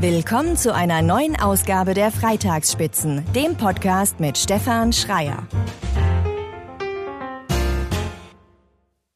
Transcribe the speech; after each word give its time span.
Willkommen 0.00 0.56
zu 0.56 0.74
einer 0.74 1.02
neuen 1.02 1.36
Ausgabe 1.36 1.94
der 1.94 2.10
Freitagsspitzen, 2.10 3.24
dem 3.32 3.56
Podcast 3.56 4.18
mit 4.18 4.36
Stefan 4.36 4.92
Schreier. 4.92 5.46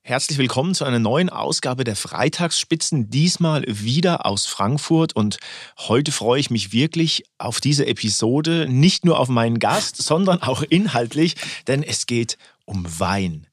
Herzlich 0.03 0.39
willkommen 0.39 0.77
zu 0.77 0.85
einer 0.85 1.01
neuen 1.01 1.31
Ausgabe 1.31 1.83
der 1.83 1.97
Freitagsspitzen, 1.97 3.11
diesmal 3.11 3.65
wieder 3.67 4.25
aus 4.25 4.47
Frankfurt. 4.47 5.17
Und 5.17 5.39
heute 5.79 6.13
freue 6.13 6.39
ich 6.39 6.49
mich 6.49 6.73
wirklich 6.73 7.25
auf 7.39 7.61
diese 7.61 7.85
Episode, 7.85 8.67
nicht 8.69 9.05
nur 9.05 9.19
auf 9.19 9.29
meinen 9.29 9.59
Gast, 9.59 9.97
sondern 9.97 10.43
auch 10.43 10.63
inhaltlich, 10.63 11.35
denn 11.67 11.83
es 11.83 12.07
geht 12.07 12.39
um 12.65 12.87
Wein. 13.01 13.48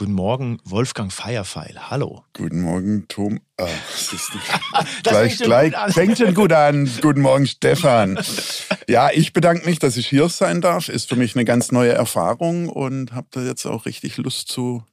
Guten 0.00 0.14
Morgen, 0.14 0.56
Wolfgang 0.64 1.12
Feierfeil. 1.12 1.90
Hallo. 1.90 2.24
Guten 2.32 2.62
Morgen, 2.62 3.04
Tom. 3.08 3.38
Ah, 3.58 3.66
gleich, 5.02 5.36
fängt 5.36 5.42
gleich 5.42 5.74
fängt 5.92 6.16
schon 6.16 6.32
gut 6.32 6.54
an. 6.54 6.90
Guten 7.02 7.20
Morgen, 7.20 7.46
Stefan. 7.46 8.18
Ja, 8.88 9.10
ich 9.12 9.34
bedanke 9.34 9.66
mich, 9.66 9.78
dass 9.78 9.98
ich 9.98 10.06
hier 10.06 10.30
sein 10.30 10.62
darf. 10.62 10.88
Ist 10.88 11.10
für 11.10 11.16
mich 11.16 11.36
eine 11.36 11.44
ganz 11.44 11.70
neue 11.70 11.92
Erfahrung 11.92 12.70
und 12.70 13.12
habe 13.12 13.26
da 13.32 13.42
jetzt 13.42 13.66
auch 13.66 13.84
richtig 13.84 14.16
Lust 14.16 14.48
zu, 14.48 14.86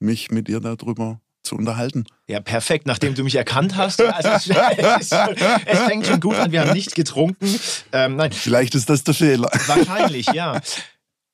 mich 0.00 0.32
mit 0.32 0.48
dir 0.48 0.58
darüber 0.58 1.20
zu 1.44 1.54
unterhalten. 1.54 2.04
Ja, 2.26 2.40
perfekt, 2.40 2.88
nachdem 2.88 3.14
du 3.14 3.22
mich 3.22 3.36
erkannt 3.36 3.76
hast. 3.76 4.02
Also 4.02 4.30
es, 4.30 4.48
es, 5.12 5.12
es, 5.12 5.78
fängt 5.78 6.08
schon 6.08 6.18
gut 6.18 6.34
an, 6.34 6.50
wir 6.50 6.62
haben 6.62 6.72
nicht 6.72 6.96
getrunken. 6.96 7.54
Ähm, 7.92 8.16
nein. 8.16 8.32
Vielleicht 8.32 8.74
ist 8.74 8.90
das 8.90 9.04
der 9.04 9.14
Fehler. 9.14 9.48
Wahrscheinlich, 9.66 10.26
ja. 10.32 10.60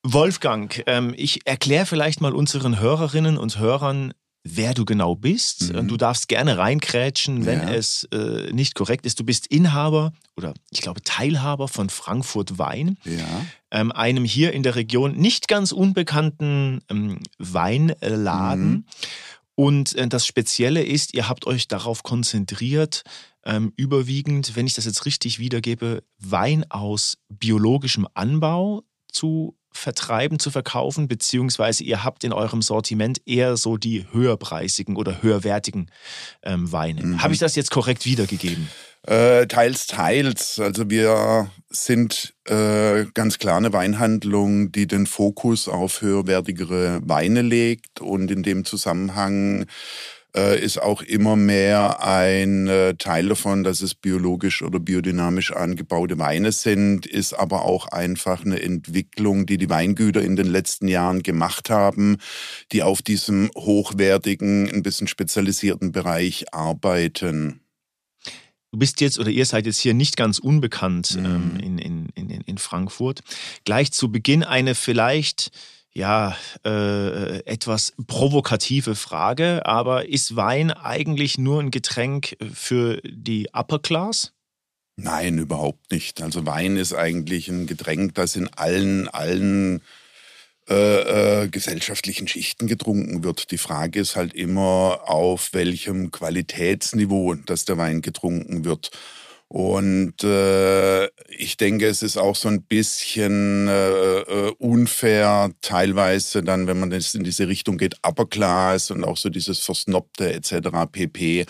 Wolfgang, 0.03 0.83
ähm, 0.87 1.15
ich 1.17 1.47
erkläre 1.47 1.87
vielleicht 1.87 2.21
mal 2.21 2.35
unseren 2.35 2.81
Hörerinnen 2.81 3.37
und 3.37 3.59
Hörern, 3.59 4.15
wer 4.43 4.73
du 4.73 4.85
genau 4.85 5.15
bist. 5.15 5.73
Mhm. 5.73 5.89
Du 5.89 5.97
darfst 5.97 6.29
gerne 6.29 6.57
reinkrätschen, 6.57 7.45
wenn 7.45 7.61
ja. 7.61 7.75
es 7.75 8.05
äh, 8.05 8.51
nicht 8.53 8.75
korrekt 8.75 9.05
ist. 9.05 9.21
Du 9.21 9.25
bist 9.25 9.47
Inhaber 9.49 10.13
oder 10.37 10.55
ich 10.71 10.81
glaube 10.81 11.03
Teilhaber 11.03 11.69
von 11.69 11.91
Frankfurt 11.91 12.59
Wein, 12.59 12.97
ja. 13.05 13.47
ähm, 13.71 13.93
einem 13.93 14.25
hier 14.25 14.53
in 14.53 14.63
der 14.63 14.77
Region 14.77 15.17
nicht 15.17 15.49
ganz 15.49 15.73
unbekannten 15.73 16.81
ähm, 16.91 17.19
Weinladen. 17.39 18.71
Mhm. 18.71 18.85
Und 19.55 19.95
äh, 19.97 20.09
das 20.09 20.27
Spezielle 20.27 20.83
ist, 20.83 21.13
ihr 21.13 21.29
habt 21.29 21.47
euch 21.47 21.69
darauf 21.69 22.03
konzentriert, 22.03 23.03
ähm, 23.45 23.73
überwiegend, 23.77 24.57
wenn 24.57 24.67
ich 24.67 24.75
das 24.75 24.87
jetzt 24.87 25.05
richtig 25.05 25.39
wiedergebe, 25.39 26.03
Wein 26.19 26.65
aus 26.71 27.19
biologischem 27.29 28.07
Anbau 28.15 28.85
zu 29.13 29.57
vertreiben, 29.73 30.39
zu 30.39 30.51
verkaufen, 30.51 31.09
beziehungsweise 31.09 31.85
ihr 31.85 32.05
habt 32.05 32.25
in 32.25 32.33
eurem 32.33 32.63
Sortiment 32.63 33.21
eher 33.27 33.57
so 33.57 33.77
die 33.77 34.07
höherpreisigen 34.13 34.97
oder 34.97 35.23
höherwertigen 35.23 35.91
ähm, 36.43 36.71
Weine. 36.73 37.03
Mhm. 37.03 37.23
Habe 37.23 37.35
ich 37.35 37.41
das 37.41 37.57
jetzt 37.57 37.71
korrekt 37.71 38.05
wiedergegeben? 38.05 38.69
Äh, 39.07 39.47
teils, 39.47 39.87
teils. 39.87 40.59
Also 40.59 40.91
wir 40.91 41.51
sind 41.71 42.35
äh, 42.45 43.07
ganz 43.15 43.39
klar 43.39 43.57
eine 43.57 43.73
Weinhandlung, 43.73 44.73
die 44.73 44.87
den 44.87 45.07
Fokus 45.07 45.69
auf 45.69 46.03
höherwertigere 46.03 47.01
Weine 47.03 47.41
legt 47.41 48.01
und 48.01 48.31
in 48.31 48.43
dem 48.43 48.65
Zusammenhang 48.65 49.67
ist 50.35 50.81
auch 50.81 51.03
immer 51.03 51.37
mehr 51.37 52.05
ein 52.05 52.69
äh, 52.69 52.95
Teil 52.95 53.29
davon, 53.29 53.65
dass 53.65 53.83
es 53.83 53.95
biologisch 53.95 54.63
oder 54.63 54.79
biodynamisch 54.79 55.53
angebaute 55.53 56.19
Weine 56.19 56.53
sind, 56.53 57.07
ist 57.07 57.33
aber 57.33 57.63
auch 57.63 57.87
einfach 57.89 58.45
eine 58.45 58.63
Entwicklung, 58.63 59.47
die 59.47 59.59
die 59.59 59.71
Weingüter 59.71 60.23
in 60.23 60.37
den 60.37 60.47
letzten 60.47 60.89
Jahren 60.89 61.23
gemacht 61.23 61.71
haben, 61.71 62.19
die 62.73 62.83
auf 62.83 63.03
diesem 63.03 63.51
hochwertigen, 63.57 64.71
ein 64.71 64.83
bisschen 64.83 65.09
spezialisierten 65.09 65.93
Bereich 65.93 66.55
arbeiten. 66.55 67.61
Du 68.73 68.79
bist 68.79 69.01
jetzt 69.01 69.19
oder 69.19 69.31
ihr 69.31 69.47
seid 69.47 69.67
jetzt 69.67 69.81
hier 69.81 69.95
nicht 69.95 70.17
ganz 70.17 70.39
unbekannt 70.39 71.17
mhm. 71.17 71.25
ähm, 71.25 71.59
in, 71.61 71.79
in, 71.79 72.09
in, 72.15 72.31
in 72.31 72.59
Frankfurt. 72.59 73.21
Gleich 73.65 73.91
zu 73.91 74.13
Beginn 74.13 74.45
eine 74.45 74.77
vielleicht 74.77 75.51
ja, 75.93 76.37
äh, 76.65 77.45
etwas 77.47 77.95
provokative 78.07 78.95
Frage, 78.95 79.67
aber 79.67 80.09
ist 80.09 80.37
Wein 80.37 80.71
eigentlich 80.71 81.39
nur 81.39 81.61
ein 81.61 81.71
Getränk 81.71 82.37
für 82.53 83.01
die 83.05 83.49
Upper 83.53 83.81
Class? 83.81 84.33
Nein, 84.97 85.39
überhaupt 85.39 85.91
nicht. 85.91 86.21
Also 86.21 86.47
Wein 86.47 86.77
ist 86.77 86.95
eigentlich 86.95 87.49
ein 87.49 87.67
Getränk, 87.67 88.15
das 88.15 88.37
in 88.37 88.49
allen, 88.49 89.09
allen 89.09 89.81
äh, 90.69 91.43
äh, 91.43 91.49
gesellschaftlichen 91.49 92.29
Schichten 92.29 92.69
getrunken 92.69 93.25
wird. 93.25 93.51
Die 93.51 93.59
Frage 93.59 93.99
ist 93.99 94.15
halt 94.15 94.35
immer, 94.35 95.01
auf 95.07 95.53
welchem 95.53 96.13
Qualitätsniveau 96.13 97.35
das 97.35 97.65
der 97.65 97.77
Wein 97.77 98.03
getrunken 98.03 98.65
wird. 98.65 98.91
Und 99.49 100.23
äh, 100.23 101.09
ich 101.41 101.57
denke, 101.57 101.87
es 101.87 102.03
ist 102.03 102.17
auch 102.17 102.37
so 102.37 102.49
ein 102.49 102.63
bisschen 102.63 103.69
äh, 103.69 104.21
äh, 104.21 104.53
unfair, 104.59 105.51
teilweise 105.61 106.43
dann, 106.43 106.67
wenn 106.67 106.79
man 106.79 106.93
jetzt 106.93 107.15
in 107.15 107.25
diese 107.25 107.49
Richtung 107.49 107.79
geht, 107.79 107.97
Upper 108.07 108.27
Class 108.27 108.91
und 108.91 109.05
auch 109.05 109.17
so 109.17 109.31
dieses 109.31 109.61
Versnobte 109.61 110.33
etc. 110.33 110.69
pp 110.91 111.47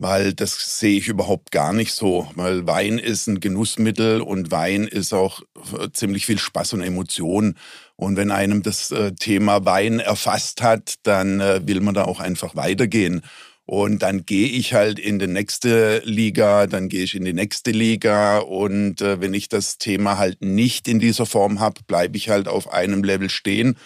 weil 0.00 0.32
das 0.32 0.78
sehe 0.78 0.96
ich 0.96 1.08
überhaupt 1.08 1.50
gar 1.50 1.72
nicht 1.72 1.92
so, 1.92 2.30
weil 2.36 2.68
Wein 2.68 2.98
ist 2.98 3.26
ein 3.26 3.40
Genussmittel 3.40 4.20
und 4.20 4.52
Wein 4.52 4.84
ist 4.84 5.12
auch 5.12 5.42
äh, 5.76 5.88
ziemlich 5.92 6.24
viel 6.24 6.38
Spaß 6.38 6.74
und 6.74 6.82
Emotion. 6.82 7.56
Und 7.96 8.16
wenn 8.16 8.30
einem 8.30 8.62
das 8.62 8.92
äh, 8.92 9.10
Thema 9.12 9.64
Wein 9.64 9.98
erfasst 9.98 10.62
hat, 10.62 10.94
dann 11.02 11.40
will 11.40 11.80
man 11.80 11.94
da 11.94 12.04
auch 12.04 12.20
einfach 12.20 12.54
weitergehen. 12.54 13.22
Und 13.70 13.98
dann 13.98 14.24
gehe 14.24 14.48
ich 14.48 14.72
halt 14.72 14.98
in 14.98 15.18
die 15.18 15.26
nächste 15.26 16.00
Liga, 16.06 16.66
dann 16.66 16.88
gehe 16.88 17.04
ich 17.04 17.14
in 17.14 17.26
die 17.26 17.34
nächste 17.34 17.70
Liga. 17.70 18.38
Und 18.38 19.02
äh, 19.02 19.20
wenn 19.20 19.34
ich 19.34 19.50
das 19.50 19.76
Thema 19.76 20.16
halt 20.16 20.40
nicht 20.40 20.88
in 20.88 21.00
dieser 21.00 21.26
Form 21.26 21.60
habe, 21.60 21.82
bleibe 21.86 22.16
ich 22.16 22.30
halt 22.30 22.48
auf 22.48 22.72
einem 22.72 23.04
Level 23.04 23.28
stehen, 23.28 23.76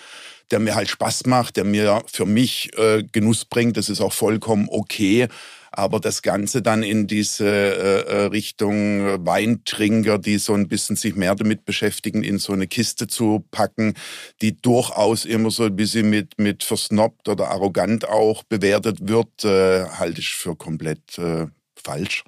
der 0.53 0.61
mir 0.61 0.77
halt 0.77 0.89
Spaß 0.89 1.27
macht, 1.27 1.57
der 1.57 1.65
mir 1.65 2.01
für 2.07 2.27
mich 2.27 2.71
äh, 2.79 3.03
Genuss 3.11 3.45
bringt. 3.45 3.77
Das 3.77 3.89
ist 3.89 4.01
auch 4.01 4.13
vollkommen 4.13 4.69
okay. 4.71 5.27
Aber 5.73 6.01
das 6.01 6.23
Ganze 6.23 6.63
dann 6.63 6.83
in 6.83 7.07
diese 7.07 7.47
äh, 7.47 8.01
äh, 8.03 8.25
Richtung 8.27 9.27
Weintrinker, 9.27 10.19
die 10.19 10.39
so 10.39 10.55
ein 10.55 10.69
bisschen 10.69 10.97
sich 10.97 11.17
mehr 11.17 11.35
damit 11.35 11.65
beschäftigen, 11.65 12.23
in 12.23 12.39
so 12.39 12.53
eine 12.53 12.67
Kiste 12.67 13.07
zu 13.07 13.45
packen, 13.51 13.95
die 14.41 14.61
durchaus 14.61 15.25
immer 15.25 15.51
so 15.51 15.65
ein 15.65 15.77
bisschen 15.77 16.11
mit, 16.11 16.39
mit 16.39 16.63
versnobbt 16.63 17.29
oder 17.29 17.51
arrogant 17.51 18.09
auch 18.09 18.43
bewertet 18.45 19.09
wird, 19.09 19.45
äh, 19.45 19.87
halte 19.87 20.21
ich 20.21 20.35
für 20.35 20.57
komplett 20.57 21.19
äh, 21.19 21.47
falsch. 21.75 22.25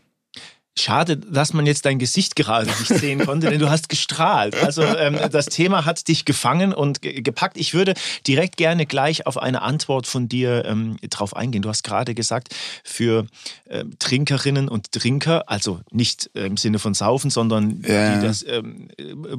Schade, 0.77 1.17
dass 1.17 1.53
man 1.53 1.67
jetzt 1.67 1.85
dein 1.85 2.01
Gesicht 2.01 2.35
gerade 2.35 2.67
nicht 2.67 2.89
sehen 2.89 3.25
konnte, 3.25 3.49
denn 3.49 3.61
du 3.61 3.71
hast 3.71 3.89
gestrahlt. 3.89 4.57
Also 4.57 4.83
ähm, 4.83 5.19
das 5.31 5.47
Thema 5.47 5.85
hat 5.85 6.09
dich 6.09 6.25
gefangen 6.25 6.75
und 6.75 7.01
gepackt. 7.01 7.57
Ich 7.57 7.75
würde 7.75 7.95
direkt 8.27 8.57
gerne 8.57 8.85
gleich 8.85 9.27
auf 9.27 9.39
eine 9.39 9.63
Antwort 9.63 10.09
von 10.09 10.29
dir 10.29 10.65
ähm, 10.65 10.97
drauf 11.11 11.37
eingehen. 11.37 11.63
Du 11.63 11.69
hast 11.69 11.85
gerade 11.85 12.15
gesagt, 12.17 12.57
für 12.83 13.27
ähm, 13.71 13.97
Trinkerinnen 14.01 14.69
und 14.69 14.91
Trinker, 14.91 15.49
also 15.49 15.81
nicht 15.93 16.31
äh, 16.35 16.47
im 16.47 16.57
Sinne 16.57 16.81
von 16.81 16.93
Saufen, 16.93 17.31
sondern 17.31 17.83
ja. 17.87 18.17
die 18.17 18.27
das 18.27 18.45
ähm, 18.45 18.89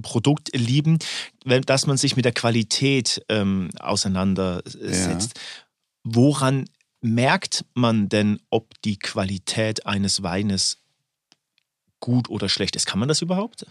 Produkt 0.02 0.56
lieben, 0.56 1.00
dass 1.44 1.86
man 1.86 1.98
sich 1.98 2.16
mit 2.16 2.24
der 2.24 2.34
Qualität 2.34 3.24
ähm, 3.28 3.72
auseinandersetzt. 3.80 5.34
Ja. 5.36 5.42
Woran 6.06 6.66
merkt 7.02 7.66
man 7.74 8.10
denn, 8.10 8.40
ob 8.50 8.82
die 8.84 8.98
Qualität 8.98 9.86
eines 9.86 10.24
Weines 10.24 10.78
gut 12.06 12.30
oder 12.30 12.50
schlecht 12.50 12.76
ist. 12.76 12.86
Kann 12.86 13.00
man 13.00 13.08
das 13.08 13.24
überhaupt? 13.24 13.66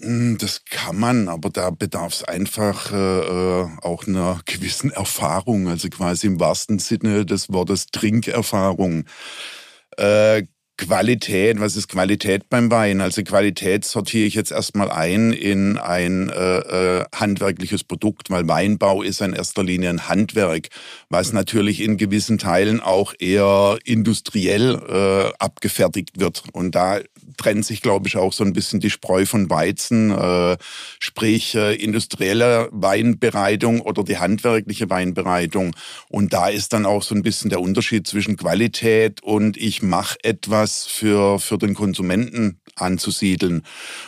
Hm, 0.00 0.36
das 0.38 0.64
kann 0.64 0.98
man, 0.98 1.28
aber 1.28 1.48
da 1.50 1.70
bedarf 1.70 2.14
es 2.14 2.24
einfach 2.24 2.92
äh, 2.92 2.96
äh, 2.96 3.68
auch 3.80 4.06
einer 4.06 4.40
gewissen 4.44 4.90
Erfahrung, 4.90 5.68
also 5.68 5.88
quasi 5.88 6.26
im 6.26 6.40
wahrsten 6.40 6.80
Sinne 6.80 7.24
des 7.24 7.50
Wortes 7.50 7.86
Trinkerfahrung. 7.86 9.04
Äh, 9.96 10.42
Qualität, 10.80 11.60
was 11.60 11.76
ist 11.76 11.88
Qualität 11.88 12.48
beim 12.48 12.70
Wein? 12.70 13.02
Also 13.02 13.22
Qualität 13.22 13.84
sortiere 13.84 14.26
ich 14.26 14.34
jetzt 14.34 14.50
erstmal 14.50 14.90
ein 14.90 15.34
in 15.34 15.76
ein 15.76 16.30
äh, 16.30 17.00
äh, 17.00 17.04
handwerkliches 17.14 17.84
Produkt, 17.84 18.30
weil 18.30 18.48
Weinbau 18.48 19.02
ist 19.02 19.20
in 19.20 19.34
erster 19.34 19.62
Linie 19.62 19.90
ein 19.90 20.08
Handwerk, 20.08 20.68
was 21.10 21.34
natürlich 21.34 21.82
in 21.82 21.98
gewissen 21.98 22.38
Teilen 22.38 22.80
auch 22.80 23.12
eher 23.18 23.78
industriell 23.84 24.80
äh, 24.88 25.34
abgefertigt 25.38 26.18
wird. 26.18 26.44
Und 26.52 26.74
da 26.74 27.00
trennt 27.40 27.64
sich, 27.64 27.82
glaube 27.82 28.06
ich, 28.06 28.16
auch 28.16 28.32
so 28.32 28.44
ein 28.44 28.52
bisschen 28.52 28.78
die 28.80 28.90
Spreu 28.90 29.26
von 29.26 29.50
Weizen, 29.50 30.10
äh, 30.10 30.56
sprich 31.00 31.54
äh, 31.56 31.74
industrielle 31.74 32.68
Weinbereitung 32.70 33.80
oder 33.80 34.04
die 34.04 34.18
handwerkliche 34.18 34.88
Weinbereitung. 34.88 35.74
Und 36.08 36.32
da 36.32 36.48
ist 36.48 36.72
dann 36.72 36.86
auch 36.86 37.02
so 37.02 37.14
ein 37.14 37.22
bisschen 37.22 37.50
der 37.50 37.60
Unterschied 37.60 38.06
zwischen 38.06 38.36
Qualität 38.36 39.22
und 39.22 39.56
ich 39.56 39.82
mache 39.82 40.16
etwas, 40.22 40.60
was 40.60 40.86
für, 40.86 41.38
für 41.38 41.58
den 41.58 41.74
Konsumenten 41.74 42.60
anzusiedeln. 42.76 43.62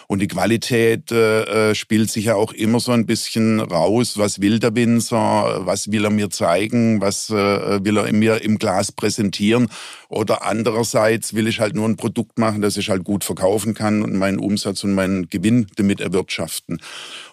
Und 0.07 0.21
die 0.21 0.29
Qualität 0.29 1.11
äh, 1.11 1.71
äh, 1.71 1.75
spielt 1.75 2.11
sich 2.11 2.27
ja 2.27 2.35
auch 2.35 2.53
immer 2.53 2.81
so 2.81 2.93
ein 2.93 3.07
bisschen 3.07 3.61
raus. 3.61 4.19
Was 4.19 4.41
will 4.41 4.59
der 4.59 4.75
Winzer? 4.75 5.67
Was 5.67 5.91
will 5.91 6.05
er 6.05 6.11
mir 6.11 6.31
zeigen? 6.31 7.01
Was 7.01 7.31
äh, 7.31 7.85
will 7.85 7.97
er 7.97 8.13
mir 8.13 8.43
im 8.43 8.59
Glas 8.59 8.93
präsentieren? 8.93 9.69
Oder 10.13 10.43
andererseits 10.45 11.33
will 11.33 11.47
ich 11.47 11.59
halt 11.59 11.75
nur 11.75 11.89
ein 11.89 11.97
Produkt 11.97 12.39
machen, 12.39 12.61
das 12.61 12.77
ich 12.77 12.91
halt 12.91 13.03
gut 13.03 13.25
verkaufen 13.25 13.73
kann 13.73 14.03
und 14.03 14.15
meinen 14.15 14.39
Umsatz 14.39 14.85
und 14.85 14.93
meinen 14.93 15.31
Gewinn 15.31 15.69
damit 15.77 16.03
erwirtschaften. 16.03 16.83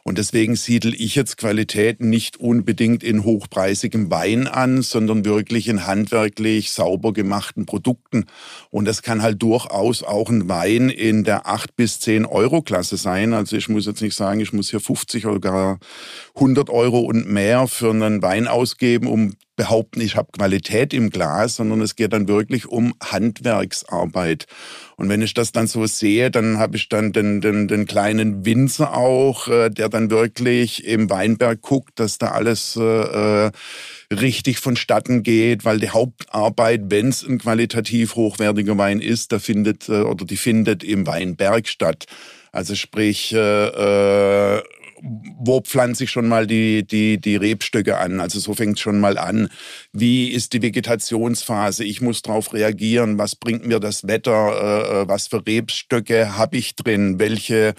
Und 0.03 0.17
deswegen 0.17 0.55
siedel 0.55 0.93
ich 0.93 1.15
jetzt 1.15 1.35
Qualität 1.35 1.99
nicht 1.99 2.37
unbedingt 2.37 3.03
in 3.03 3.25
hochpreisigem 3.25 4.09
Wein 4.09 4.47
an, 4.47 4.81
sondern 4.81 5.25
wirklich 5.25 5.67
in 5.67 5.85
handwerklich 5.87 6.71
sauber 6.71 7.11
gemachten 7.11 7.65
Produkten. 7.65 8.27
Und 8.69 8.85
das 8.85 9.01
kann 9.01 9.21
halt 9.21 9.41
durchaus 9.43 10.01
auch 10.01 10.29
ein 10.29 10.47
Wein 10.47 10.89
in 10.89 11.25
der 11.25 11.47
8 11.47 11.75
bis 11.75 11.99
10 11.99 12.25
Euro 12.25 12.61
Klasse 12.61 12.95
sein. 12.95 13.33
Also 13.33 13.57
ich 13.57 13.67
muss 13.67 13.87
jetzt 13.87 14.01
nicht 14.01 14.15
sagen, 14.15 14.39
ich 14.39 14.53
muss 14.53 14.69
hier 14.69 14.79
50 14.79 15.25
oder 15.25 15.41
gar 15.41 15.79
100 16.35 16.69
Euro 16.69 16.99
und 16.99 17.29
mehr 17.29 17.67
für 17.67 17.89
einen 17.89 18.21
Wein 18.21 18.47
ausgeben, 18.47 19.07
um 19.07 19.33
behaupten, 19.59 19.99
ich 19.99 20.15
habe 20.15 20.31
Qualität 20.31 20.93
im 20.93 21.09
Glas, 21.09 21.57
sondern 21.57 21.81
es 21.81 21.97
geht 21.97 22.13
dann 22.13 22.29
wirklich 22.29 22.67
um 22.67 22.93
Handwerksarbeit. 23.03 24.47
Und 24.95 25.09
wenn 25.09 25.21
ich 25.21 25.33
das 25.33 25.51
dann 25.51 25.67
so 25.67 25.85
sehe, 25.85 26.31
dann 26.31 26.59
habe 26.59 26.77
ich 26.77 26.87
dann 26.87 27.11
den, 27.11 27.41
den, 27.41 27.67
den 27.67 27.85
kleinen 27.85 28.45
Winzer 28.45 28.95
auch, 28.95 29.49
äh, 29.49 29.69
der 29.69 29.89
dann 29.89 30.11
wirklich 30.11 30.85
im 30.85 31.09
Weinberg 31.09 31.61
guckt, 31.61 31.99
dass 31.99 32.17
da 32.17 32.31
alles 32.31 32.77
äh, 32.77 33.47
äh 33.47 33.51
richtig 34.11 34.57
vonstatten 34.57 35.21
geht, 35.21 35.65
weil 35.65 35.79
die 35.79 35.89
Hauptarbeit, 35.89 36.83
wenn 36.85 37.09
es 37.09 37.23
ein 37.23 37.37
qualitativ 37.37 38.15
hochwertiger 38.15 38.75
Wein 38.75 39.01
ist, 39.01 39.31
da 39.31 39.37
findet 39.37 39.87
oder 39.87 40.25
die 40.25 40.37
findet 40.37 40.83
im 40.83 41.05
Weinberg 41.05 41.67
statt. 41.67 42.07
Also 42.51 42.73
sprich, 42.73 43.33
äh, 43.33 44.57
äh 44.57 44.63
wo 45.01 45.61
pflanze 45.61 46.03
ich 46.03 46.11
schon 46.11 46.27
mal 46.27 46.47
die, 46.47 46.85
die, 46.85 47.19
die 47.19 47.35
Rebstöcke 47.35 47.97
an? 47.97 48.19
Also 48.19 48.39
so 48.39 48.53
fängt 48.53 48.77
es 48.77 48.81
schon 48.81 48.99
mal 48.99 49.17
an. 49.17 49.49
Wie 49.93 50.29
ist 50.29 50.53
die 50.53 50.61
Vegetationsphase? 50.61 51.83
Ich 51.83 52.01
muss 52.01 52.21
darauf 52.21 52.53
reagieren. 52.53 53.17
Was 53.17 53.35
bringt 53.35 53.65
mir 53.65 53.79
das 53.79 54.07
Wetter? 54.07 54.31
Äh, 54.31 55.01
äh 55.01 55.07
was 55.07 55.27
für 55.27 55.45
Rebstöcke 55.45 56.37
habe 56.37 56.57
ich 56.57 56.75
drin? 56.75 57.19
Welche 57.19 57.73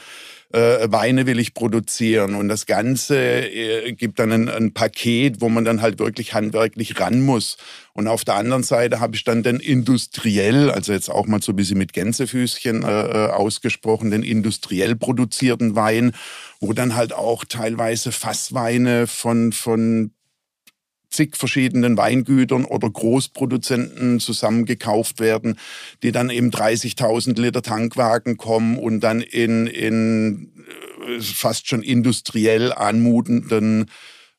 äh, 0.52 0.90
Weine 0.90 1.26
will 1.26 1.38
ich 1.38 1.54
produzieren. 1.54 2.34
Und 2.34 2.48
das 2.48 2.66
Ganze 2.66 3.16
äh, 3.16 3.92
gibt 3.92 4.18
dann 4.18 4.32
ein, 4.32 4.48
ein, 4.48 4.72
Paket, 4.72 5.40
wo 5.40 5.48
man 5.48 5.64
dann 5.64 5.80
halt 5.80 5.98
wirklich 5.98 6.34
handwerklich 6.34 6.98
ran 7.00 7.20
muss. 7.20 7.56
Und 7.92 8.08
auf 8.08 8.24
der 8.24 8.34
anderen 8.34 8.62
Seite 8.62 9.00
habe 9.00 9.16
ich 9.16 9.24
dann 9.24 9.42
den 9.42 9.60
industriell, 9.60 10.70
also 10.70 10.92
jetzt 10.92 11.08
auch 11.08 11.26
mal 11.26 11.42
so 11.42 11.52
ein 11.52 11.56
bisschen 11.56 11.78
mit 11.78 11.92
Gänsefüßchen 11.92 12.82
äh, 12.82 12.86
äh 12.86 13.30
ausgesprochen, 13.30 14.10
den 14.10 14.22
industriell 14.22 14.96
produzierten 14.96 15.76
Wein, 15.76 16.12
wo 16.58 16.72
dann 16.72 16.96
halt 16.96 17.12
auch 17.12 17.44
teilweise 17.44 18.10
Fassweine 18.12 19.06
von, 19.06 19.52
von 19.52 20.12
zig 21.10 21.36
verschiedenen 21.36 21.96
Weingütern 21.96 22.64
oder 22.64 22.88
Großproduzenten 22.88 24.20
zusammengekauft 24.20 25.20
werden, 25.20 25.58
die 26.02 26.12
dann 26.12 26.30
eben 26.30 26.50
30.000 26.50 27.40
Liter 27.40 27.62
Tankwagen 27.62 28.36
kommen 28.36 28.78
und 28.78 29.00
dann 29.00 29.20
in, 29.20 29.66
in 29.66 30.52
äh, 31.06 31.20
fast 31.20 31.68
schon 31.68 31.82
industriell 31.82 32.72
anmutenden 32.72 33.86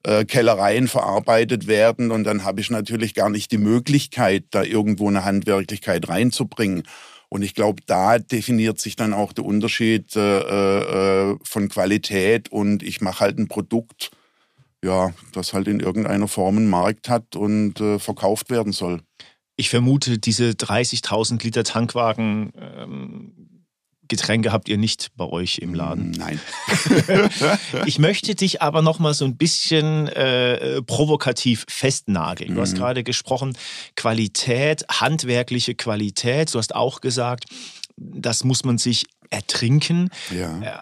äh, 0.03 0.25
Kellereien 0.25 0.87
verarbeitet 0.87 1.67
werden. 1.67 2.11
Und 2.11 2.23
dann 2.23 2.43
habe 2.43 2.61
ich 2.61 2.69
natürlich 2.69 3.13
gar 3.13 3.29
nicht 3.29 3.51
die 3.51 3.57
Möglichkeit, 3.57 4.45
da 4.51 4.63
irgendwo 4.63 5.07
eine 5.07 5.25
Handwerklichkeit 5.25 6.07
reinzubringen. 6.09 6.83
Und 7.29 7.43
ich 7.43 7.55
glaube, 7.55 7.81
da 7.85 8.19
definiert 8.19 8.79
sich 8.79 8.97
dann 8.97 9.13
auch 9.13 9.31
der 9.31 9.45
Unterschied 9.45 10.15
äh, 10.17 11.29
äh, 11.29 11.37
von 11.43 11.69
Qualität 11.69 12.51
und 12.51 12.83
ich 12.83 12.99
mache 12.99 13.21
halt 13.21 13.39
ein 13.39 13.47
Produkt, 13.47 14.11
ja, 14.83 15.13
das 15.33 15.53
halt 15.53 15.67
in 15.67 15.79
irgendeiner 15.79 16.27
Form 16.27 16.57
einen 16.57 16.69
Markt 16.69 17.09
hat 17.09 17.35
und 17.35 17.79
äh, 17.79 17.99
verkauft 17.99 18.49
werden 18.49 18.73
soll. 18.73 19.01
Ich 19.55 19.69
vermute, 19.69 20.17
diese 20.17 20.49
30.000 20.51 21.43
Liter 21.43 21.63
Tankwagen 21.63 22.51
ähm, 22.59 23.51
Getränke 24.11 24.51
habt 24.51 24.67
ihr 24.67 24.77
nicht 24.77 25.11
bei 25.15 25.23
euch 25.23 25.59
im 25.59 25.73
Laden. 25.73 26.11
Nein. 26.11 26.37
ich 27.85 27.97
möchte 27.97 28.35
dich 28.35 28.61
aber 28.61 28.81
noch 28.81 28.99
mal 28.99 29.13
so 29.13 29.23
ein 29.23 29.37
bisschen 29.37 30.09
äh, 30.09 30.81
provokativ 30.81 31.65
festnageln. 31.69 32.53
Du 32.53 32.59
hast 32.59 32.73
mhm. 32.73 32.79
gerade 32.79 33.03
gesprochen, 33.05 33.57
Qualität, 33.95 34.83
handwerkliche 34.91 35.75
Qualität. 35.75 36.53
Du 36.53 36.57
hast 36.57 36.75
auch 36.75 36.99
gesagt, 36.99 37.45
das 37.95 38.43
muss 38.43 38.65
man 38.65 38.77
sich 38.77 39.05
ertrinken. 39.29 40.09
Ja. 40.29 40.61
Äh, 40.61 40.79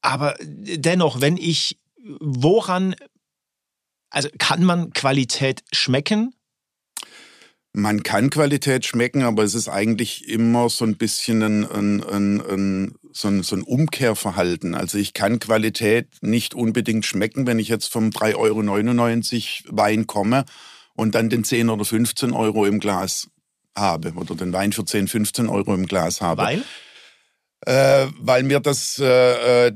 aber 0.00 0.36
dennoch, 0.40 1.20
wenn 1.20 1.36
ich, 1.36 1.78
woran 2.20 2.94
also 4.10 4.28
kann 4.38 4.64
man 4.64 4.92
Qualität 4.92 5.62
schmecken? 5.72 6.34
Man 7.72 8.02
kann 8.02 8.30
Qualität 8.30 8.86
schmecken, 8.86 9.22
aber 9.22 9.44
es 9.44 9.54
ist 9.54 9.68
eigentlich 9.68 10.28
immer 10.28 10.68
so 10.68 10.84
ein 10.84 10.96
bisschen 10.96 11.42
ein, 11.42 11.64
ein, 11.70 12.02
ein, 12.02 12.40
ein, 12.40 12.94
so, 13.12 13.28
ein, 13.28 13.42
so 13.42 13.56
ein 13.56 13.62
Umkehrverhalten. 13.62 14.74
Also 14.74 14.98
ich 14.98 15.12
kann 15.12 15.38
Qualität 15.38 16.08
nicht 16.20 16.54
unbedingt 16.54 17.04
schmecken, 17.04 17.46
wenn 17.46 17.58
ich 17.58 17.68
jetzt 17.68 17.92
vom 17.92 18.08
3,99 18.08 19.66
Euro 19.66 19.76
Wein 19.76 20.06
komme 20.06 20.44
und 20.94 21.14
dann 21.14 21.28
den 21.28 21.44
10 21.44 21.68
oder 21.68 21.84
15 21.84 22.32
Euro 22.32 22.64
im 22.64 22.80
Glas 22.80 23.28
habe 23.76 24.12
oder 24.14 24.34
den 24.34 24.52
Wein 24.52 24.72
für 24.72 24.84
10, 24.84 25.06
15 25.06 25.48
Euro 25.48 25.74
im 25.74 25.86
Glas 25.86 26.20
habe. 26.20 26.42
Weil? 26.42 26.64
Äh, 27.66 28.06
weil 28.20 28.44
mir 28.44 28.60
das 28.60 28.98
äh, 28.98 29.66
äh 29.66 29.72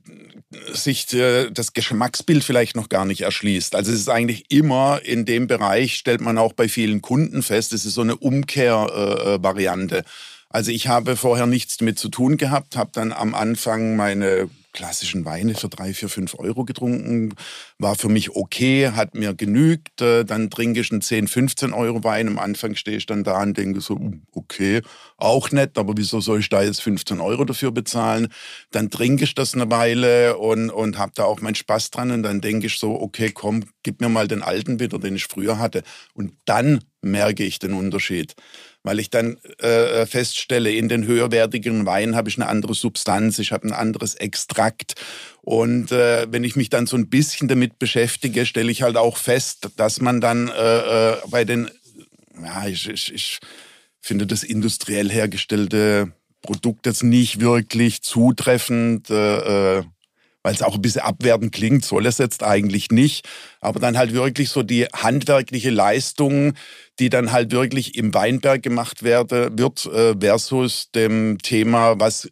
sich 0.73 1.13
äh, 1.15 1.51
das 1.51 1.73
Geschmacksbild 1.73 2.45
vielleicht 2.45 2.77
noch 2.77 2.89
gar 2.89 3.05
nicht 3.05 3.23
erschließt. 3.23 3.75
Also 3.75 3.91
es 3.91 4.01
ist 4.01 4.11
eigentlich 4.11 4.51
immer 4.51 5.01
in 5.03 5.25
dem 5.25 5.47
Bereich, 5.47 5.95
stellt 5.95 6.21
man 6.21 6.39
auch 6.39 6.53
bei 6.53 6.69
vielen 6.69 7.01
Kunden 7.01 7.43
fest, 7.43 7.73
es 7.73 7.87
ist 7.87 7.95
so 7.95 8.03
eine 8.03 8.17
Umkehrvariante. 8.17 9.99
Äh, 9.99 10.03
also 10.51 10.71
ich 10.71 10.89
habe 10.89 11.17
vorher 11.17 11.47
nichts 11.47 11.79
damit 11.79 11.99
zu 11.99 12.11
tun 12.11 12.37
gehabt, 12.37 12.77
habe 12.77 12.91
dann 12.93 13.13
am 13.13 13.35
Anfang 13.35 13.97
meine 13.97 14.51
klassischen 14.73 15.25
Weine 15.25 15.55
für 15.55 15.69
drei, 15.69 15.93
vier, 15.95 16.09
fünf 16.09 16.35
Euro 16.39 16.65
getrunken. 16.65 17.35
War 17.79 17.95
für 17.95 18.09
mich 18.09 18.35
okay, 18.35 18.91
hat 18.91 19.15
mir 19.15 19.35
genügt. 19.35 20.01
Äh, 20.01 20.25
dann 20.25 20.51
trinke 20.51 20.81
ich 20.81 20.91
einen 20.91 21.03
10, 21.03 21.29
15 21.29 21.73
Euro 21.73 22.03
Wein. 22.05 22.29
Am 22.29 22.39
Anfang 22.39 22.75
stehe 22.75 22.97
ich 22.97 23.07
dann 23.07 23.25
da 23.25 23.43
und 23.43 23.57
denke 23.57 23.81
so, 23.81 23.97
hm, 23.97 24.23
okay, 24.33 24.83
auch 25.17 25.51
nett, 25.51 25.79
aber 25.79 25.95
wieso 25.97 26.21
soll 26.21 26.41
ich 26.41 26.49
da 26.49 26.63
jetzt 26.63 26.83
15 26.83 27.21
Euro 27.21 27.45
dafür 27.45 27.71
bezahlen? 27.71 28.29
Dann 28.71 28.91
trinke 28.91 29.25
ich 29.25 29.35
das 29.35 29.55
eine 29.55 29.71
Weile 29.71 30.39
und, 30.39 30.71
und 30.71 30.99
habe 30.99 31.13
da 31.15 31.25
auch 31.25 31.41
meinen 31.41 31.55
Spaß 31.55 31.91
dran. 31.91 32.11
Und 32.11 32.23
dann 32.23 32.41
denke 32.41 32.67
ich 32.67 32.79
so, 32.79 33.01
okay, 33.01 33.31
komm, 33.33 33.65
gib 33.83 34.01
mir 34.01 34.09
mal 34.09 34.29
den 34.29 34.43
alten 34.43 34.81
wieder, 34.81 34.99
den 34.99 35.17
ich 35.17 35.27
früher 35.27 35.59
hatte. 35.59 35.83
Und 36.15 36.33
dann 36.45 36.81
merke 37.03 37.45
ich 37.45 37.59
den 37.59 37.75
Unterschied 37.75 38.35
weil 38.83 38.99
ich 38.99 39.11
dann 39.11 39.39
äh, 39.59 40.07
feststelle, 40.07 40.73
in 40.73 40.89
den 40.89 41.07
höherwertigen 41.07 41.87
Weinen 41.87 42.17
habe 42.17 42.29
ich 42.29 42.37
eine 42.37 42.49
andere 42.49 42.75
Substanz, 42.75 43.39
ich 43.39 43.53
habe 43.53 43.69
ein 43.69 43.73
anderes 43.73 44.15
Extrakt. 44.15 44.95
Und 45.43 45.93
äh, 45.93 46.27
wenn 46.31 46.45
ich 46.45 46.57
mich 46.57 46.71
dann 46.71 46.87
so 46.87 46.97
ein 46.97 47.09
bisschen 47.09 47.49
damit 47.49 47.79
beschäftige, 47.79 48.47
stelle 48.47 48.73
ich 48.73 48.83
halt 48.83 48.97
auch 48.97 49.17
fest, 49.17 49.69
dass 49.77 50.01
man 50.01 50.21
dann 50.21 50.49
äh, 50.49 51.13
äh 51.13 51.17
bei 51.29 51.45
den, 51.45 51.71
ja, 52.43 52.67
ich, 52.67 52.89
ich, 52.89 53.13
ich 53.15 53.39
finde 54.01 54.27
das 54.27 54.43
industriell 54.43 55.11
hergestellte 55.11 56.13
Produkt 56.43 56.87
jetzt 56.87 57.05
nicht 57.05 57.41
wirklich 57.41 58.03
zutreffend. 58.03 59.11
Äh, 59.11 59.79
äh 59.79 59.85
weil 60.43 60.55
es 60.55 60.63
auch 60.63 60.75
ein 60.75 60.83
bisschen 60.83 61.03
abwertend 61.03 61.53
klingt, 61.53 61.85
soll 61.85 62.07
es 62.07 62.19
jetzt 62.19 62.43
eigentlich 62.43 62.91
nicht. 62.91 63.29
Aber 63.61 63.81
dann 63.81 63.97
halt 63.97 64.13
wirklich 64.13 64.51
so 64.51 64.63
die 64.63 64.87
handwerkliche 64.87 65.71
Leistung, 65.71 66.55
die 66.99 67.09
dann 67.09 67.33
halt 67.33 67.53
wirklich 67.53 67.97
im 67.97 68.13
Weinberg 68.15 68.63
gemacht 68.63 69.03
werde, 69.03 69.51
wird, 69.57 69.87
äh, 69.87 70.15
versus 70.19 70.91
dem 70.91 71.39
Thema, 71.39 71.99
was 72.01 72.29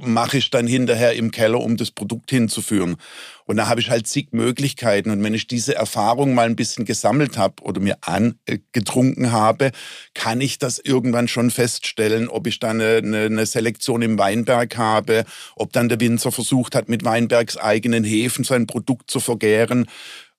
mache 0.00 0.38
ich 0.38 0.50
dann 0.50 0.66
hinterher 0.66 1.14
im 1.14 1.30
Keller, 1.30 1.60
um 1.60 1.76
das 1.76 1.90
Produkt 1.90 2.30
hinzuführen. 2.30 2.96
Und 3.44 3.56
da 3.56 3.68
habe 3.68 3.80
ich 3.80 3.90
halt 3.90 4.06
zig 4.06 4.28
Möglichkeiten. 4.32 5.10
Und 5.10 5.22
wenn 5.22 5.34
ich 5.34 5.46
diese 5.46 5.74
Erfahrung 5.74 6.34
mal 6.34 6.46
ein 6.46 6.56
bisschen 6.56 6.84
gesammelt 6.84 7.36
habe 7.36 7.62
oder 7.62 7.80
mir 7.80 7.98
angetrunken 8.02 9.32
habe, 9.32 9.72
kann 10.14 10.40
ich 10.40 10.58
das 10.58 10.78
irgendwann 10.78 11.28
schon 11.28 11.50
feststellen, 11.50 12.28
ob 12.28 12.46
ich 12.46 12.60
dann 12.60 12.80
eine, 12.80 13.26
eine 13.26 13.46
Selektion 13.46 14.02
im 14.02 14.18
Weinberg 14.18 14.76
habe, 14.76 15.24
ob 15.56 15.72
dann 15.72 15.88
der 15.88 16.00
Winzer 16.00 16.30
versucht 16.30 16.74
hat, 16.74 16.88
mit 16.88 17.04
Weinbergs 17.04 17.56
eigenen 17.56 18.04
Hefen 18.04 18.44
sein 18.44 18.66
Produkt 18.66 19.10
zu 19.10 19.20
vergären 19.20 19.86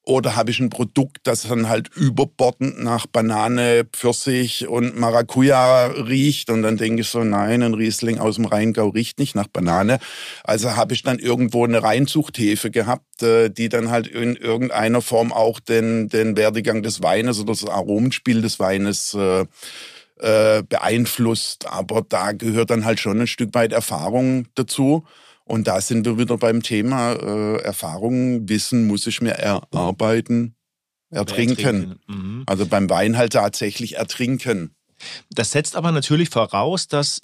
oder 0.03 0.36
habe 0.36 0.50
ich 0.50 0.60
ein 0.60 0.70
Produkt, 0.70 1.20
das 1.24 1.43
dann 1.43 1.70
halt 1.70 1.89
überbordend 1.96 2.84
nach 2.84 3.05
Banane, 3.05 3.86
Pfirsich 3.91 4.67
und 4.67 5.00
Maracuja 5.00 5.88
riecht 5.88 6.50
und 6.50 6.63
dann 6.63 6.77
denke 6.77 7.01
ich 7.01 7.10
so, 7.10 7.24
nein, 7.24 7.62
ein 7.62 7.75
Riesling 7.75 8.17
aus 8.17 8.36
dem 8.36 8.46
Rheingau 8.46 8.89
riecht 8.89 9.20
nicht 9.20 9.36
nach 9.36 9.48
Banane. 9.48 10.00
Also 10.43 10.75
habe 10.75 10.96
ich 10.96 11.03
dann 11.03 11.20
irgendwo 11.20 11.65
eine 11.65 11.84
Reinzuchthefe 11.84 12.72
gehabt, 12.72 13.22
äh, 13.22 13.50
die 13.50 13.70
dann 13.70 13.91
halt 13.91 14.08
in 14.08 14.36
irgendeiner 14.36 15.01
Form 15.01 15.31
auch 15.31 15.60
den, 15.60 16.10
den 16.10 16.36
Werdegang 16.36 16.81
des 16.81 17.03
Weines 17.03 17.39
oder 17.39 17.53
das 17.53 17.67
Aromenspiel 17.67 18.41
des 18.41 18.60
Weines 18.60 19.13
äh, 19.13 19.46
äh, 20.22 20.63
beeinflusst. 20.63 21.67
Aber 21.67 22.01
da 22.08 22.31
gehört 22.31 22.72
dann 22.72 22.86
halt 22.86 23.00
schon 23.00 23.22
ein 23.22 23.27
Stück 23.27 23.53
weit 23.53 23.72
Erfahrung 23.72 24.48
dazu. 24.55 25.05
Und 25.51 25.67
da 25.67 25.81
sind 25.81 26.05
wir 26.05 26.17
wieder 26.17 26.38
beim 26.38 26.63
Thema 26.63 27.12
äh, 27.12 27.58
Erfahrung, 27.62 28.48
Wissen 28.48 28.88
muss 28.88 29.05
ich 29.05 29.20
mir 29.20 29.31
erarbeiten, 29.31 30.55
ertrinken. 31.10 31.58
ertrinken. 31.58 32.00
Mhm. 32.08 32.43
Also 32.46 32.65
beim 32.65 32.89
Wein 32.89 33.17
halt 33.17 33.34
tatsächlich 33.34 33.98
ertrinken. 33.98 34.74
Das 35.29 35.51
setzt 35.51 35.75
aber 35.75 35.91
natürlich 35.91 36.29
voraus, 36.29 36.88
dass 36.88 37.20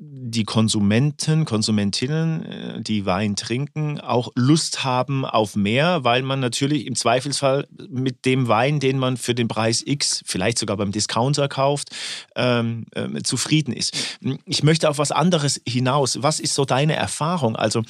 die 0.00 0.44
Konsumenten, 0.44 1.44
Konsumentinnen, 1.44 2.44
äh, 2.44 2.82
die 2.82 3.04
Wein 3.04 3.34
trinken, 3.34 4.00
auch 4.00 4.30
Lust 4.36 4.84
haben 4.84 5.24
auf 5.24 5.56
mehr, 5.56 6.04
weil 6.04 6.22
man 6.22 6.38
natürlich 6.38 6.86
im 6.86 6.94
Zweifelsfall 6.94 7.66
mit 7.88 8.24
dem 8.24 8.46
Wein, 8.46 8.78
den 8.78 8.98
man 8.98 9.16
für 9.16 9.34
den 9.34 9.48
Preis 9.48 9.82
X, 9.84 10.22
vielleicht 10.24 10.58
sogar 10.58 10.76
beim 10.76 10.92
Discounter 10.92 11.48
kauft, 11.48 11.90
ähm, 12.36 12.86
äh, 12.92 13.22
zufrieden 13.22 13.72
ist. 13.72 14.18
Ich 14.44 14.62
möchte 14.62 14.88
auf 14.88 14.98
was 14.98 15.10
anderes 15.10 15.60
hinaus. 15.66 16.22
Was 16.22 16.38
ist 16.38 16.54
so 16.54 16.64
deine 16.64 16.94
Erfahrung? 16.94 17.56
Also 17.56 17.82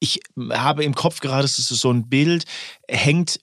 ich 0.00 0.20
habe 0.50 0.82
im 0.82 0.96
Kopf 0.96 1.20
gerade 1.20 1.46
so 1.46 1.90
ein 1.92 2.08
Bild, 2.08 2.44
hängt 2.88 3.40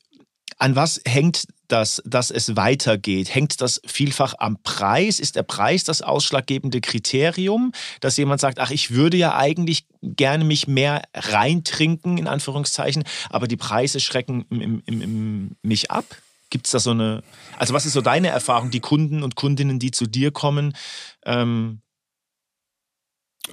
an 0.58 0.76
was 0.76 1.02
hängt 1.06 1.46
das, 1.74 2.02
dass 2.06 2.30
es 2.30 2.56
weitergeht? 2.56 3.34
Hängt 3.34 3.60
das 3.60 3.82
vielfach 3.86 4.36
am 4.38 4.62
Preis? 4.62 5.20
Ist 5.20 5.36
der 5.36 5.44
Preis 5.44 5.84
das 5.84 6.04
ausschlaggebende 6.04 6.82
Kriterium, 6.82 7.72
dass 8.00 8.16
jemand 8.18 8.40
sagt, 8.40 8.60
ach, 8.60 8.70
ich 8.70 8.92
würde 8.92 9.18
ja 9.18 9.36
eigentlich 9.36 9.86
gerne 10.04 10.46
mich 10.46 10.68
mehr 10.68 11.02
reintrinken, 11.16 12.20
in 12.20 12.28
Anführungszeichen, 12.28 13.04
aber 13.32 13.48
die 13.48 13.58
Preise 13.58 14.00
schrecken 14.00 14.46
im, 14.52 14.84
im, 14.86 15.02
im, 15.02 15.56
mich 15.64 15.90
ab? 15.90 16.06
Gibt 16.52 16.68
es 16.68 16.72
da 16.74 16.80
so 16.80 16.92
eine, 16.92 17.24
also 17.58 17.74
was 17.74 17.88
ist 17.88 17.94
so 17.94 18.02
deine 18.02 18.28
Erfahrung, 18.28 18.70
die 18.70 18.80
Kunden 18.80 19.24
und 19.24 19.36
Kundinnen, 19.36 19.80
die 19.80 19.90
zu 19.90 20.06
dir 20.06 20.30
kommen, 20.30 20.76
ähm, 21.26 21.82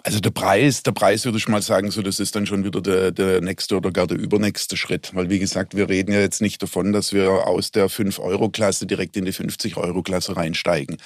also 0.04 0.20
der 0.20 0.30
Preis, 0.30 0.82
der 0.82 0.92
Preis 0.92 1.24
würde 1.24 1.38
ich 1.38 1.48
mal 1.48 1.62
sagen, 1.62 1.90
so 1.90 2.02
das 2.02 2.20
ist 2.20 2.36
dann 2.36 2.46
schon 2.46 2.64
wieder 2.64 2.80
der, 2.80 3.10
der 3.10 3.40
nächste 3.40 3.76
oder 3.76 3.90
gar 3.90 4.06
der 4.06 4.18
übernächste 4.18 4.76
Schritt. 4.76 5.10
Weil 5.14 5.30
wie 5.30 5.38
gesagt, 5.38 5.76
wir 5.76 5.88
reden 5.88 6.12
ja 6.12 6.20
jetzt 6.20 6.40
nicht 6.40 6.62
davon, 6.62 6.92
dass 6.92 7.12
wir 7.12 7.46
aus 7.46 7.72
der 7.72 7.90
5-Euro-Klasse 7.90 8.86
direkt 8.86 9.16
in 9.16 9.24
die 9.24 9.32
50-Euro-Klasse 9.32 10.36
reinsteigen. 10.36 10.98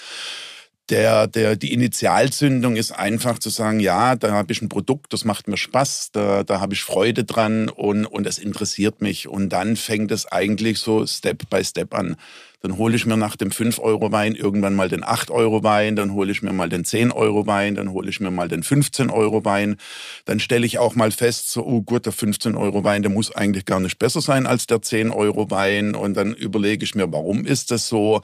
Der, 0.91 1.27
der, 1.27 1.57
die 1.57 1.73
Initialzündung 1.73 2.77
ist 2.77 2.93
einfach 2.93 3.39
zu 3.39 3.49
sagen, 3.49 3.81
ja, 3.81 4.17
da 4.17 4.33
habe 4.33 4.53
ich 4.53 4.61
ein 4.61 4.69
Produkt, 4.69 5.15
das 5.15 5.25
macht 5.25 5.49
mir 5.49 5.57
Spaß, 5.57 6.11
da, 6.13 6.45
da 6.45 6.61
habe 6.61 6.75
ich 6.75 6.83
Freude 6.83 7.25
dran 7.25 7.71
und, 7.71 8.05
und 8.05 8.25
das 8.25 8.37
interessiert 8.37 9.01
mich. 9.01 9.27
Und 9.27 9.49
dann 9.49 9.77
fängt 9.77 10.11
es 10.13 10.27
eigentlich 10.27 10.79
so 10.79 11.07
Step 11.07 11.49
by 11.49 11.65
Step 11.65 11.95
an. 11.95 12.17
Dann 12.65 12.79
hole 12.79 12.97
ich 12.97 13.05
mir 13.05 13.19
nach 13.19 13.37
dem 13.37 13.51
5-Euro-Wein 13.51 14.35
irgendwann 14.35 14.75
mal 14.75 14.89
den 14.89 15.05
8-Euro-Wein, 15.05 15.97
dann 15.97 16.15
hole 16.15 16.33
ich 16.33 16.41
mir 16.41 16.55
mal 16.55 16.71
den 16.71 16.83
10-Euro-Wein, 16.83 17.75
dann 17.75 17.93
hole 17.93 18.09
ich 18.09 18.21
mir 18.21 18.31
mal 18.31 18.49
den 18.49 18.63
15-Euro-Wein. 18.63 19.77
Dann 20.25 20.41
stelle 20.41 20.65
ich 20.65 20.79
auch 20.79 20.95
mal 20.95 21.11
fest, 21.11 21.51
so, 21.51 21.63
oh 21.63 21.83
gut, 21.83 22.07
der 22.07 22.15
15-Euro-Wein, 22.15 23.03
der 23.03 23.11
muss 23.11 23.37
eigentlich 23.37 23.67
gar 23.67 23.81
nicht 23.81 23.99
besser 23.99 24.23
sein 24.23 24.47
als 24.47 24.67
der 24.67 24.79
10-Euro-Wein. 24.79 25.95
Und 25.95 26.17
dann 26.17 26.33
überlege 26.33 26.85
ich 26.85 26.95
mir, 26.95 27.13
warum 27.13 27.45
ist 27.45 27.71
das 27.71 27.87
so? 27.87 28.23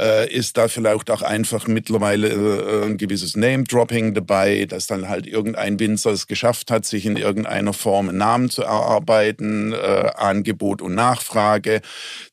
Äh, 0.00 0.32
ist 0.32 0.56
da 0.56 0.68
vielleicht 0.68 1.10
auch 1.10 1.22
einfach 1.22 1.66
mittlerweile 1.66 2.28
äh, 2.28 2.86
ein 2.86 2.96
gewisses 2.96 3.36
Name-Dropping 3.36 4.14
dabei, 4.14 4.64
dass 4.64 4.86
dann 4.86 5.08
halt 5.08 5.26
irgendein 5.26 5.78
Winzer 5.78 6.10
es 6.10 6.26
geschafft 6.26 6.70
hat, 6.70 6.86
sich 6.86 7.04
in 7.04 7.16
irgendeiner 7.16 7.74
Form 7.74 8.08
einen 8.08 8.18
Namen 8.18 8.50
zu 8.50 8.62
erarbeiten, 8.62 9.72
äh, 9.72 10.10
Angebot 10.16 10.80
und 10.80 10.94
Nachfrage. 10.94 11.82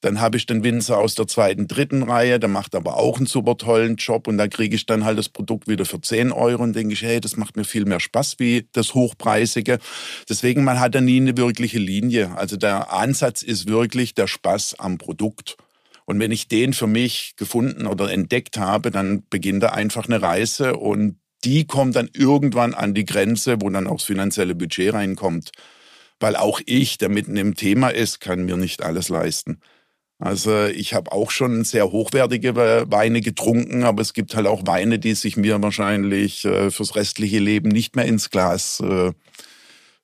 Dann 0.02 0.22
habe 0.22 0.38
ich 0.38 0.46
den 0.46 0.64
Winzer 0.64 0.98
aus 0.98 1.16
der 1.16 1.28
zweiten, 1.28 1.68
dritten 1.68 2.04
Reihe, 2.04 2.40
der 2.40 2.50
macht 2.50 2.74
aber 2.74 2.98
auch 2.98 3.18
einen 3.18 3.28
super 3.28 3.58
tollen 3.58 3.98
Job 3.98 4.28
und 4.28 4.38
da 4.38 4.48
kriege 4.48 4.76
ich 4.76 4.86
dann 4.86 5.04
halt 5.04 5.18
das 5.18 5.30
Produkt 5.30 5.68
wieder 5.68 5.84
für 5.84 6.00
10 6.00 6.32
Euro 6.32 6.64
und 6.64 6.74
denke 6.74 6.94
ich, 6.94 7.02
hey, 7.02 7.20
das 7.20 7.36
macht 7.36 7.58
mir 7.58 7.66
viel 7.66 7.86
mehr 7.86 8.00
Spaß 8.00 8.36
wie 8.40 8.68
das 8.72 8.94
Hochpreisige. 8.94 9.80
Deswegen, 10.30 10.64
man 10.64 10.80
hat 10.80 10.96
da 10.96 11.02
nie 11.02 11.18
eine 11.20 11.36
wirkliche 11.36 11.80
Linie. 11.80 12.32
Also 12.38 12.56
der 12.56 12.94
Ansatz 12.94 13.42
ist 13.42 13.68
wirklich 13.68 14.14
der 14.14 14.28
Spaß 14.28 14.76
am 14.80 14.98
Produkt. 14.98 15.58
Und 16.08 16.22
wenn 16.22 16.32
ich 16.32 16.48
den 16.48 16.72
für 16.72 16.88
mich 16.88 17.36
gefunden 17.36 17.86
oder 17.86 18.10
entdeckt 18.10 18.58
habe, 18.58 18.92
dann 18.92 19.24
beginnt 19.30 19.62
da 19.62 19.70
einfach 19.70 20.06
eine 20.06 20.22
Reise 20.22 20.78
und 20.78 21.20
die 21.44 21.68
kommt 21.68 21.98
dann 21.98 22.10
irgendwann 22.14 22.74
an 22.74 22.94
die 22.94 23.04
Grenze, 23.04 23.58
wo 23.60 23.70
dann 23.70 23.88
auch 23.88 23.98
das 23.98 24.06
finanzielle 24.06 24.56
Budget 24.56 24.94
reinkommt. 24.94 25.52
Weil 26.22 26.38
auch 26.38 26.62
ich, 26.66 26.98
der 26.98 27.10
mitten 27.10 27.36
im 27.36 27.56
Thema 27.56 27.90
ist, 27.90 28.22
kann 28.22 28.46
mir 28.46 28.56
nicht 28.56 28.84
alles 28.84 29.10
leisten. 29.10 29.60
Also 30.18 30.66
ich 30.68 30.94
habe 30.94 31.12
auch 31.12 31.30
schon 31.30 31.66
sehr 31.66 31.92
hochwertige 31.92 32.56
Weine 32.56 33.20
getrunken, 33.20 33.84
aber 33.84 34.02
es 34.02 34.14
gibt 34.14 34.34
halt 34.34 34.48
auch 34.48 34.66
Weine, 34.66 35.00
die 35.00 35.14
sich 35.14 35.36
mir 35.36 35.62
wahrscheinlich 35.62 36.46
äh, 36.46 36.72
fürs 36.72 36.96
restliche 36.96 37.40
Leben 37.40 37.68
nicht 37.68 37.98
mehr 37.98 38.06
ins 38.06 38.30
Glas 38.30 38.80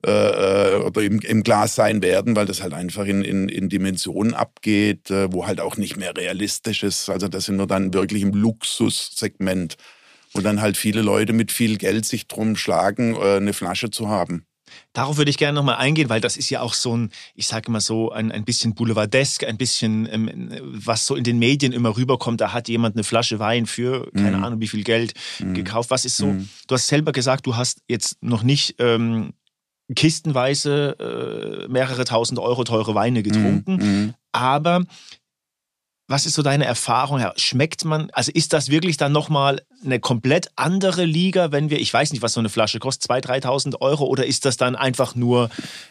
äh, 0.06 0.74
äh, 0.74 0.76
oder 0.82 1.02
im, 1.02 1.20
im, 1.22 1.44
Glas 1.44 1.76
sein 1.76 2.02
werden, 2.02 2.36
weil 2.36 2.46
das 2.46 2.62
halt 2.62 2.74
einfach 2.74 3.06
in, 3.06 3.24
in, 3.24 3.48
in 3.48 3.70
Dimensionen 3.70 4.34
abgeht, 4.34 5.10
äh, 5.10 5.32
wo 5.32 5.48
halt 5.48 5.62
auch 5.62 5.78
nicht 5.78 5.96
mehr 5.96 6.16
realistisch 6.18 6.84
ist. 6.84 7.10
Also 7.10 7.30
das 7.30 7.46
sind 7.46 7.56
wir 7.56 7.68
dann 7.68 7.94
wirklich 7.94 8.22
im 8.22 8.34
Luxussegment, 8.34 9.78
wo 10.34 10.42
dann 10.42 10.60
halt 10.60 10.76
viele 10.76 11.02
Leute 11.02 11.32
mit 11.32 11.54
viel 11.54 11.78
Geld 11.78 12.06
sich 12.06 12.28
drum 12.28 12.58
schlagen, 12.58 13.16
äh, 13.16 13.38
eine 13.38 13.54
Flasche 13.54 13.92
zu 13.92 14.10
haben. 14.10 14.46
Darauf 14.92 15.18
würde 15.18 15.32
ich 15.32 15.38
gerne 15.38 15.56
nochmal 15.56 15.76
eingehen, 15.76 16.10
weil 16.10 16.20
das 16.20 16.36
ist 16.36 16.50
ja 16.50 16.62
auch 16.62 16.74
so 16.74 16.98
ein, 16.98 17.12
ich 17.36 17.48
sage 17.48 17.68
immer 17.68 17.80
so, 17.80 18.12
ein, 18.12 18.32
ein 18.32 18.44
bisschen 18.44 18.76
boulevardesk, 18.76 19.44
ein 19.44 19.58
bisschen, 19.58 20.08
ähm, 20.12 20.52
was 20.62 21.06
so 21.06 21.16
in 21.16 21.24
den 21.24 21.40
Medien 21.40 21.72
immer 21.72 21.96
rüberkommt. 21.96 22.42
Da 22.42 22.54
hat 22.54 22.68
jemand 22.68 22.96
eine 22.96 23.04
Flasche 23.04 23.40
Wein 23.40 23.66
für, 23.66 24.12
keine 24.14 24.38
mhm. 24.38 24.44
Ahnung, 24.44 24.60
wie 24.60 24.68
viel 24.68 24.84
Geld 24.84 25.14
mhm. 25.40 25.54
gekauft. 25.54 25.92
Was 25.92 26.06
ist 26.06 26.18
so? 26.18 26.28
Mhm. 26.28 26.50
Du 26.68 26.76
hast 26.76 26.88
selber 26.88 27.12
gesagt, 27.12 27.46
du 27.46 27.56
hast 27.56 27.80
jetzt 27.88 28.22
noch 28.22 28.44
nicht 28.44 28.76
ähm, 28.80 29.34
kistenweise 29.96 31.66
äh, 31.66 31.68
mehrere 31.68 32.06
tausend 32.06 32.40
Euro 32.40 32.64
teure 32.64 32.96
Weine 32.96 33.24
getrunken. 33.24 33.76
Mm, 33.76 34.14
Aber 34.32 34.84
was 36.08 36.26
ist 36.26 36.36
so 36.36 36.42
deine 36.42 36.66
Erfahrung? 36.66 37.24
Schmeckt 37.38 37.86
man, 37.86 38.10
also 38.12 38.32
ist 38.32 38.54
das 38.54 38.70
wirklich 38.70 38.98
dann 38.98 39.12
nochmal 39.12 39.62
eine 39.84 40.00
komplett 40.00 40.52
andere 40.56 41.06
Liga, 41.06 41.52
wenn 41.52 41.70
wir, 41.70 41.80
ich 41.80 41.94
weiß 41.94 42.12
nicht, 42.12 42.22
was 42.22 42.34
so 42.34 42.40
eine 42.40 42.50
Flasche 42.50 42.80
kostet, 42.80 43.10
2.000, 43.10 43.44
3.000 43.44 43.82
Euro 43.82 44.06
oder 44.06 44.26
ist 44.26 44.46
das 44.46 44.58
dann 44.58 44.76
einfach 44.76 45.16
nur 45.16 45.50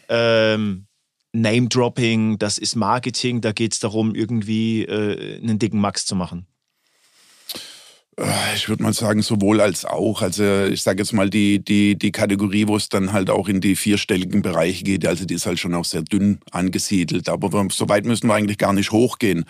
ähm, 0.09 0.87
Name-Dropping, 1.32 2.38
das 2.38 2.59
ist 2.59 2.76
Marketing, 2.76 3.40
da 3.40 3.52
geht 3.52 3.73
es 3.73 3.80
darum, 3.80 4.14
irgendwie 4.14 4.85
äh, 4.85 5.38
einen 5.38 5.59
dicken 5.59 5.80
Max 5.80 6.04
zu 6.04 6.14
machen? 6.14 6.47
Äh, 8.23 8.55
ich 8.55 8.69
würde 8.69 8.83
mal 8.83 8.93
sagen, 8.93 9.23
sowohl 9.23 9.61
als 9.61 9.85
auch. 9.85 10.23
Also 10.23 10.64
ich 10.64 10.83
sage 10.83 11.02
jetzt 11.02 11.12
mal 11.12 11.29
die, 11.29 11.59
die, 11.59 11.97
die 11.97 12.12
Kategorie, 12.12 12.69
wo 12.69 12.76
es 12.76 12.88
dann 12.88 13.12
halt 13.12 13.31
auch 13.31 13.49
in 13.49 13.61
die 13.61 13.76
vierstelligen 13.76 14.43
Bereiche 14.43 14.85
geht, 14.85 15.07
also 15.07 15.25
die 15.25 15.35
ist 15.35 15.47
halt 15.47 15.59
schon 15.59 15.75
auch 15.75 15.85
sehr 15.85 16.02
dünn 16.02 16.38
angesiedelt. 16.50 17.29
Aber 17.29 17.67
so 17.71 17.88
weit 17.88 18.07
müssen 18.07 18.29
wir 18.29 18.35
eigentlich 18.35 18.59
gar 18.59 18.73
nicht 18.73 18.93
hochgehen. 18.93 19.45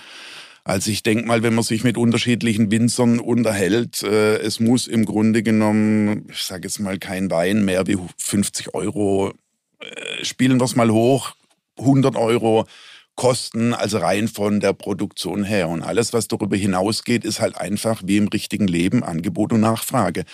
Also 0.65 0.93
ich 0.93 1.03
denke 1.03 1.27
mal, 1.27 1.43
wenn 1.43 1.55
man 1.55 1.65
sich 1.65 1.83
mit 1.83 1.97
unterschiedlichen 1.97 2.71
Winzern 2.71 3.19
unterhält, 3.19 4.03
äh, 4.05 4.37
es 4.39 4.61
muss 4.61 4.87
im 4.87 5.05
Grunde 5.05 5.43
genommen, 5.43 6.27
ich 6.31 6.43
sage 6.43 6.69
jetzt 6.69 6.79
mal, 6.79 6.99
kein 6.99 7.31
Wein 7.31 7.65
mehr 7.65 7.87
wie 7.89 7.99
50 8.17 8.73
Euro. 8.75 9.33
Äh, 9.81 10.25
spielen 10.25 10.61
wir 10.61 10.65
es 10.65 10.77
mal 10.77 10.91
hoch, 10.91 11.33
100 11.79 12.15
Euro 12.15 12.67
Kosten, 13.15 13.75
also 13.75 13.99
rein 13.99 14.27
von 14.27 14.61
der 14.61 14.73
Produktion 14.73 15.45
her. 15.45 15.69
Und 15.69 15.83
alles, 15.83 16.13
was 16.13 16.29
darüber 16.29 16.57
hinausgeht, 16.57 17.25
ist 17.25 17.41
halt 17.41 17.59
einfach 17.59 18.03
wie 18.05 18.17
im 18.17 18.29
richtigen 18.29 18.67
Leben 18.67 19.05
Angebot 19.05 19.53
und 19.53 19.61
Nachfrage. 19.61 20.25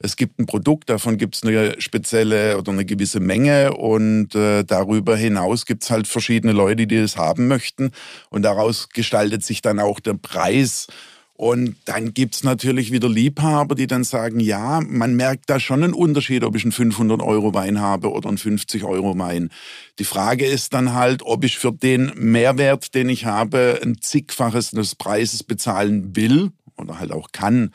Es 0.00 0.16
gibt 0.16 0.38
ein 0.38 0.46
Produkt, 0.46 0.90
davon 0.90 1.16
gibt 1.16 1.36
es 1.36 1.42
eine 1.44 1.80
spezielle 1.80 2.58
oder 2.58 2.72
eine 2.72 2.84
gewisse 2.84 3.20
Menge 3.20 3.74
und 3.74 4.34
äh, 4.34 4.64
darüber 4.64 5.16
hinaus 5.16 5.64
gibt 5.64 5.84
es 5.84 5.90
halt 5.90 6.08
verschiedene 6.08 6.52
Leute, 6.52 6.86
die 6.86 7.00
das 7.00 7.16
haben 7.16 7.46
möchten. 7.46 7.92
Und 8.30 8.42
daraus 8.42 8.88
gestaltet 8.88 9.44
sich 9.44 9.62
dann 9.62 9.78
auch 9.78 10.00
der 10.00 10.14
Preis 10.14 10.88
und 11.36 11.74
dann 11.84 12.14
gibt's 12.14 12.44
natürlich 12.44 12.92
wieder 12.92 13.08
Liebhaber, 13.08 13.74
die 13.74 13.88
dann 13.88 14.04
sagen, 14.04 14.38
ja, 14.38 14.80
man 14.80 15.16
merkt 15.16 15.50
da 15.50 15.58
schon 15.58 15.82
einen 15.82 15.92
Unterschied, 15.92 16.44
ob 16.44 16.54
ich 16.54 16.62
einen 16.62 16.72
500-Euro-Wein 16.72 17.80
habe 17.80 18.12
oder 18.12 18.28
einen 18.28 18.38
50-Euro-Wein. 18.38 19.50
Die 19.98 20.04
Frage 20.04 20.46
ist 20.46 20.74
dann 20.74 20.94
halt, 20.94 21.22
ob 21.22 21.42
ich 21.42 21.58
für 21.58 21.72
den 21.72 22.12
Mehrwert, 22.14 22.94
den 22.94 23.08
ich 23.08 23.26
habe, 23.26 23.80
ein 23.82 24.00
zigfaches 24.00 24.70
des 24.70 24.94
Preises 24.94 25.42
bezahlen 25.42 26.14
will 26.14 26.52
oder 26.76 27.00
halt 27.00 27.10
auch 27.10 27.32
kann. 27.32 27.72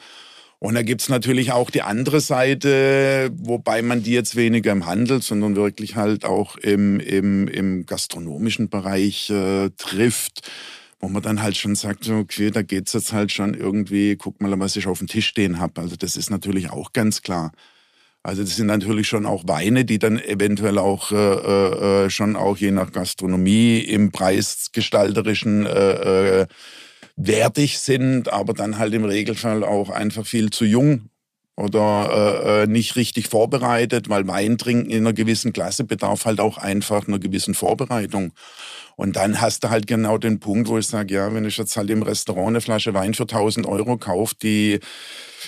Und 0.59 0.75
da 0.75 0.81
gibt's 0.81 1.09
natürlich 1.09 1.51
auch 1.51 1.69
die 1.69 1.81
andere 1.81 2.21
Seite, 2.21 3.29
wobei 3.33 3.81
man 3.81 4.03
die 4.03 4.11
jetzt 4.11 4.37
weniger 4.37 4.71
im 4.71 4.85
Handel, 4.85 5.21
sondern 5.21 5.57
wirklich 5.57 5.97
halt 5.97 6.23
auch 6.23 6.55
im, 6.57 7.01
im, 7.01 7.49
im 7.49 7.85
gastronomischen 7.85 8.69
Bereich 8.69 9.29
äh, 9.29 9.69
trifft 9.77 10.49
wo 10.99 11.07
man 11.07 11.21
dann 11.21 11.41
halt 11.41 11.57
schon 11.57 11.75
sagt, 11.75 12.09
okay, 12.09 12.51
da 12.51 12.61
geht's 12.61 12.93
jetzt 12.93 13.13
halt 13.13 13.31
schon 13.31 13.53
irgendwie, 13.53 14.17
guck 14.17 14.41
mal, 14.41 14.59
was 14.59 14.75
ich 14.75 14.87
auf 14.87 14.99
dem 14.99 15.07
Tisch 15.07 15.27
stehen 15.27 15.59
habe. 15.59 15.81
Also 15.81 15.95
das 15.95 16.17
ist 16.17 16.29
natürlich 16.29 16.69
auch 16.69 16.91
ganz 16.91 17.21
klar. 17.21 17.51
Also 18.21 18.43
das 18.43 18.57
sind 18.57 18.67
natürlich 18.67 19.07
schon 19.07 19.25
auch 19.25 19.43
Weine, 19.47 19.85
die 19.85 19.97
dann 19.97 20.19
eventuell 20.19 20.77
auch 20.77 21.11
äh, 21.11 21.15
äh, 21.15 22.05
äh 22.05 22.09
schon 22.09 22.35
auch 22.35 22.57
je 22.57 22.71
nach 22.71 22.91
Gastronomie 22.91 23.79
im 23.79 24.11
preisgestalterischen 24.11 25.65
äh, 25.65 26.41
äh, 26.41 26.47
wertig 27.15 27.79
sind, 27.79 28.31
aber 28.31 28.53
dann 28.53 28.77
halt 28.77 28.93
im 28.93 29.05
Regelfall 29.05 29.63
auch 29.63 29.89
einfach 29.89 30.25
viel 30.25 30.49
zu 30.49 30.65
jung 30.65 31.09
oder 31.55 32.43
äh, 32.43 32.63
äh 32.63 32.67
nicht 32.67 32.97
richtig 32.97 33.29
vorbereitet, 33.29 34.09
weil 34.09 34.27
Wein 34.27 34.57
trinken 34.57 34.89
in 34.89 35.05
einer 35.05 35.13
gewissen 35.13 35.53
Klasse 35.53 35.85
bedarf 35.85 36.25
halt 36.25 36.41
auch 36.41 36.57
einfach 36.57 37.07
einer 37.07 37.19
gewissen 37.19 37.53
Vorbereitung. 37.53 38.33
Und 38.99 39.15
dann 39.15 39.39
hast 39.39 39.63
du 39.63 39.69
halt 39.69 39.87
genau 39.87 40.17
den 40.17 40.41
Punkt, 40.41 40.67
wo 40.67 40.77
ich 40.77 40.85
sage, 40.85 41.13
ja, 41.13 41.33
wenn 41.33 41.45
ich 41.45 41.55
jetzt 41.55 41.77
halt 41.77 41.89
im 41.89 42.01
Restaurant 42.01 42.49
eine 42.49 42.59
Flasche 42.59 42.93
Wein 42.93 43.13
für 43.13 43.23
1000 43.23 43.65
Euro 43.65 43.95
kaufe, 43.95 44.35
die 44.43 44.81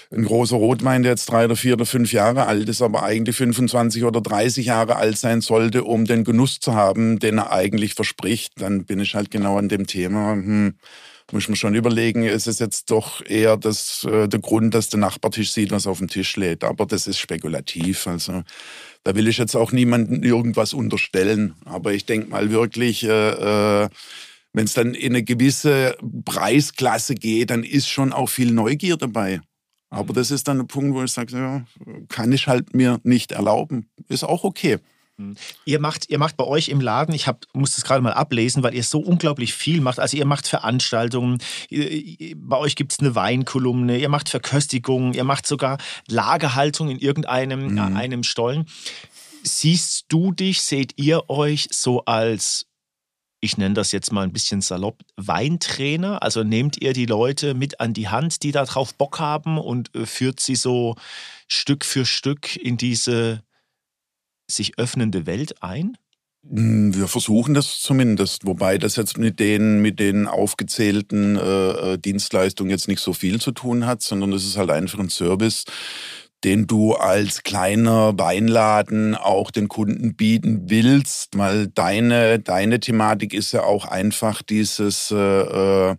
ein 0.10 0.24
großer 0.24 0.56
Rotwein, 0.56 1.04
der 1.04 1.12
jetzt 1.12 1.26
drei 1.26 1.44
oder 1.44 1.58
vier 1.58 1.74
oder 1.74 1.86
fünf 1.86 2.14
Jahre 2.14 2.46
alt 2.46 2.70
ist, 2.70 2.82
aber 2.82 3.04
eigentlich 3.04 3.36
25 3.36 4.06
oder 4.06 4.22
30 4.22 4.68
Jahre 4.68 4.96
alt 4.96 5.18
sein 5.18 5.42
sollte, 5.42 5.84
um 5.84 6.06
den 6.06 6.24
Genuss 6.24 6.62
zu 6.62 6.76
haben, 6.76 7.20
den 7.20 7.40
er 7.40 7.52
eigentlich 7.52 7.94
verspricht, 7.94 8.54
dann 8.56 8.86
bin 8.86 9.02
ich 9.02 9.16
halt 9.16 9.32
genau 9.32 9.58
an 9.58 9.68
dem 9.68 9.86
Thema. 9.86 10.32
Hm, 10.32 10.76
muss 11.34 11.48
man 11.48 11.56
schon 11.56 11.76
überlegen, 11.76 12.24
ist 12.24 12.48
es 12.48 12.60
jetzt 12.60 12.92
doch 12.92 13.24
eher 13.26 13.58
das, 13.58 14.04
äh, 14.04 14.28
der 14.28 14.40
Grund, 14.40 14.74
dass 14.74 14.90
der 14.90 15.00
Nachbartisch 15.00 15.52
sieht, 15.52 15.72
was 15.72 15.88
auf 15.88 16.00
dem 16.00 16.08
Tisch 16.08 16.36
lädt. 16.36 16.64
Aber 16.64 16.86
das 16.86 17.08
ist 17.08 17.20
spekulativ. 17.20 18.08
Also 18.08 18.44
da 19.04 19.16
will 19.16 19.28
ich 19.28 19.38
jetzt 19.38 19.56
auch 19.56 19.72
niemandem 19.72 20.24
irgendwas 20.24 20.74
unterstellen. 20.74 21.56
Aber 21.66 21.94
ich 21.94 22.06
denke 22.06 22.30
mal 22.30 22.52
wirklich, 22.52 23.04
äh, 23.04 23.84
äh, 23.84 23.90
wenn 24.54 24.66
es 24.66 24.74
dann 24.74 24.94
in 24.94 25.14
eine 25.14 25.24
gewisse 25.24 25.96
Preisklasse 26.26 27.16
geht, 27.16 27.50
dann 27.50 27.64
ist 27.64 27.88
schon 27.88 28.14
auch 28.14 28.28
viel 28.28 28.52
Neugier 28.52 28.98
dabei. 28.98 29.42
Aber 29.90 30.14
das 30.14 30.32
ist 30.32 30.48
dann 30.48 30.60
ein 30.60 30.68
Punkt, 30.68 30.96
wo 30.96 31.04
ich 31.04 31.12
sage, 31.12 31.38
ja, 31.38 31.66
kann 32.08 32.32
ich 32.32 32.48
halt 32.48 32.74
mir 32.74 33.00
nicht 33.04 33.34
erlauben. 33.34 33.90
Ist 34.08 34.24
auch 34.24 34.44
okay. 34.44 34.78
Hm. 35.22 35.36
Ihr 35.66 35.80
macht, 35.80 36.10
ihr 36.10 36.18
macht 36.18 36.38
bei 36.38 36.46
euch 36.46 36.70
im 36.70 36.82
Laden, 36.82 37.14
ich 37.14 37.28
hab, 37.28 37.46
muss 37.54 37.76
das 37.76 37.84
gerade 37.84 38.02
mal 38.02 38.14
ablesen, 38.14 38.64
weil 38.64 38.74
ihr 38.74 38.84
so 38.84 39.00
unglaublich 39.00 39.54
viel 39.54 39.82
macht. 39.82 40.00
Also 40.00 40.18
ihr 40.18 40.26
macht 40.26 40.48
Veranstaltungen, 40.48 41.38
bei 41.70 42.58
euch 42.58 42.76
gibt 42.76 42.94
es 42.94 43.00
eine 43.00 43.16
Weinkolumne, 43.16 43.98
ihr 43.98 44.10
macht 44.10 44.30
Verköstigungen, 44.30 45.14
ihr 45.14 45.24
macht 45.24 45.46
sogar 45.46 45.78
Lagerhaltung 46.08 46.90
in 46.90 47.00
irgendeinem 47.00 47.74
mhm. 47.74 47.96
einem 47.96 48.24
Stollen. 48.24 48.66
Siehst 49.44 50.06
du 50.10 50.32
dich, 50.32 50.62
seht 50.62 50.94
ihr 50.98 51.30
euch 51.30 51.68
so 51.72 52.06
als 52.06 52.68
ich 53.44 53.58
nenne 53.58 53.74
das 53.74 53.92
jetzt 53.92 54.12
mal 54.12 54.22
ein 54.22 54.34
bisschen 54.34 54.62
salopp, 54.62 55.02
Weintrainer? 55.18 56.22
Also 56.22 56.44
nehmt 56.44 56.80
ihr 56.80 56.94
die 56.94 57.08
Leute 57.08 57.56
mit 57.56 57.80
an 57.80 57.94
die 57.94 58.08
Hand, 58.08 58.44
die 58.44 58.52
darauf 58.52 58.94
Bock 58.94 59.20
haben 59.20 59.58
und 59.58 59.94
äh, 59.96 60.06
führt 60.06 60.40
sie 60.40 60.56
so 60.56 60.96
Stück 61.48 61.84
für 61.84 62.06
Stück 62.06 62.56
in 62.56 62.78
diese 62.78 63.42
sich 64.52 64.78
öffnende 64.78 65.26
Welt 65.26 65.62
ein? 65.62 65.98
Hm, 66.50 66.96
wir 66.96 67.08
versuchen 67.08 67.54
das 67.54 67.80
zumindest, 67.82 68.46
wobei 68.46 68.78
das 68.78 68.96
jetzt 68.96 69.18
mit 69.18 69.40
den, 69.40 69.82
mit 69.82 70.00
den 70.00 70.28
aufgezählten 70.28 71.38
äh, 71.38 71.94
äh 71.94 71.98
Dienstleistungen 71.98 72.72
jetzt 72.72 72.88
nicht 72.88 73.02
so 73.02 73.14
viel 73.14 73.40
zu 73.40 73.52
tun 73.52 73.86
hat, 73.86 74.02
sondern 74.02 74.34
es 74.34 74.46
ist 74.46 74.58
halt 74.58 74.72
einfach 74.72 75.00
ein 75.00 75.10
Service, 75.10 75.66
den 76.44 76.66
du 76.66 76.94
als 76.94 77.44
kleiner 77.44 78.18
Weinladen 78.18 79.16
auch 79.16 79.52
den 79.52 79.68
Kunden 79.68 80.16
bieten 80.16 80.64
willst, 80.70 81.38
weil 81.38 81.68
deine, 81.68 82.40
deine 82.40 82.80
Thematik 82.80 83.34
ist 83.34 83.52
ja 83.52 83.64
auch 83.64 83.86
einfach 83.86 84.42
dieses, 84.42 85.12
äh, 85.12 85.16
äh, 85.92 85.96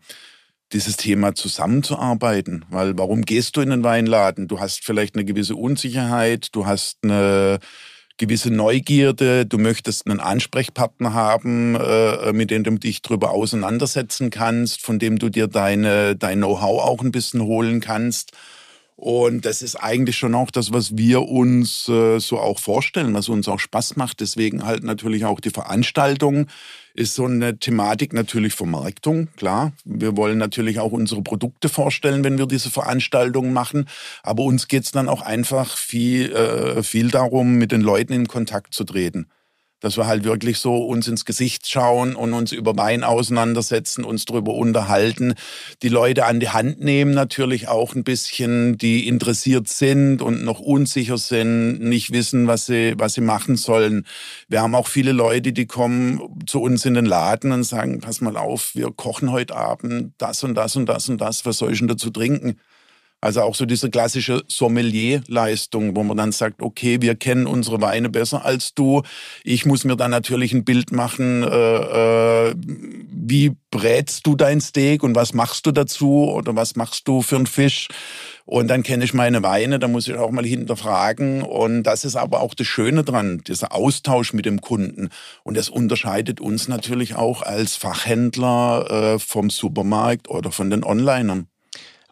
dieses 0.72 0.96
Thema 0.96 1.34
zusammenzuarbeiten. 1.34 2.64
Weil 2.70 2.98
warum 2.98 3.22
gehst 3.22 3.56
du 3.56 3.60
in 3.60 3.70
den 3.70 3.84
Weinladen? 3.84 4.48
Du 4.48 4.58
hast 4.58 4.84
vielleicht 4.84 5.14
eine 5.14 5.24
gewisse 5.24 5.54
Unsicherheit, 5.54 6.48
du 6.52 6.66
hast 6.66 6.98
eine 7.04 7.60
gewisse 8.18 8.50
Neugierde, 8.50 9.46
du 9.46 9.58
möchtest 9.58 10.06
einen 10.06 10.20
Ansprechpartner 10.20 11.12
haben, 11.12 11.74
äh, 11.76 12.32
mit 12.32 12.50
dem 12.50 12.64
du 12.64 12.78
dich 12.78 13.02
darüber 13.02 13.30
auseinandersetzen 13.30 14.30
kannst, 14.30 14.80
von 14.80 14.98
dem 14.98 15.18
du 15.18 15.28
dir 15.28 15.46
deine, 15.48 16.16
dein 16.16 16.38
Know-how 16.38 16.82
auch 16.82 17.02
ein 17.02 17.12
bisschen 17.12 17.42
holen 17.42 17.80
kannst. 17.80 18.32
Und 18.96 19.46
das 19.46 19.62
ist 19.62 19.76
eigentlich 19.76 20.16
schon 20.16 20.34
auch 20.34 20.50
das, 20.50 20.72
was 20.72 20.96
wir 20.96 21.22
uns 21.22 21.88
äh, 21.88 22.20
so 22.20 22.38
auch 22.38 22.60
vorstellen, 22.60 23.14
was 23.14 23.28
uns 23.28 23.48
auch 23.48 23.58
Spaß 23.58 23.96
macht. 23.96 24.20
Deswegen 24.20 24.64
halt 24.64 24.84
natürlich 24.84 25.24
auch 25.24 25.40
die 25.40 25.50
Veranstaltung 25.50 26.46
ist 26.94 27.14
so 27.14 27.24
eine 27.24 27.58
Thematik 27.58 28.12
natürlich 28.12 28.54
Vermarktung, 28.54 29.28
klar. 29.36 29.72
Wir 29.84 30.16
wollen 30.16 30.38
natürlich 30.38 30.78
auch 30.78 30.92
unsere 30.92 31.22
Produkte 31.22 31.68
vorstellen, 31.68 32.24
wenn 32.24 32.38
wir 32.38 32.46
diese 32.46 32.70
Veranstaltungen 32.70 33.52
machen. 33.52 33.88
Aber 34.22 34.42
uns 34.44 34.68
geht's 34.68 34.92
dann 34.92 35.08
auch 35.08 35.22
einfach 35.22 35.76
viel, 35.76 36.32
äh, 36.32 36.82
viel 36.82 37.10
darum, 37.10 37.54
mit 37.54 37.72
den 37.72 37.80
Leuten 37.80 38.12
in 38.12 38.28
Kontakt 38.28 38.74
zu 38.74 38.84
treten 38.84 39.26
dass 39.82 39.96
wir 39.96 40.06
halt 40.06 40.24
wirklich 40.24 40.58
so 40.58 40.76
uns 40.76 41.08
ins 41.08 41.24
Gesicht 41.24 41.68
schauen 41.68 42.16
und 42.16 42.32
uns 42.32 42.52
über 42.52 42.76
Wein 42.76 43.04
auseinandersetzen, 43.04 44.04
uns 44.04 44.24
darüber 44.24 44.54
unterhalten, 44.54 45.34
die 45.82 45.88
Leute 45.88 46.24
an 46.24 46.40
die 46.40 46.48
Hand 46.48 46.80
nehmen, 46.80 47.12
natürlich 47.12 47.68
auch 47.68 47.94
ein 47.94 48.04
bisschen, 48.04 48.78
die 48.78 49.06
interessiert 49.06 49.68
sind 49.68 50.22
und 50.22 50.44
noch 50.44 50.60
unsicher 50.60 51.18
sind, 51.18 51.80
nicht 51.80 52.12
wissen, 52.12 52.46
was 52.46 52.66
sie, 52.66 52.94
was 52.96 53.14
sie 53.14 53.20
machen 53.20 53.56
sollen. 53.56 54.06
Wir 54.48 54.62
haben 54.62 54.74
auch 54.74 54.86
viele 54.86 55.12
Leute, 55.12 55.52
die 55.52 55.66
kommen 55.66 56.20
zu 56.46 56.62
uns 56.62 56.86
in 56.86 56.94
den 56.94 57.06
Laden 57.06 57.52
und 57.52 57.64
sagen, 57.64 58.00
pass 58.00 58.20
mal 58.20 58.36
auf, 58.36 58.74
wir 58.74 58.90
kochen 58.92 59.32
heute 59.32 59.56
Abend 59.56 60.14
das 60.18 60.44
und 60.44 60.54
das 60.54 60.76
und 60.76 60.86
das 60.86 61.08
und 61.08 61.20
das, 61.20 61.44
was 61.44 61.58
soll 61.58 61.72
ich 61.72 61.78
denn 61.80 61.88
dazu 61.88 62.10
trinken? 62.10 62.56
Also 63.22 63.42
auch 63.42 63.54
so 63.54 63.66
diese 63.66 63.88
klassische 63.88 64.42
Sommelier-Leistung, 64.48 65.94
wo 65.94 66.02
man 66.02 66.16
dann 66.16 66.32
sagt, 66.32 66.60
okay, 66.60 67.00
wir 67.00 67.14
kennen 67.14 67.46
unsere 67.46 67.80
Weine 67.80 68.08
besser 68.08 68.44
als 68.44 68.74
du. 68.74 69.02
Ich 69.44 69.64
muss 69.64 69.84
mir 69.84 69.96
dann 69.96 70.10
natürlich 70.10 70.52
ein 70.52 70.64
Bild 70.64 70.90
machen, 70.90 71.44
äh, 71.44 72.48
äh, 72.48 72.54
wie 72.56 73.52
brätst 73.70 74.26
du 74.26 74.34
dein 74.34 74.60
Steak 74.60 75.04
und 75.04 75.14
was 75.14 75.34
machst 75.34 75.66
du 75.66 75.70
dazu 75.70 76.32
oder 76.32 76.56
was 76.56 76.74
machst 76.74 77.06
du 77.06 77.22
für 77.22 77.36
einen 77.36 77.46
Fisch? 77.46 77.86
Und 78.44 78.66
dann 78.66 78.82
kenne 78.82 79.04
ich 79.04 79.14
meine 79.14 79.44
Weine, 79.44 79.78
da 79.78 79.86
muss 79.86 80.08
ich 80.08 80.16
auch 80.16 80.32
mal 80.32 80.44
hinterfragen. 80.44 81.42
Und 81.42 81.84
das 81.84 82.04
ist 82.04 82.16
aber 82.16 82.40
auch 82.40 82.54
das 82.54 82.66
Schöne 82.66 83.04
dran, 83.04 83.40
dieser 83.46 83.72
Austausch 83.72 84.32
mit 84.32 84.46
dem 84.46 84.60
Kunden. 84.60 85.10
Und 85.44 85.56
das 85.56 85.68
unterscheidet 85.68 86.40
uns 86.40 86.66
natürlich 86.66 87.14
auch 87.14 87.42
als 87.42 87.76
Fachhändler 87.76 89.14
äh, 89.14 89.18
vom 89.20 89.48
Supermarkt 89.48 90.28
oder 90.28 90.50
von 90.50 90.70
den 90.70 90.82
Onlinern. 90.82 91.46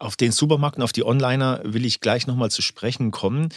Auf 0.01 0.15
den 0.15 0.31
Supermarkt 0.31 0.77
und 0.77 0.83
auf 0.83 0.93
die 0.93 1.05
Onliner 1.05 1.61
will 1.63 1.85
ich 1.85 1.99
gleich 1.99 2.25
nochmal 2.25 2.49
zu 2.49 2.63
sprechen 2.63 3.11
kommen. 3.11 3.49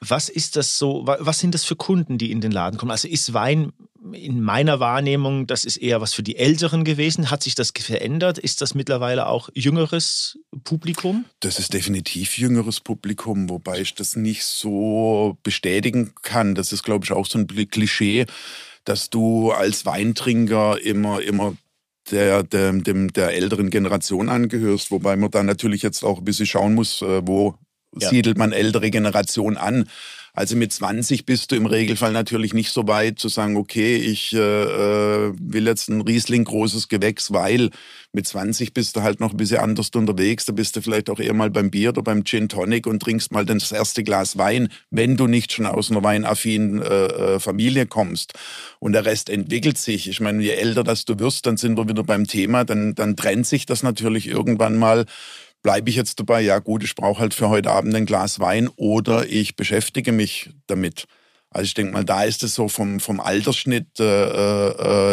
Was 0.00 0.28
ist 0.28 0.56
das 0.56 0.76
so, 0.76 1.04
was 1.06 1.38
sind 1.38 1.54
das 1.54 1.64
für 1.64 1.76
Kunden, 1.76 2.18
die 2.18 2.32
in 2.32 2.40
den 2.40 2.50
Laden 2.50 2.78
kommen? 2.78 2.90
Also 2.90 3.06
ist 3.06 3.32
Wein 3.32 3.72
in 4.12 4.42
meiner 4.42 4.80
Wahrnehmung, 4.80 5.46
das 5.46 5.64
ist 5.64 5.76
eher 5.76 6.00
was 6.00 6.12
für 6.12 6.24
die 6.24 6.36
Älteren 6.36 6.82
gewesen. 6.84 7.30
Hat 7.30 7.44
sich 7.44 7.54
das 7.54 7.72
verändert? 7.74 8.38
Ist 8.38 8.60
das 8.60 8.74
mittlerweile 8.74 9.28
auch 9.28 9.50
jüngeres 9.54 10.36
Publikum? 10.64 11.26
Das 11.38 11.60
ist 11.60 11.72
definitiv 11.72 12.36
jüngeres 12.38 12.80
Publikum, 12.80 13.48
wobei 13.48 13.80
ich 13.80 13.94
das 13.94 14.16
nicht 14.16 14.44
so 14.44 15.38
bestätigen 15.44 16.12
kann. 16.22 16.56
Das 16.56 16.72
ist, 16.72 16.82
glaube 16.82 17.04
ich, 17.04 17.12
auch 17.12 17.26
so 17.26 17.38
ein 17.38 17.46
Klischee, 17.46 18.26
dass 18.84 19.10
du 19.10 19.52
als 19.52 19.86
Weintrinker 19.86 20.80
immer, 20.82 21.22
immer 21.22 21.56
der, 22.10 22.42
der, 22.42 22.72
dem, 22.72 23.12
der 23.12 23.32
älteren 23.32 23.70
Generation 23.70 24.28
angehörst, 24.28 24.90
wobei 24.90 25.16
man 25.16 25.30
da 25.30 25.42
natürlich 25.42 25.82
jetzt 25.82 26.04
auch 26.04 26.18
ein 26.18 26.24
bisschen 26.24 26.46
schauen 26.46 26.74
muss, 26.74 27.02
äh, 27.02 27.26
wo 27.26 27.54
ja. 27.98 28.08
siedelt 28.08 28.38
man 28.38 28.52
ältere 28.52 28.90
Generation 28.90 29.56
an. 29.56 29.88
Also 30.36 30.56
mit 30.56 30.72
20 30.72 31.26
bist 31.26 31.52
du 31.52 31.56
im 31.56 31.66
Regelfall 31.66 32.10
natürlich 32.10 32.54
nicht 32.54 32.72
so 32.72 32.88
weit 32.88 33.20
zu 33.20 33.28
sagen, 33.28 33.56
okay, 33.56 33.94
ich 33.96 34.32
äh, 34.32 34.38
äh, 34.38 35.32
will 35.38 35.64
jetzt 35.64 35.88
ein 35.88 36.00
Riesling 36.00 36.42
großes 36.42 36.88
Gewächs, 36.88 37.32
weil 37.32 37.70
mit 38.12 38.26
20 38.26 38.74
bist 38.74 38.96
du 38.96 39.02
halt 39.02 39.20
noch 39.20 39.30
ein 39.30 39.36
bisschen 39.36 39.58
anders 39.58 39.90
unterwegs. 39.94 40.44
Da 40.44 40.52
bist 40.52 40.74
du 40.74 40.80
vielleicht 40.82 41.08
auch 41.08 41.20
eher 41.20 41.34
mal 41.34 41.50
beim 41.50 41.70
Bier 41.70 41.90
oder 41.90 42.02
beim 42.02 42.24
Gin 42.24 42.48
Tonic 42.48 42.88
und 42.88 43.00
trinkst 43.00 43.30
mal 43.30 43.46
das 43.46 43.70
erste 43.70 44.02
Glas 44.02 44.36
Wein, 44.36 44.70
wenn 44.90 45.16
du 45.16 45.28
nicht 45.28 45.52
schon 45.52 45.66
aus 45.66 45.92
einer 45.92 46.02
weinaffinen 46.02 46.82
äh, 46.82 47.06
äh, 47.06 47.38
Familie 47.38 47.86
kommst. 47.86 48.32
Und 48.80 48.92
der 48.92 49.04
Rest 49.04 49.30
entwickelt 49.30 49.78
sich. 49.78 50.08
Ich 50.08 50.18
meine, 50.18 50.42
je 50.42 50.50
älter 50.50 50.82
das 50.82 51.04
du 51.04 51.16
wirst, 51.20 51.46
dann 51.46 51.56
sind 51.58 51.78
wir 51.78 51.88
wieder 51.88 52.02
beim 52.02 52.26
Thema, 52.26 52.64
dann, 52.64 52.96
dann 52.96 53.14
trennt 53.14 53.46
sich 53.46 53.66
das 53.66 53.84
natürlich 53.84 54.26
irgendwann 54.26 54.78
mal 54.78 55.06
bleibe 55.64 55.90
ich 55.90 55.96
jetzt 55.96 56.20
dabei, 56.20 56.42
ja 56.42 56.60
gut, 56.60 56.84
ich 56.84 56.94
brauche 56.94 57.20
halt 57.20 57.34
für 57.34 57.48
heute 57.48 57.72
Abend 57.72 57.92
ein 57.96 58.06
Glas 58.06 58.38
Wein 58.38 58.68
oder 58.76 59.26
ich 59.26 59.56
beschäftige 59.56 60.12
mich 60.12 60.50
damit. 60.68 61.06
Also 61.50 61.64
ich 61.64 61.74
denke 61.74 61.92
mal, 61.92 62.04
da 62.04 62.24
ist 62.24 62.42
es 62.42 62.54
so 62.54 62.68
vom, 62.68 63.00
vom 63.00 63.18
Altersschnitt 63.18 63.98
äh, 63.98 64.04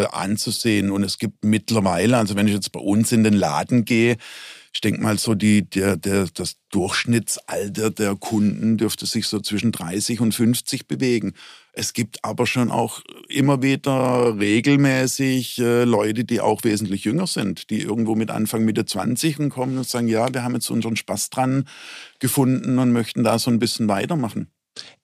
äh, 0.02 0.06
anzusehen. 0.12 0.90
Und 0.90 1.04
es 1.04 1.18
gibt 1.18 1.44
mittlerweile, 1.44 2.18
also 2.18 2.36
wenn 2.36 2.48
ich 2.48 2.54
jetzt 2.54 2.70
bei 2.70 2.80
uns 2.80 3.12
in 3.12 3.24
den 3.24 3.32
Laden 3.32 3.84
gehe, 3.84 4.18
ich 4.74 4.80
denke 4.80 5.02
mal 5.02 5.18
so, 5.18 5.34
die, 5.34 5.68
der, 5.68 5.96
der, 5.96 6.28
das 6.32 6.56
Durchschnittsalter 6.70 7.90
der 7.90 8.16
Kunden 8.16 8.78
dürfte 8.78 9.04
sich 9.04 9.26
so 9.26 9.38
zwischen 9.40 9.70
30 9.70 10.20
und 10.20 10.34
50 10.34 10.88
bewegen. 10.88 11.34
Es 11.74 11.92
gibt 11.92 12.24
aber 12.24 12.46
schon 12.46 12.70
auch 12.70 13.02
immer 13.28 13.62
wieder 13.62 14.38
regelmäßig 14.38 15.58
äh, 15.58 15.84
Leute, 15.84 16.24
die 16.24 16.40
auch 16.40 16.64
wesentlich 16.64 17.04
jünger 17.04 17.26
sind, 17.26 17.68
die 17.68 17.82
irgendwo 17.82 18.14
mit 18.14 18.30
Anfang 18.30 18.64
Mitte 18.64 18.86
20 18.86 19.40
und 19.40 19.50
kommen 19.50 19.76
und 19.76 19.86
sagen, 19.86 20.08
ja, 20.08 20.32
wir 20.32 20.42
haben 20.42 20.54
jetzt 20.54 20.70
unseren 20.70 20.96
Spaß 20.96 21.28
dran 21.28 21.68
gefunden 22.18 22.78
und 22.78 22.92
möchten 22.92 23.24
da 23.24 23.38
so 23.38 23.50
ein 23.50 23.58
bisschen 23.58 23.88
weitermachen. 23.88 24.50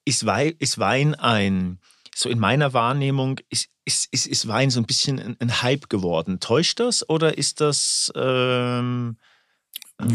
Ist 0.07 0.25
Wein, 0.25 0.55
ist 0.59 0.79
Wein 0.79 1.15
ein, 1.15 1.79
so 2.15 2.31
in 2.31 2.39
meiner 2.39 2.73
Wahrnehmung, 2.73 3.39
ist, 3.51 3.69
ist, 3.85 4.09
ist, 4.13 4.27
ist 4.27 4.49
Wein 4.49 4.71
so 4.71 4.81
ein 4.81 4.87
bisschen 4.87 5.19
ein, 5.19 5.37
ein 5.41 5.63
Hype 5.63 5.91
geworden? 5.91 6.41
Täuscht 6.41 6.81
das 6.81 7.07
oder 7.07 7.37
ist 7.37 7.61
das... 7.61 8.11
Ähm 8.17 9.19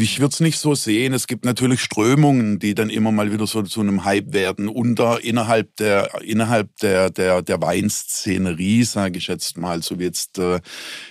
Ich 0.00 0.18
würde 0.18 0.32
es 0.32 0.40
nicht 0.40 0.58
so 0.58 0.74
sehen. 0.74 1.12
Es 1.12 1.26
gibt 1.26 1.44
natürlich 1.44 1.82
Strömungen, 1.82 2.58
die 2.58 2.74
dann 2.74 2.88
immer 2.88 3.12
mal 3.12 3.32
wieder 3.32 3.46
so 3.46 3.60
zu 3.60 3.82
einem 3.82 4.06
Hype 4.06 4.32
werden. 4.32 4.66
Unter 4.66 5.22
innerhalb 5.22 5.76
der 5.76 6.22
innerhalb 6.22 6.74
der 6.78 7.10
der 7.10 7.42
der 7.42 7.60
Weinszenerie, 7.60 8.84
sage 8.84 9.18
ich 9.18 9.26
jetzt 9.26 9.58
mal, 9.58 9.82
so 9.82 9.98
wie 9.98 10.04
jetzt 10.04 10.38
äh, 10.38 10.60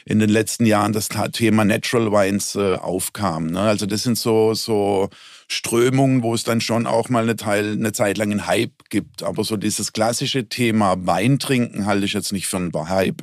in 0.06 0.18
den 0.18 0.32
letzten 0.32 0.66
Jahren 0.66 0.92
das 0.92 1.10
Thema 1.34 1.66
Natural 1.66 2.12
Wines 2.12 2.56
äh, 2.56 2.74
aufkam. 2.78 3.46
Ne? 3.46 3.60
Also 3.60 3.86
das 3.86 4.02
sind 4.02 4.18
so 4.18 4.56
so 4.56 5.10
Strömungen, 5.48 6.24
wo 6.24 6.34
es 6.34 6.44
dann 6.44 6.60
schon 6.60 6.88
auch 6.88 7.10
mal 7.10 7.24
eine, 7.24 7.36
Teil, 7.36 7.74
eine 7.74 7.92
Zeit 7.92 8.18
lang 8.18 8.32
einen 8.32 8.48
Hype 8.48 8.90
gibt. 8.90 9.22
Aber 9.22 9.44
so 9.44 9.56
dieses 9.56 9.94
klassische 9.94 10.50
Thema 10.50 10.96
Wein 11.06 11.38
trinken 11.38 11.86
halte 11.86 12.06
ich 12.06 12.14
jetzt 12.14 12.34
nicht 12.34 12.48
für 12.48 12.58
einen 12.58 12.74
Hype. 12.74 13.22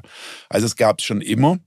Also 0.49 0.67
es 0.67 0.77
gab 0.77 1.01
es 1.01 1.05
schon 1.05 1.21
immer. 1.21 1.59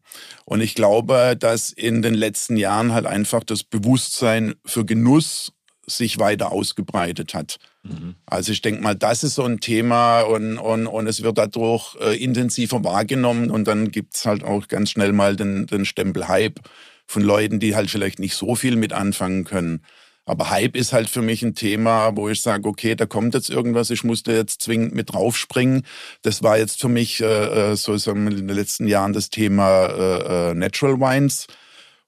Und 0.45 0.62
ich 0.62 0.76
glaube, 0.76 1.36
dass 1.38 1.71
in 1.71 2.02
den 2.02 2.13
letzten 2.13 2.58
Jahren 2.58 2.93
halt 2.93 3.06
einfach 3.06 3.43
das 3.43 3.63
Bewusstsein 3.63 4.56
für 4.65 4.86
Genuss 4.86 5.54
sich 5.86 6.19
weiter 6.19 6.52
ausgebreitet 6.52 7.34
hat. 7.34 7.58
Mhm. 7.84 8.15
Also 8.26 8.52
ich 8.52 8.62
denke 8.62 8.82
mal, 8.82 8.95
das 8.95 9.23
ist 9.23 9.36
so 9.36 9.43
ein 9.43 9.60
Thema 9.60 10.21
und, 10.21 10.58
und, 10.58 10.88
und 10.88 11.08
es 11.08 11.23
wird 11.23 11.38
dadurch 11.38 11.95
äh, 11.99 12.15
intensiver 12.23 12.84
wahrgenommen 12.84 13.52
und 13.52 13.67
dann 13.67 13.91
gibt 13.91 14.15
es 14.15 14.26
halt 14.26 14.43
auch 14.43 14.67
ganz 14.67 14.91
schnell 14.91 15.12
mal 15.12 15.36
den, 15.36 15.67
den 15.67 15.86
Stempel 15.86 16.28
Hype 16.28 16.60
von 17.06 17.21
Leuten, 17.21 17.60
die 17.60 17.76
halt 17.76 17.89
vielleicht 17.89 18.19
nicht 18.19 18.36
so 18.36 18.56
viel 18.56 18.78
mit 18.78 18.93
anfangen 18.93 19.43
können. 19.43 19.82
Aber 20.25 20.49
Hype 20.49 20.75
ist 20.75 20.93
halt 20.93 21.09
für 21.09 21.21
mich 21.21 21.43
ein 21.43 21.53
Thema, 21.53 22.15
wo 22.15 22.29
ich 22.29 22.41
sage, 22.41 22.67
okay, 22.67 22.95
da 22.95 23.05
kommt 23.05 23.33
jetzt 23.33 23.49
irgendwas, 23.49 23.89
ich 23.89 24.03
musste 24.05 24.31
jetzt 24.31 24.62
zwingend 24.62 24.95
mit 24.95 25.13
draufspringen. 25.13 25.86
Das 26.21 26.43
war 26.43 26.57
jetzt 26.57 26.79
für 26.79 26.88
mich 26.88 27.21
äh, 27.21 27.71
äh 27.71 27.75
so 27.75 27.93
in 27.93 28.25
den 28.29 28.47
letzten 28.47 28.88
Jahren 28.88 29.13
das 29.13 29.29
Thema 29.29 29.86
äh, 29.88 30.51
äh 30.51 30.53
Natural 30.53 30.99
Wines 30.99 31.47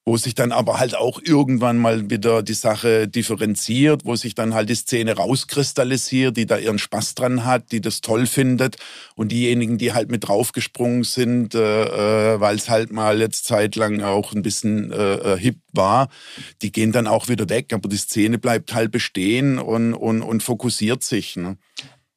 wo 0.06 0.18
sich 0.18 0.36
dann 0.36 0.52
aber 0.52 0.80
halt 0.80 0.96
auch 0.96 1.20
irgendwann 1.22 1.80
mal 1.80 2.12
wieder 2.12 2.44
die 2.44 2.54
Sache 2.54 3.08
differenziert, 3.08 4.06
wo 4.06 4.16
sich 4.16 4.36
dann 4.36 4.54
halt 4.54 4.70
die 4.70 4.76
Szene 4.76 5.16
rauskristallisiert, 5.16 6.38
die 6.38 6.46
da 6.46 6.58
ihren 6.58 6.78
Spaß 6.78 7.16
dran 7.16 7.44
hat, 7.44 7.72
die 7.72 7.82
das 7.82 8.02
toll 8.02 8.28
findet 8.28 8.78
und 9.16 9.32
diejenigen, 9.32 9.80
die 9.80 9.94
halt 9.94 10.12
mit 10.12 10.28
draufgesprungen 10.28 11.04
sind, 11.04 11.56
äh, 11.56 12.34
äh 12.36 12.40
weil 12.40 12.56
es 12.56 12.70
halt 12.70 12.92
mal 12.92 13.20
jetzt 13.20 13.46
zeitlang 13.46 14.02
auch 14.02 14.34
ein 14.34 14.44
bisschen 14.44 14.92
äh, 14.92 15.16
äh, 15.34 15.40
hip 15.40 15.58
war, 15.74 16.10
die 16.62 16.72
gehen 16.72 16.92
dann 16.92 17.08
auch 17.08 17.28
wieder 17.28 17.50
weg, 17.50 17.74
aber 17.74 17.90
die 17.90 17.98
Szene 17.98 18.38
bleibt 18.38 18.76
halt 18.76 18.92
bestehen 18.92 19.58
und, 19.58 19.96
und, 19.96 20.22
und 20.22 20.44
fokussiert 20.44 21.02
sich. 21.02 21.36
Ne? 21.36 21.58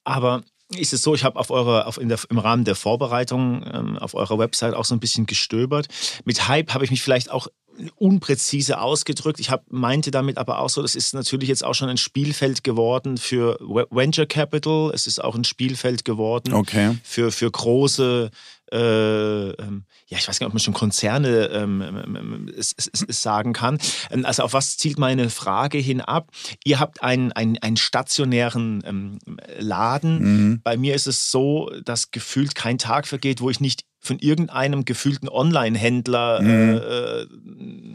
Aber 0.05 0.45
ist 0.77 0.93
es 0.93 1.03
so, 1.03 1.15
ich 1.15 1.25
habe 1.25 1.39
auf 1.39 1.51
eure, 1.51 1.87
auf 1.87 1.99
der, 2.01 2.19
im 2.29 2.39
Rahmen 2.39 2.65
der 2.65 2.75
Vorbereitung 2.75 3.65
ähm, 3.73 3.99
auf 3.99 4.15
eurer 4.15 4.39
Website 4.39 4.75
auch 4.75 4.85
so 4.85 4.95
ein 4.95 5.01
bisschen 5.01 5.27
gestöbert. 5.27 5.89
Mit 6.25 6.49
Hype 6.49 6.75
habe 6.75 6.85
ich 6.85 6.91
mich 6.91 7.03
vielleicht 7.03 7.31
auch 7.31 7.49
unpräzise 7.97 8.81
ausgedrückt. 8.81 9.41
Ich 9.41 9.51
hab, 9.51 9.71
meinte 9.71 10.11
damit 10.11 10.37
aber 10.37 10.59
auch 10.59 10.69
so, 10.69 10.83
das 10.83 10.95
ist 10.95 11.15
natürlich 11.15 11.49
jetzt 11.49 11.65
auch 11.65 11.75
schon 11.75 11.89
ein 11.89 11.97
Spielfeld 11.97 12.65
geworden 12.65 13.19
für 13.19 13.59
Venture 13.91 14.27
Capital. 14.27 14.91
Es 14.93 15.07
ist 15.07 15.23
auch 15.23 15.35
ein 15.35 15.45
Spielfeld 15.45 16.05
geworden 16.05 16.55
okay. 16.55 16.99
für, 17.03 17.31
für 17.31 17.51
große, 17.51 18.31
äh, 18.73 19.51
ähm, 19.51 19.85
ja, 20.07 20.19
ich 20.19 20.29
weiß 20.29 20.39
gar 20.39 20.47
nicht, 20.47 20.49
ob 20.49 20.55
man 20.55 20.61
schon 20.61 20.75
Konzerne 20.75 21.47
ähm, 21.47 21.83
ähm, 21.83 22.17
ähm 22.17 22.53
es, 22.57 22.75
es, 22.77 22.91
es, 23.07 23.23
sagen 23.23 23.53
kann. 23.53 23.79
Also 24.25 24.43
auf 24.43 24.53
was 24.53 24.77
zielt 24.77 24.99
meine 24.99 25.31
Frage 25.31 25.79
hin 25.79 26.01
ab? 26.01 26.31
Ihr 26.65 26.79
habt 26.81 27.03
einen, 27.03 27.33
einen, 27.33 27.59
einen 27.59 27.77
stationären 27.77 28.83
ähm, 28.85 29.19
Laden. 29.59 30.19
Mhm. 30.19 30.61
Bei 30.63 30.77
mir 30.77 30.95
ist 30.95 31.07
es 31.07 31.31
so, 31.31 31.71
dass 31.85 32.11
gefühlt 32.11 32.55
kein 32.55 32.79
Tag 32.79 33.07
vergeht, 33.07 33.41
wo 33.41 33.51
ich 33.51 33.61
nicht 33.61 33.85
von 34.01 34.19
irgendeinem 34.19 34.85
gefühlten 34.85 35.29
Online-Händler 35.29 36.41
mhm. 36.43 36.77
äh, 36.77 37.87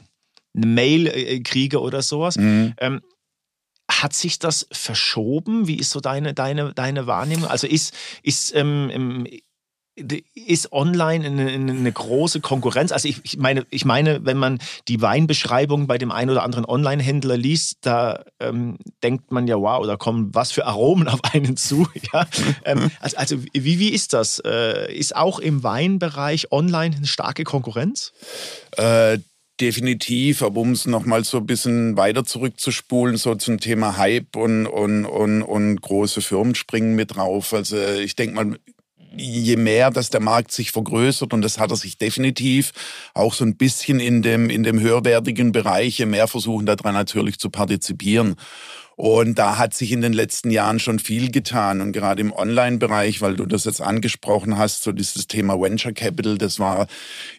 eine 0.56 0.66
Mail 0.66 1.08
äh, 1.08 1.40
kriege 1.42 1.82
oder 1.82 2.02
sowas. 2.02 2.38
Mhm. 2.38 2.74
Hat 3.92 4.14
sich 4.14 4.40
das 4.40 4.68
verschoben? 4.72 5.68
Wie 5.68 5.78
ist 5.78 5.92
so 5.92 6.00
deine, 6.00 6.34
deine, 6.34 6.74
deine 6.74 7.06
Wahrnehmung? 7.06 7.48
Also 7.48 7.68
ist, 7.68 7.94
ist 8.24 8.56
ähm, 8.56 9.28
ist 9.96 10.72
online 10.72 11.26
eine, 11.26 11.52
eine, 11.52 11.92
große 11.92 12.42
Konkurrenz. 12.42 12.92
Also 12.92 13.08
ich, 13.08 13.20
ich, 13.24 13.38
meine, 13.38 13.66
ich 13.70 13.86
meine, 13.86 14.26
wenn 14.26 14.38
man 14.38 14.60
die 14.88 15.02
Weinbeschreibung 15.02 15.86
bei 15.86 16.00
dem 16.00 16.12
einen 16.12 16.32
oder 16.32 16.44
anderen 16.44 16.66
Online-Händler 16.66 17.38
liest, 17.38 17.78
da 17.82 18.24
ähm, 18.40 18.78
denkt 19.04 19.32
man 19.32 19.48
ja, 19.48 19.58
wow, 19.58 19.86
da 19.86 19.96
kommen 19.96 20.34
was 20.34 20.52
für 20.52 20.66
Aromen 20.66 21.08
auf 21.08 21.20
einen 21.34 21.58
zu. 21.58 21.88
Ja? 22.12 22.28
ähm, 22.66 22.92
also, 23.00 23.18
also 23.18 23.44
wie, 23.54 23.80
wie 23.80 23.90
ist 23.90 24.14
das? 24.14 24.40
Äh, 24.40 24.94
ist 24.94 25.16
auch 25.16 25.40
im 25.40 25.64
Weinbereich 25.64 26.52
online 26.52 26.96
eine 26.96 27.08
starke 27.08 27.44
Konkurrenz? 27.44 28.14
Äh, 28.78 29.20
definitiv, 29.62 30.42
aber 30.42 30.60
um 30.60 30.72
es 30.72 30.86
nochmal 30.86 31.24
so 31.24 31.38
ein 31.38 31.46
bisschen 31.46 31.96
weiter 31.96 32.26
zurückzuspulen, 32.26 33.18
so 33.18 33.36
zum 33.36 33.60
Thema 33.60 33.98
Hype 33.98 34.36
und, 34.36 34.66
und, 34.66 35.06
und, 35.06 35.44
und 35.44 35.82
große 35.82 36.22
Firmen 36.22 36.56
springen 36.56 36.96
mit 36.96 37.16
drauf. 37.16 37.54
Also 37.54 37.78
ich 37.78 38.16
denke 38.16 38.36
mal, 38.36 38.60
je 39.16 39.56
mehr, 39.56 39.92
dass 39.92 40.10
der 40.10 40.22
Markt 40.22 40.52
sich 40.52 40.72
vergrößert, 40.72 41.34
und 41.34 41.42
das 41.42 41.60
hat 41.60 41.72
er 41.72 41.78
sich 41.78 41.98
definitiv, 41.98 42.72
auch 43.14 43.34
so 43.34 43.46
ein 43.46 43.56
bisschen 43.56 44.00
in 44.00 44.22
dem, 44.22 44.50
in 44.50 44.64
dem 44.64 44.80
höherwertigen 44.80 45.52
Bereich, 45.52 46.00
je 46.00 46.06
mehr 46.06 46.28
versuchen 46.28 46.66
daran 46.66 46.94
natürlich 46.94 47.40
zu 47.40 47.50
partizipieren. 47.50 48.36
Und 48.96 49.40
da 49.40 49.58
hat 49.58 49.74
sich 49.74 49.92
in 49.92 50.02
den 50.02 50.14
letzten 50.14 50.52
Jahren 50.52 50.80
schon 50.80 51.00
viel 51.00 51.32
getan. 51.32 51.82
Und 51.82 51.94
gerade 51.94 52.22
im 52.22 52.32
Online-Bereich, 52.32 53.22
weil 53.22 53.36
du 53.36 53.46
das 53.46 53.66
jetzt 53.66 53.82
angesprochen 53.82 54.58
hast, 54.58 54.84
so 54.84 54.92
dieses 54.92 55.28
Thema 55.28 55.60
Venture 55.60 55.94
Capital, 55.94 56.38
das 56.38 56.60
war 56.60 56.88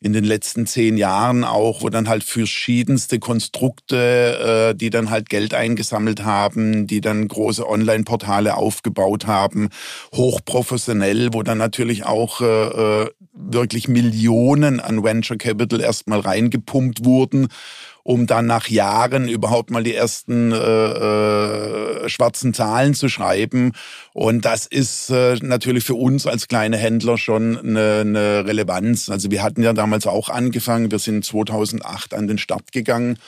in 0.00 0.12
den 0.12 0.24
letzten 0.24 0.66
zehn 0.66 0.96
Jahren 0.96 1.44
auch, 1.44 1.82
wo 1.82 1.90
dann 1.90 2.08
halt 2.08 2.24
verschiedenste 2.24 3.18
Konstrukte, 3.18 4.72
äh, 4.72 4.74
die 4.74 4.90
dann 4.90 5.10
halt 5.10 5.28
Geld 5.28 5.54
eingesammelt 5.54 6.24
haben, 6.24 6.86
die 6.86 7.00
dann 7.00 7.28
große 7.28 7.68
Online-Portale 7.68 8.56
aufgebaut 8.56 9.26
haben, 9.26 9.68
hochprofessionell, 10.14 11.32
wo 11.32 11.42
dann 11.42 11.58
natürlich 11.58 12.04
auch 12.04 12.40
äh, 12.40 13.04
äh 13.04 13.10
wirklich 13.36 13.88
Millionen 13.88 14.78
an 14.78 15.02
Venture 15.02 15.36
Capital 15.36 15.80
erstmal 15.80 16.20
reingepumpt 16.20 17.04
wurden 17.04 17.48
um 18.04 18.26
dann 18.26 18.46
nach 18.46 18.68
Jahren 18.68 19.28
überhaupt 19.28 19.70
mal 19.70 19.82
die 19.82 19.94
ersten 19.94 20.52
äh, 20.52 22.04
äh, 22.04 22.08
schwarzen 22.08 22.54
Zahlen 22.54 22.94
zu 22.94 23.08
schreiben. 23.08 23.72
Und 24.12 24.44
das 24.44 24.66
ist 24.66 25.10
äh, 25.10 25.36
natürlich 25.42 25.84
für 25.84 25.94
uns 25.94 26.26
als 26.26 26.46
kleine 26.46 26.76
Händler 26.76 27.18
schon 27.18 27.58
eine, 27.58 28.00
eine 28.02 28.46
Relevanz. 28.46 29.08
Also 29.08 29.30
wir 29.30 29.42
hatten 29.42 29.62
ja 29.62 29.72
damals 29.72 30.06
auch 30.06 30.28
angefangen, 30.28 30.90
wir 30.90 30.98
sind 30.98 31.24
2008 31.24 32.14
an 32.14 32.28
den 32.28 32.38
Start 32.38 32.72
gegangen 32.72 33.18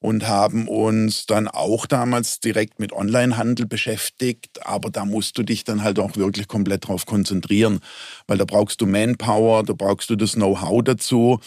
und 0.00 0.28
haben 0.28 0.68
uns 0.68 1.26
dann 1.26 1.48
auch 1.48 1.86
damals 1.86 2.40
direkt 2.40 2.78
mit 2.78 2.92
Onlinehandel 2.92 3.66
beschäftigt. 3.66 4.64
Aber 4.66 4.90
da 4.90 5.04
musst 5.04 5.38
du 5.38 5.42
dich 5.42 5.64
dann 5.64 5.82
halt 5.82 5.98
auch 5.98 6.16
wirklich 6.16 6.48
komplett 6.48 6.86
drauf 6.86 7.06
konzentrieren, 7.06 7.80
weil 8.26 8.38
da 8.38 8.44
brauchst 8.44 8.80
du 8.80 8.86
Manpower, 8.86 9.62
da 9.62 9.72
brauchst 9.72 10.10
du 10.10 10.16
das 10.16 10.34
Know-how 10.34 10.84
dazu. 10.84 11.40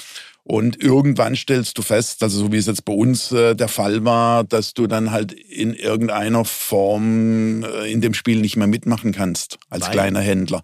Und 0.44 0.82
irgendwann 0.82 1.36
stellst 1.36 1.78
du 1.78 1.84
fest, 1.84 2.24
also 2.24 2.40
so 2.40 2.52
wie 2.52 2.58
es 2.58 2.66
jetzt 2.66 2.84
bei 2.84 2.94
uns 2.94 3.32
äh, 3.32 3.56
der 3.56 3.68
Fall 3.68 4.04
war, 4.04 4.44
dass 4.44 4.74
du 4.74 4.88
dann 4.88 5.12
halt 5.12 5.32
in 5.32 5.74
irgendeiner 5.74 6.44
Form 6.44 7.64
äh, 7.64 7.92
in 7.92 8.02
dem 8.02 8.16
Spiel 8.16 8.42
nicht 8.42 8.56
mehr 8.56 8.66
mitmachen 8.66 9.12
kannst 9.12 9.60
als 9.70 9.86
weil? 9.86 9.92
kleiner 9.92 10.22
Händler. 10.22 10.64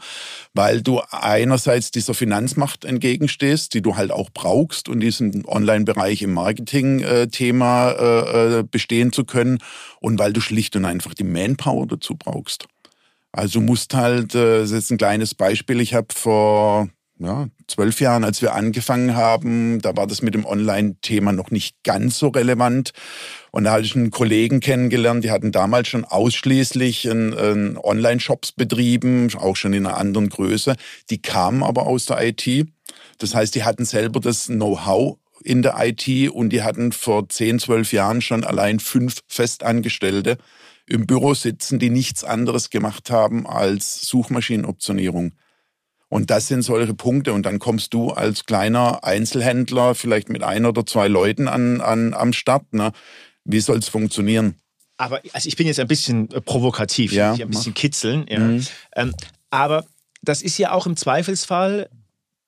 Weil 0.56 0.82
du 0.82 1.02
einerseits 1.12 1.92
dieser 1.92 2.16
Finanzmacht 2.16 2.84
entgegenstehst, 2.84 3.76
die 3.76 3.82
du 3.82 3.96
halt 3.96 4.12
auch 4.12 4.32
brauchst 4.34 4.90
und 4.90 5.02
diesen 5.02 5.46
Online-Bereich 5.46 6.24
im 6.24 6.34
Marketing-Thema 6.34 7.92
äh, 7.92 8.60
äh, 8.60 8.64
bestehen 8.64 9.12
zu 9.12 9.24
können 9.24 9.60
und 10.00 10.18
weil 10.18 10.34
du 10.34 10.42
schlicht 10.42 10.76
und 10.76 10.86
einfach 10.86 11.14
die 11.14 11.24
Manpower 11.24 11.86
dazu 11.86 12.16
brauchst. 12.16 12.68
Also 13.32 13.60
musst 13.62 13.94
halt, 13.94 14.34
äh, 14.34 14.60
das 14.60 14.72
ist 14.72 14.76
jetzt 14.76 14.92
ein 14.92 14.98
kleines 14.98 15.36
Beispiel, 15.36 15.82
ich 15.82 15.94
habe 15.94 16.08
vor 16.12 16.88
ja, 17.18 17.48
zwölf 17.68 18.02
Jahren, 18.02 18.26
als 18.26 18.42
wir 18.42 18.54
angefangen 18.54 19.16
haben, 19.16 19.82
da 19.82 19.96
war 19.96 20.06
das 20.06 20.22
mit 20.22 20.34
dem 20.34 20.46
Online-Thema 20.46 21.32
noch 21.32 21.50
nicht 21.50 21.78
ganz 21.84 22.20
so 22.20 22.28
relevant. 22.28 22.92
Und 23.52 23.64
da 23.64 23.72
hatte 23.72 23.86
ich 23.86 23.96
einen 23.96 24.12
Kollegen 24.12 24.60
kennengelernt, 24.60 25.24
die 25.24 25.32
hatten 25.32 25.54
damals 25.54 25.88
schon 25.88 26.04
ausschließlich 26.04 27.08
Online-Shops 27.10 28.52
betrieben, 28.52 29.30
auch 29.36 29.56
schon 29.56 29.72
in 29.72 29.86
einer 29.86 29.98
anderen 29.98 30.28
Größe. 30.28 30.76
Die 31.10 31.22
kamen 31.22 31.64
aber 31.64 31.88
aus 31.88 32.06
der 32.06 32.22
IT. 32.22 32.68
Das 33.18 33.34
heißt, 33.34 33.56
die 33.56 33.64
hatten 33.64 33.86
selber 33.86 34.20
das 34.20 34.48
Know-how 34.48 35.18
in 35.42 35.62
der 35.62 35.76
IT 35.80 36.32
und 36.32 36.50
die 36.50 36.64
hatten 36.64 36.92
vor 36.92 37.30
zehn, 37.30 37.60
zwölf 37.60 37.94
Jahren 37.94 38.22
schon 38.22 38.44
allein 38.44 38.80
fünf 38.80 39.22
Festangestellte 39.28 40.38
im 40.86 41.08
Büro 41.08 41.34
sitzen, 41.34 41.80
die 41.80 41.90
nichts 41.90 42.26
anderes 42.26 42.70
gemacht 42.70 43.10
haben 43.10 43.48
als 43.48 44.02
Suchmaschinenoptionierung. 44.02 45.34
Und 46.10 46.30
das 46.30 46.48
sind 46.48 46.62
solche 46.62 46.94
Punkte. 46.94 47.34
Und 47.34 47.46
dann 47.46 47.60
kommst 47.60 47.94
du 47.94 48.12
als 48.12 48.46
kleiner 48.46 49.04
Einzelhändler 49.04 49.96
vielleicht 49.96 50.30
mit 50.30 50.44
ein 50.44 50.66
oder 50.66 50.86
zwei 50.86 51.08
Leuten 51.08 51.48
an, 51.48 51.82
an, 51.82 52.14
am 52.14 52.34
Start. 52.34 52.74
Ne? 52.74 52.92
Wie 53.44 53.60
soll 53.60 53.80
es 53.80 53.90
funktionieren? 53.90 54.56
Aber 54.98 55.22
also 55.34 55.48
ich 55.48 55.56
bin 55.56 55.68
jetzt 55.68 55.80
ein 55.80 55.88
bisschen 55.88 56.32
äh, 56.32 56.42
provokativ, 56.42 57.12
ja, 57.12 57.34
ein 57.34 57.50
bisschen 57.50 57.74
mach. 57.74 57.82
kitzeln. 57.82 58.26
Ja. 58.30 58.40
Mhm. 58.40 58.66
Ähm, 58.96 59.14
aber 59.50 59.86
das 60.22 60.42
ist 60.42 60.58
ja 60.58 60.72
auch 60.72 60.86
im 60.86 60.96
Zweifelsfall 60.96 61.90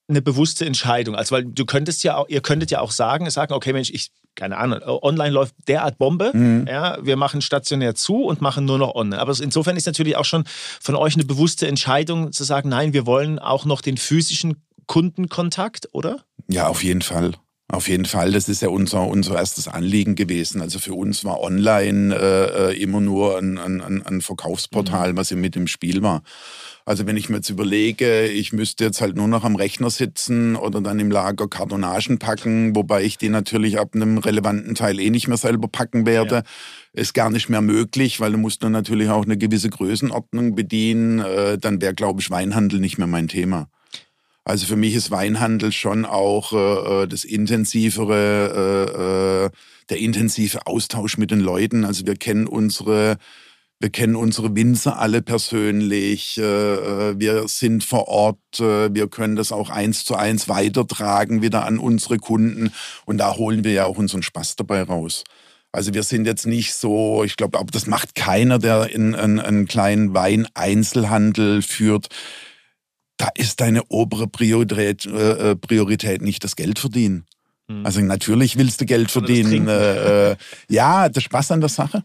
eine 0.07 0.21
bewusste 0.21 0.65
Entscheidung. 0.65 1.15
Also 1.15 1.35
weil 1.35 1.43
du 1.43 1.65
könntest 1.65 2.03
ja 2.03 2.15
auch, 2.15 2.29
ihr 2.29 2.41
könntet 2.41 2.71
ja 2.71 2.79
auch 2.79 2.91
sagen, 2.91 3.29
sagen, 3.29 3.53
okay 3.53 3.73
Mensch, 3.73 3.89
ich 3.89 4.11
keine 4.37 4.57
Ahnung, 4.57 4.79
online 4.85 5.31
läuft 5.31 5.55
derart 5.67 5.97
Bombe. 5.97 6.31
Mhm. 6.33 6.67
Ja, 6.69 6.97
wir 7.01 7.17
machen 7.17 7.41
stationär 7.41 7.95
zu 7.95 8.23
und 8.23 8.39
machen 8.39 8.63
nur 8.63 8.77
noch 8.77 8.95
online. 8.95 9.19
Aber 9.19 9.35
insofern 9.41 9.75
ist 9.75 9.87
natürlich 9.87 10.15
auch 10.15 10.25
schon 10.25 10.45
von 10.79 10.95
euch 10.95 11.15
eine 11.15 11.25
bewusste 11.25 11.67
Entscheidung 11.67 12.31
zu 12.31 12.45
sagen, 12.45 12.69
nein, 12.69 12.93
wir 12.93 13.05
wollen 13.05 13.39
auch 13.39 13.65
noch 13.65 13.81
den 13.81 13.97
physischen 13.97 14.63
Kundenkontakt, 14.85 15.89
oder? 15.91 16.19
Ja, 16.47 16.67
auf 16.67 16.83
jeden 16.83 17.01
Fall. 17.01 17.33
Auf 17.69 17.89
jeden 17.89 18.05
Fall, 18.05 18.31
das 18.31 18.47
ist 18.47 18.61
ja 18.61 18.69
unser, 18.69 19.05
unser 19.07 19.35
erstes 19.35 19.67
Anliegen 19.67 20.15
gewesen. 20.15 20.61
Also 20.61 20.79
für 20.79 20.93
uns 20.93 21.25
war 21.25 21.41
online 21.41 22.15
äh, 22.15 22.69
äh 22.69 22.81
immer 22.81 23.01
nur 23.01 23.37
ein, 23.37 23.57
ein, 23.57 23.81
ein 24.05 24.21
Verkaufsportal, 24.21 25.11
mhm. 25.11 25.17
was 25.17 25.31
ja 25.31 25.35
mit 25.35 25.57
im 25.57 25.67
Spiel 25.67 26.01
war. 26.01 26.21
Also 26.87 27.05
wenn 27.05 27.17
ich 27.17 27.27
mir 27.27 27.35
jetzt 27.35 27.49
überlege, 27.49 28.27
ich 28.27 28.53
müsste 28.53 28.85
jetzt 28.85 29.01
halt 29.01 29.17
nur 29.17 29.27
noch 29.27 29.43
am 29.43 29.57
Rechner 29.57 29.89
sitzen 29.89 30.55
oder 30.55 30.79
dann 30.79 31.01
im 31.01 31.11
Lager 31.11 31.49
Kartonagen 31.49 32.17
packen, 32.17 32.77
wobei 32.77 33.03
ich 33.03 33.17
die 33.17 33.27
natürlich 33.27 33.77
ab 33.77 33.89
einem 33.93 34.19
relevanten 34.19 34.73
Teil 34.73 34.97
eh 35.01 35.09
nicht 35.09 35.27
mehr 35.27 35.35
selber 35.35 35.67
packen 35.67 36.05
werde, 36.05 36.35
ja. 36.35 36.43
ist 36.93 37.13
gar 37.13 37.29
nicht 37.29 37.49
mehr 37.49 37.61
möglich, 37.61 38.21
weil 38.21 38.31
du 38.31 38.37
musst 38.37 38.63
dann 38.63 38.71
natürlich 38.71 39.09
auch 39.09 39.25
eine 39.25 39.37
gewisse 39.37 39.69
Größenordnung 39.69 40.55
bedienen. 40.55 41.19
Äh, 41.19 41.57
dann 41.57 41.81
wäre, 41.81 41.93
glaube 41.93 42.21
ich, 42.21 42.31
Weinhandel 42.31 42.79
nicht 42.79 42.97
mehr 42.97 43.05
mein 43.05 43.27
Thema. 43.27 43.67
Also 44.45 44.65
für 44.65 44.77
mich 44.77 44.95
ist 44.95 45.11
Weinhandel 45.11 45.73
schon 45.73 46.05
auch 46.05 46.53
äh, 46.53 47.03
äh, 47.03 47.07
das 47.09 47.25
intensivere, 47.25 49.43
äh, 49.43 49.47
äh, 49.47 49.49
der 49.89 49.99
intensive 49.99 50.65
Austausch 50.65 51.17
mit 51.17 51.31
den 51.31 51.41
Leuten. 51.41 51.83
Also 51.83 52.05
wir 52.05 52.15
kennen 52.15 52.47
unsere 52.47 53.17
wir 53.79 53.89
kennen 53.89 54.15
unsere 54.15 54.55
Winzer 54.55 54.99
alle 54.99 55.21
persönlich. 55.21 56.37
Äh, 56.37 56.41
äh, 56.41 57.19
wir 57.19 57.47
sind 57.47 57.83
vor 57.83 58.07
Ort. 58.07 58.37
Wir 58.59 59.07
können 59.07 59.35
das 59.35 59.51
auch 59.51 59.69
eins 59.69 60.03
zu 60.03 60.15
eins 60.15 60.49
weitertragen 60.49 61.43
wieder 61.43 61.65
an 61.65 61.77
unsere 61.77 62.17
Kunden. 62.17 62.71
Und 63.05 63.19
da 63.19 63.35
holen 63.35 63.63
wir 63.63 63.71
ja 63.71 63.85
auch 63.85 63.97
unseren 63.97 64.23
Spaß 64.23 64.55
dabei 64.55 64.81
raus. 64.81 65.23
Also 65.71 65.93
wir 65.93 66.01
sind 66.01 66.25
jetzt 66.25 66.47
nicht 66.47 66.73
so, 66.73 67.23
ich 67.23 67.35
glaube, 67.35 67.59
das 67.71 67.85
macht 67.85 68.15
keiner, 68.15 68.57
der 68.57 68.89
in 68.89 69.13
einen, 69.13 69.39
einen 69.39 69.67
kleinen 69.67 70.15
Weineinzelhandel 70.15 71.61
führt 71.61 72.09
da 73.17 73.29
ist 73.35 73.59
deine 73.59 73.83
obere 73.89 74.27
Priorität, 74.27 75.05
äh, 75.05 75.51
äh, 75.51 75.55
Priorität 75.55 76.21
nicht 76.21 76.43
das 76.43 76.55
Geld 76.55 76.79
verdienen. 76.79 77.25
Hm. 77.67 77.85
Also 77.85 77.99
natürlich 78.01 78.57
willst 78.57 78.79
du 78.79 78.85
Geld 78.85 79.11
verdienen. 79.11 79.67
Äh, 79.67 80.31
äh, 80.31 80.35
ja, 80.69 81.09
der 81.09 81.21
Spaß 81.21 81.51
an 81.51 81.59
der 81.59 81.69
Sache. 81.69 82.03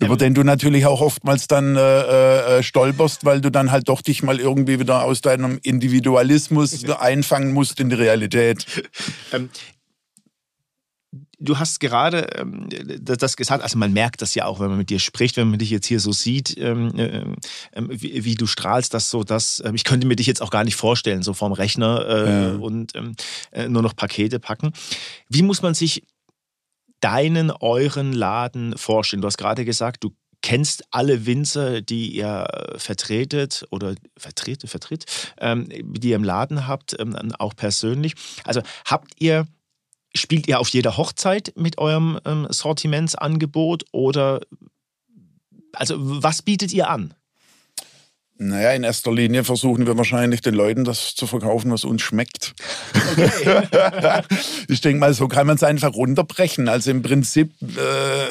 Über 0.00 0.16
den 0.16 0.34
du 0.34 0.44
natürlich 0.44 0.86
auch 0.86 1.00
oftmals 1.00 1.48
dann 1.48 1.76
äh, 1.76 2.58
äh, 2.58 2.62
stolperst, 2.62 3.24
weil 3.24 3.40
du 3.40 3.50
dann 3.50 3.72
halt 3.72 3.88
doch 3.88 4.00
dich 4.00 4.22
mal 4.22 4.38
irgendwie 4.38 4.78
wieder 4.78 5.02
aus 5.02 5.20
deinem 5.20 5.58
Individualismus 5.62 6.84
einfangen 6.88 7.52
musst 7.52 7.80
in 7.80 7.90
die 7.90 7.96
Realität. 7.96 8.66
Ähm, 9.32 9.50
Du 11.40 11.58
hast 11.58 11.78
gerade 11.78 12.26
ähm, 12.36 12.68
das 13.00 13.36
gesagt, 13.36 13.62
also 13.62 13.78
man 13.78 13.92
merkt 13.92 14.22
das 14.22 14.34
ja 14.34 14.46
auch, 14.46 14.58
wenn 14.58 14.70
man 14.70 14.78
mit 14.78 14.90
dir 14.90 14.98
spricht, 14.98 15.36
wenn 15.36 15.48
man 15.48 15.60
dich 15.60 15.70
jetzt 15.70 15.86
hier 15.86 16.00
so 16.00 16.10
sieht, 16.10 16.58
ähm, 16.58 16.92
äh, 16.98 17.24
ähm, 17.74 17.88
wie, 17.90 18.24
wie, 18.24 18.34
du 18.34 18.46
strahlst, 18.46 18.92
dass 18.92 19.08
so 19.08 19.22
das, 19.22 19.60
äh, 19.60 19.70
ich 19.72 19.84
könnte 19.84 20.08
mir 20.08 20.16
dich 20.16 20.26
jetzt 20.26 20.42
auch 20.42 20.50
gar 20.50 20.64
nicht 20.64 20.74
vorstellen, 20.74 21.22
so 21.22 21.34
vorm 21.34 21.52
Rechner 21.52 22.04
äh, 22.08 22.30
ja. 22.30 22.56
und 22.56 22.96
ähm, 22.96 23.12
äh, 23.52 23.68
nur 23.68 23.82
noch 23.82 23.94
Pakete 23.94 24.40
packen. 24.40 24.72
Wie 25.28 25.42
muss 25.42 25.62
man 25.62 25.74
sich 25.74 26.02
deinen, 27.00 27.50
euren 27.50 28.12
Laden 28.12 28.76
vorstellen? 28.76 29.22
Du 29.22 29.26
hast 29.26 29.38
gerade 29.38 29.64
gesagt, 29.64 30.04
du 30.04 30.10
kennst 30.40 30.84
alle 30.90 31.26
Winzer, 31.26 31.80
die 31.82 32.14
ihr 32.14 32.46
vertretet 32.76 33.66
oder 33.70 33.94
vertretet, 34.16 34.70
vertritt, 34.70 35.04
ähm, 35.38 35.68
die 35.68 36.10
ihr 36.10 36.16
im 36.16 36.24
Laden 36.24 36.66
habt, 36.66 36.96
ähm, 36.98 37.16
auch 37.38 37.54
persönlich. 37.56 38.14
Also 38.44 38.62
habt 38.84 39.12
ihr 39.18 39.46
Spielt 40.16 40.48
ihr 40.48 40.58
auf 40.58 40.70
jeder 40.70 40.96
Hochzeit 40.96 41.52
mit 41.54 41.78
eurem 41.78 42.18
ähm, 42.24 42.46
Sortimentsangebot 42.48 43.84
oder 43.92 44.40
also 45.74 45.96
was 45.98 46.42
bietet 46.42 46.72
ihr 46.72 46.88
an? 46.88 47.14
Naja, 48.40 48.70
in 48.70 48.84
erster 48.84 49.12
Linie 49.12 49.42
versuchen 49.42 49.84
wir 49.86 49.98
wahrscheinlich 49.98 50.40
den 50.40 50.54
Leuten 50.54 50.84
das 50.84 51.16
zu 51.16 51.26
verkaufen, 51.26 51.72
was 51.72 51.84
uns 51.84 52.02
schmeckt. 52.02 52.54
Okay. 53.12 53.62
ich 54.68 54.80
denke 54.80 55.00
mal, 55.00 55.12
so 55.12 55.26
kann 55.26 55.48
man 55.48 55.56
es 55.56 55.64
einfach 55.64 55.92
runterbrechen. 55.92 56.68
Also 56.68 56.92
im 56.92 57.02
Prinzip, 57.02 57.50
äh, 57.60 58.30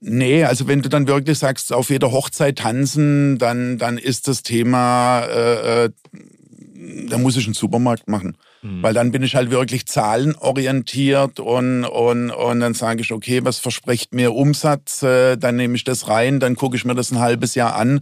nee, 0.00 0.42
also 0.42 0.66
wenn 0.66 0.82
du 0.82 0.88
dann 0.88 1.06
wirklich 1.06 1.38
sagst, 1.38 1.72
auf 1.72 1.90
jeder 1.90 2.10
Hochzeit 2.10 2.58
tanzen, 2.58 3.38
dann, 3.38 3.78
dann 3.78 3.98
ist 3.98 4.26
das 4.26 4.42
Thema, 4.42 5.26
äh, 5.26 5.84
äh 5.84 5.90
da 7.08 7.18
muss 7.18 7.36
ich 7.36 7.44
einen 7.44 7.54
Supermarkt 7.54 8.08
machen. 8.08 8.36
Mhm. 8.62 8.82
Weil 8.82 8.94
dann 8.94 9.10
bin 9.10 9.22
ich 9.22 9.34
halt 9.34 9.50
wirklich 9.50 9.86
zahlenorientiert 9.86 11.40
und, 11.40 11.84
und, 11.84 12.30
und 12.30 12.60
dann 12.60 12.74
sage 12.74 13.02
ich, 13.02 13.12
okay, 13.12 13.44
was 13.44 13.58
verspricht 13.58 14.14
mir 14.14 14.32
Umsatz? 14.32 15.02
Äh, 15.02 15.36
dann 15.36 15.56
nehme 15.56 15.74
ich 15.74 15.84
das 15.84 16.08
rein, 16.08 16.38
dann 16.38 16.54
gucke 16.54 16.76
ich 16.76 16.84
mir 16.84 16.94
das 16.94 17.10
ein 17.10 17.18
halbes 17.18 17.56
Jahr 17.56 17.74
an 17.74 18.00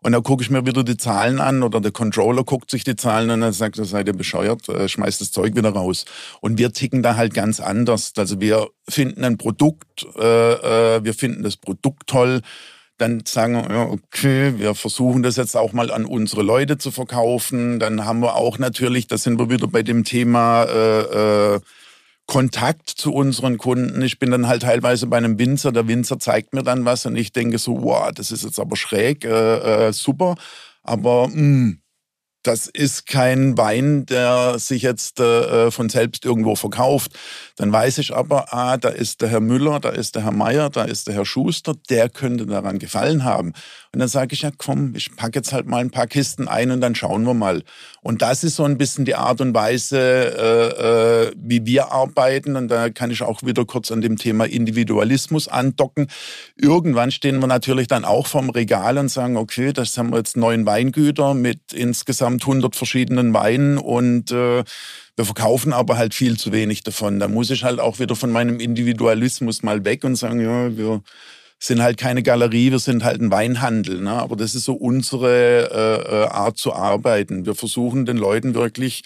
und 0.00 0.12
dann 0.12 0.22
gucke 0.22 0.42
ich 0.42 0.50
mir 0.50 0.64
wieder 0.64 0.82
die 0.82 0.96
Zahlen 0.96 1.40
an 1.40 1.62
oder 1.62 1.80
der 1.80 1.92
Controller 1.92 2.42
guckt 2.42 2.70
sich 2.70 2.84
die 2.84 2.96
Zahlen 2.96 3.30
an 3.30 3.42
und 3.42 3.52
sagt, 3.52 3.76
seid 3.76 4.06
ihr 4.06 4.14
bescheuert, 4.14 4.68
äh, 4.70 4.88
schmeißt 4.88 5.20
das 5.20 5.30
Zeug 5.30 5.54
wieder 5.56 5.70
raus. 5.70 6.06
Und 6.40 6.58
wir 6.58 6.72
ticken 6.72 7.02
da 7.02 7.16
halt 7.16 7.34
ganz 7.34 7.60
anders. 7.60 8.12
Also 8.16 8.40
wir 8.40 8.68
finden 8.88 9.24
ein 9.24 9.36
Produkt, 9.36 10.06
äh 10.16 11.04
wir 11.04 11.14
finden 11.14 11.42
das 11.42 11.56
Produkt 11.56 12.06
toll 12.06 12.40
dann 12.98 13.22
sagen 13.24 13.54
wir, 13.54 13.70
ja, 13.70 13.82
okay, 13.84 14.58
wir 14.58 14.74
versuchen 14.74 15.22
das 15.22 15.36
jetzt 15.36 15.56
auch 15.56 15.72
mal 15.72 15.90
an 15.90 16.04
unsere 16.04 16.42
Leute 16.42 16.78
zu 16.78 16.90
verkaufen. 16.90 17.78
Dann 17.78 18.04
haben 18.04 18.20
wir 18.20 18.34
auch 18.34 18.58
natürlich, 18.58 19.06
da 19.06 19.16
sind 19.16 19.38
wir 19.38 19.50
wieder 19.50 19.68
bei 19.68 19.82
dem 19.82 20.04
Thema 20.04 20.64
äh, 20.64 21.54
äh, 21.54 21.60
Kontakt 22.26 22.90
zu 22.90 23.14
unseren 23.14 23.56
Kunden. 23.56 24.02
Ich 24.02 24.18
bin 24.18 24.30
dann 24.30 24.48
halt 24.48 24.62
teilweise 24.62 25.06
bei 25.06 25.16
einem 25.16 25.38
Winzer, 25.38 25.72
der 25.72 25.88
Winzer 25.88 26.18
zeigt 26.18 26.52
mir 26.52 26.62
dann 26.62 26.84
was 26.84 27.06
und 27.06 27.16
ich 27.16 27.32
denke 27.32 27.58
so, 27.58 27.82
wow, 27.82 28.10
das 28.12 28.30
ist 28.32 28.44
jetzt 28.44 28.58
aber 28.60 28.76
schräg, 28.76 29.24
äh, 29.24 29.88
äh, 29.88 29.92
super, 29.92 30.34
aber 30.82 31.28
mh, 31.28 31.34
hm, 31.34 31.82
das 32.42 32.66
ist 32.66 33.06
kein 33.06 33.58
Wein, 33.58 34.06
der 34.06 34.58
sich 34.58 34.82
jetzt 34.82 35.20
äh, 35.20 35.70
von 35.70 35.88
selbst 35.88 36.24
irgendwo 36.24 36.54
verkauft. 36.54 37.12
Dann 37.58 37.72
weiß 37.72 37.98
ich 37.98 38.14
aber, 38.14 38.54
ah, 38.54 38.76
da 38.76 38.88
ist 38.88 39.20
der 39.20 39.30
Herr 39.30 39.40
Müller, 39.40 39.80
da 39.80 39.88
ist 39.88 40.14
der 40.14 40.22
Herr 40.22 40.32
Meier, 40.32 40.70
da 40.70 40.84
ist 40.84 41.08
der 41.08 41.14
Herr 41.14 41.26
Schuster, 41.26 41.74
der 41.90 42.08
könnte 42.08 42.46
daran 42.46 42.78
gefallen 42.78 43.24
haben. 43.24 43.52
Und 43.92 43.98
dann 43.98 44.08
sage 44.08 44.34
ich, 44.34 44.42
ja 44.42 44.50
komm, 44.56 44.94
ich 44.94 45.16
packe 45.16 45.40
jetzt 45.40 45.52
halt 45.52 45.66
mal 45.66 45.78
ein 45.78 45.90
paar 45.90 46.06
Kisten 46.06 46.46
ein 46.46 46.70
und 46.70 46.80
dann 46.80 46.94
schauen 46.94 47.24
wir 47.24 47.34
mal. 47.34 47.64
Und 48.00 48.22
das 48.22 48.44
ist 48.44 48.54
so 48.54 48.62
ein 48.62 48.78
bisschen 48.78 49.04
die 49.04 49.16
Art 49.16 49.40
und 49.40 49.54
Weise, 49.54 49.98
äh, 49.98 51.26
äh, 51.26 51.32
wie 51.36 51.66
wir 51.66 51.90
arbeiten. 51.90 52.54
Und 52.54 52.68
da 52.68 52.90
kann 52.90 53.10
ich 53.10 53.22
auch 53.22 53.42
wieder 53.42 53.64
kurz 53.64 53.90
an 53.90 54.02
dem 54.02 54.16
Thema 54.16 54.44
Individualismus 54.44 55.48
andocken. 55.48 56.06
Irgendwann 56.54 57.10
stehen 57.10 57.40
wir 57.40 57.48
natürlich 57.48 57.88
dann 57.88 58.04
auch 58.04 58.28
vorm 58.28 58.50
Regal 58.50 58.98
und 58.98 59.08
sagen, 59.08 59.36
okay, 59.36 59.72
das 59.72 59.98
haben 59.98 60.10
wir 60.10 60.18
jetzt 60.18 60.36
neun 60.36 60.64
Weingüter 60.64 61.34
mit 61.34 61.72
insgesamt 61.72 62.42
100 62.42 62.76
verschiedenen 62.76 63.34
Weinen 63.34 63.78
und 63.78 64.30
äh, 64.30 64.62
wir 65.18 65.24
verkaufen 65.24 65.72
aber 65.72 65.98
halt 65.98 66.14
viel 66.14 66.38
zu 66.38 66.52
wenig 66.52 66.84
davon. 66.84 67.18
Da 67.18 67.26
muss 67.26 67.50
ich 67.50 67.64
halt 67.64 67.80
auch 67.80 67.98
wieder 67.98 68.14
von 68.14 68.30
meinem 68.30 68.60
Individualismus 68.60 69.64
mal 69.64 69.84
weg 69.84 70.04
und 70.04 70.14
sagen, 70.14 70.40
ja, 70.40 70.76
wir 70.76 71.02
sind 71.58 71.82
halt 71.82 71.98
keine 71.98 72.22
Galerie, 72.22 72.70
wir 72.70 72.78
sind 72.78 73.02
halt 73.02 73.20
ein 73.20 73.32
Weinhandel. 73.32 74.00
Ne? 74.00 74.12
Aber 74.12 74.36
das 74.36 74.54
ist 74.54 74.64
so 74.64 74.74
unsere 74.74 75.70
äh, 75.72 76.22
äh 76.22 76.28
Art 76.28 76.56
zu 76.56 76.72
arbeiten. 76.72 77.46
Wir 77.46 77.56
versuchen 77.56 78.06
den 78.06 78.16
Leuten 78.16 78.54
wirklich 78.54 79.02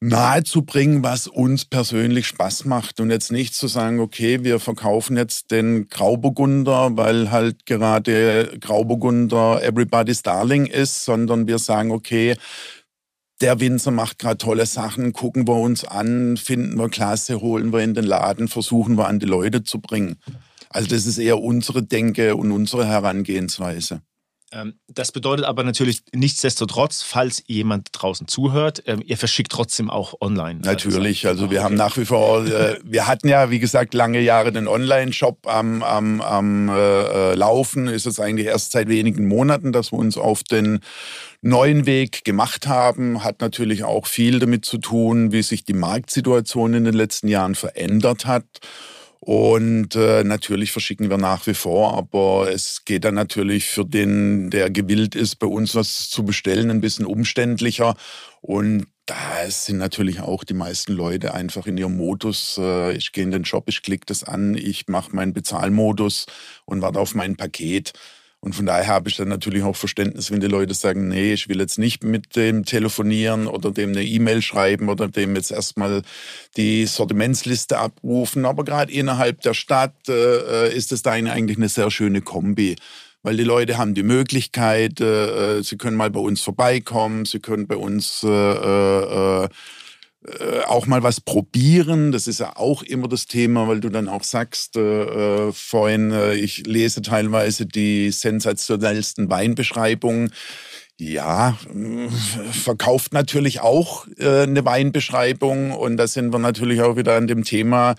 nahezubringen, 0.00 1.02
was 1.04 1.28
uns 1.28 1.64
persönlich 1.64 2.26
Spaß 2.26 2.64
macht 2.64 3.00
und 3.00 3.10
jetzt 3.10 3.32
nicht 3.32 3.54
zu 3.54 3.66
sagen, 3.66 3.98
okay, 3.98 4.44
wir 4.44 4.60
verkaufen 4.60 5.16
jetzt 5.16 5.50
den 5.50 5.88
Grauburgunder, 5.88 6.96
weil 6.96 7.30
halt 7.32 7.66
gerade 7.66 8.56
Grauburgunder 8.60 9.60
everybody's 9.62 10.22
darling 10.22 10.66
ist, 10.66 11.04
sondern 11.04 11.48
wir 11.48 11.58
sagen, 11.58 11.90
okay, 11.90 12.36
der 13.40 13.60
Winzer 13.60 13.90
macht 13.90 14.18
gerade 14.18 14.38
tolle 14.38 14.66
Sachen, 14.66 15.12
gucken 15.12 15.46
wir 15.46 15.54
uns 15.54 15.84
an, 15.84 16.36
finden 16.36 16.76
wir 16.78 16.88
klasse, 16.88 17.40
holen 17.40 17.72
wir 17.72 17.80
in 17.80 17.94
den 17.94 18.04
Laden, 18.04 18.48
versuchen 18.48 18.96
wir 18.96 19.06
an 19.06 19.20
die 19.20 19.26
Leute 19.26 19.62
zu 19.62 19.80
bringen. 19.80 20.16
Also 20.70 20.88
das 20.88 21.06
ist 21.06 21.18
eher 21.18 21.40
unsere 21.40 21.82
Denke 21.82 22.36
und 22.36 22.52
unsere 22.52 22.86
Herangehensweise. 22.86 24.02
Ähm, 24.52 24.74
das 24.88 25.12
bedeutet 25.12 25.44
aber 25.44 25.62
natürlich 25.62 26.02
nichtsdestotrotz, 26.14 27.02
falls 27.02 27.42
jemand 27.46 27.88
draußen 27.92 28.26
zuhört, 28.28 28.82
ähm, 28.86 29.02
ihr 29.04 29.18
verschickt 29.18 29.52
trotzdem 29.52 29.90
auch 29.90 30.14
online. 30.20 30.60
Natürlich, 30.60 31.26
also 31.26 31.50
wir 31.50 31.62
haben 31.62 31.74
nach 31.74 31.96
wie 31.98 32.06
vor, 32.06 32.46
äh, 32.46 32.78
wir 32.82 33.06
hatten 33.06 33.28
ja, 33.28 33.50
wie 33.50 33.58
gesagt, 33.58 33.92
lange 33.92 34.20
Jahre 34.20 34.50
den 34.50 34.66
Online-Shop 34.66 35.46
am, 35.46 35.82
am, 35.82 36.20
am 36.20 36.68
äh, 36.68 36.72
äh 36.72 37.34
Laufen. 37.34 37.88
Ist 37.88 38.06
es 38.06 38.20
eigentlich 38.20 38.46
erst 38.46 38.72
seit 38.72 38.88
wenigen 38.88 39.28
Monaten, 39.28 39.72
dass 39.72 39.92
wir 39.92 39.98
uns 39.98 40.16
auf 40.16 40.42
den 40.42 40.80
neuen 41.42 41.86
Weg 41.86 42.24
gemacht 42.24 42.66
haben. 42.66 43.22
Hat 43.22 43.40
natürlich 43.40 43.84
auch 43.84 44.06
viel 44.06 44.38
damit 44.38 44.64
zu 44.64 44.78
tun, 44.78 45.30
wie 45.30 45.42
sich 45.42 45.64
die 45.64 45.74
Marktsituation 45.74 46.74
in 46.74 46.84
den 46.84 46.94
letzten 46.94 47.28
Jahren 47.28 47.54
verändert 47.54 48.26
hat. 48.26 48.46
Und 49.20 49.96
äh, 49.96 50.22
natürlich 50.22 50.70
verschicken 50.70 51.10
wir 51.10 51.18
nach 51.18 51.46
wie 51.46 51.54
vor, 51.54 51.94
aber 51.94 52.50
es 52.52 52.84
geht 52.84 53.04
dann 53.04 53.14
natürlich 53.14 53.66
für 53.66 53.84
den, 53.84 54.48
der 54.50 54.70
gewillt 54.70 55.14
ist, 55.14 55.36
bei 55.36 55.46
uns 55.46 55.74
was 55.74 56.08
zu 56.08 56.24
bestellen, 56.24 56.70
ein 56.70 56.80
bisschen 56.80 57.04
umständlicher. 57.04 57.96
Und 58.40 58.86
da 59.06 59.50
sind 59.50 59.78
natürlich 59.78 60.20
auch 60.20 60.44
die 60.44 60.54
meisten 60.54 60.92
Leute 60.92 61.34
einfach 61.34 61.66
in 61.66 61.78
ihrem 61.78 61.96
Modus. 61.96 62.58
Äh, 62.58 62.92
ich 62.96 63.12
gehe 63.12 63.24
in 63.24 63.30
den 63.30 63.42
Job, 63.42 63.64
ich 63.68 63.82
klicke 63.82 64.06
das 64.06 64.22
an, 64.22 64.54
ich 64.54 64.86
mache 64.86 65.14
meinen 65.14 65.32
Bezahlmodus 65.32 66.26
und 66.64 66.82
warte 66.82 67.00
auf 67.00 67.14
mein 67.14 67.36
Paket. 67.36 67.92
Und 68.40 68.54
von 68.54 68.66
daher 68.66 68.86
habe 68.86 69.08
ich 69.08 69.16
dann 69.16 69.28
natürlich 69.28 69.64
auch 69.64 69.74
Verständnis, 69.74 70.30
wenn 70.30 70.40
die 70.40 70.46
Leute 70.46 70.72
sagen, 70.72 71.08
nee, 71.08 71.32
ich 71.32 71.48
will 71.48 71.58
jetzt 71.58 71.78
nicht 71.78 72.04
mit 72.04 72.36
dem 72.36 72.64
telefonieren 72.64 73.48
oder 73.48 73.72
dem 73.72 73.90
eine 73.90 74.04
E-Mail 74.04 74.42
schreiben 74.42 74.88
oder 74.88 75.08
dem 75.08 75.34
jetzt 75.34 75.50
erstmal 75.50 76.02
die 76.56 76.86
Sortimentsliste 76.86 77.78
abrufen. 77.78 78.44
Aber 78.44 78.64
gerade 78.64 78.92
innerhalb 78.92 79.40
der 79.40 79.54
Stadt 79.54 80.08
äh, 80.08 80.72
ist 80.72 80.92
es 80.92 81.02
da 81.02 81.12
eigentlich 81.12 81.56
eine 81.56 81.68
sehr 81.68 81.90
schöne 81.90 82.20
Kombi 82.20 82.76
weil 83.22 83.36
die 83.36 83.44
Leute 83.44 83.78
haben 83.78 83.94
die 83.94 84.02
Möglichkeit, 84.04 85.00
äh, 85.00 85.58
äh, 85.58 85.62
sie 85.62 85.76
können 85.76 85.96
mal 85.96 86.10
bei 86.10 86.20
uns 86.20 86.40
vorbeikommen, 86.40 87.24
sie 87.24 87.40
können 87.40 87.66
bei 87.66 87.76
uns 87.76 88.22
äh, 88.22 88.28
äh, 88.28 89.48
äh, 90.40 90.60
auch 90.66 90.86
mal 90.86 91.02
was 91.02 91.20
probieren. 91.20 92.12
Das 92.12 92.26
ist 92.26 92.40
ja 92.40 92.56
auch 92.56 92.82
immer 92.82 93.08
das 93.08 93.26
Thema, 93.26 93.68
weil 93.68 93.80
du 93.80 93.88
dann 93.88 94.08
auch 94.08 94.24
sagst, 94.24 94.76
äh, 94.76 95.52
vorhin, 95.52 96.12
ich 96.34 96.66
lese 96.66 97.02
teilweise 97.02 97.66
die 97.66 98.10
sensationellsten 98.10 99.30
Weinbeschreibungen. 99.30 100.32
Ja, 101.00 101.56
verkauft 102.52 103.12
natürlich 103.12 103.60
auch 103.60 104.08
äh, 104.18 104.42
eine 104.42 104.64
Weinbeschreibung 104.64 105.70
und 105.70 105.96
da 105.96 106.08
sind 106.08 106.32
wir 106.32 106.40
natürlich 106.40 106.80
auch 106.82 106.96
wieder 106.96 107.14
an 107.14 107.28
dem 107.28 107.44
Thema, 107.44 107.94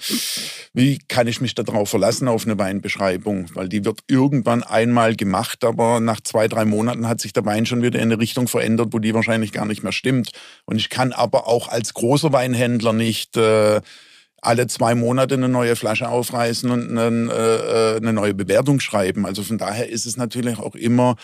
wie 0.73 0.99
kann 1.07 1.27
ich 1.27 1.39
mich 1.39 1.55
darauf 1.55 1.89
verlassen 1.89 2.27
auf 2.27 2.45
eine 2.45 2.59
Weinbeschreibung, 2.59 3.45
weil 3.53 3.69
die 3.69 3.85
wird 3.85 4.01
irgendwann 4.07 4.63
einmal 4.63 5.15
gemacht, 5.15 5.63
aber 5.63 6.01
nach 6.01 6.19
zwei, 6.19 6.49
drei 6.49 6.65
Monaten 6.65 7.07
hat 7.07 7.21
sich 7.21 7.31
der 7.31 7.45
Wein 7.45 7.65
schon 7.65 7.81
wieder 7.81 7.99
in 7.99 8.12
eine 8.12 8.19
Richtung 8.19 8.49
verändert, 8.49 8.89
wo 8.91 8.99
die 8.99 9.13
wahrscheinlich 9.13 9.53
gar 9.53 9.65
nicht 9.65 9.81
mehr 9.81 9.93
stimmt. 9.93 10.31
Und 10.65 10.75
ich 10.75 10.89
kann 10.89 11.13
aber 11.13 11.47
auch 11.47 11.69
als 11.69 11.93
großer 11.93 12.33
Weinhändler 12.33 12.91
nicht 12.91 13.38
äh, 13.38 13.79
alle 14.41 14.67
zwei 14.67 14.95
Monate 14.95 15.36
eine 15.36 15.49
neue 15.49 15.75
Flasche 15.75 16.10
aufreißen 16.10 16.69
und 16.69 16.97
eine, 16.97 17.32
äh, 17.32 17.97
eine 17.97 18.13
neue 18.13 18.34
Bewertung 18.34 18.80
schreiben. 18.80 19.25
Also 19.25 19.43
von 19.43 19.58
daher 19.58 19.89
ist 19.89 20.06
es 20.06 20.17
natürlich 20.17 20.60
auch 20.60 20.75
immer 20.75 21.15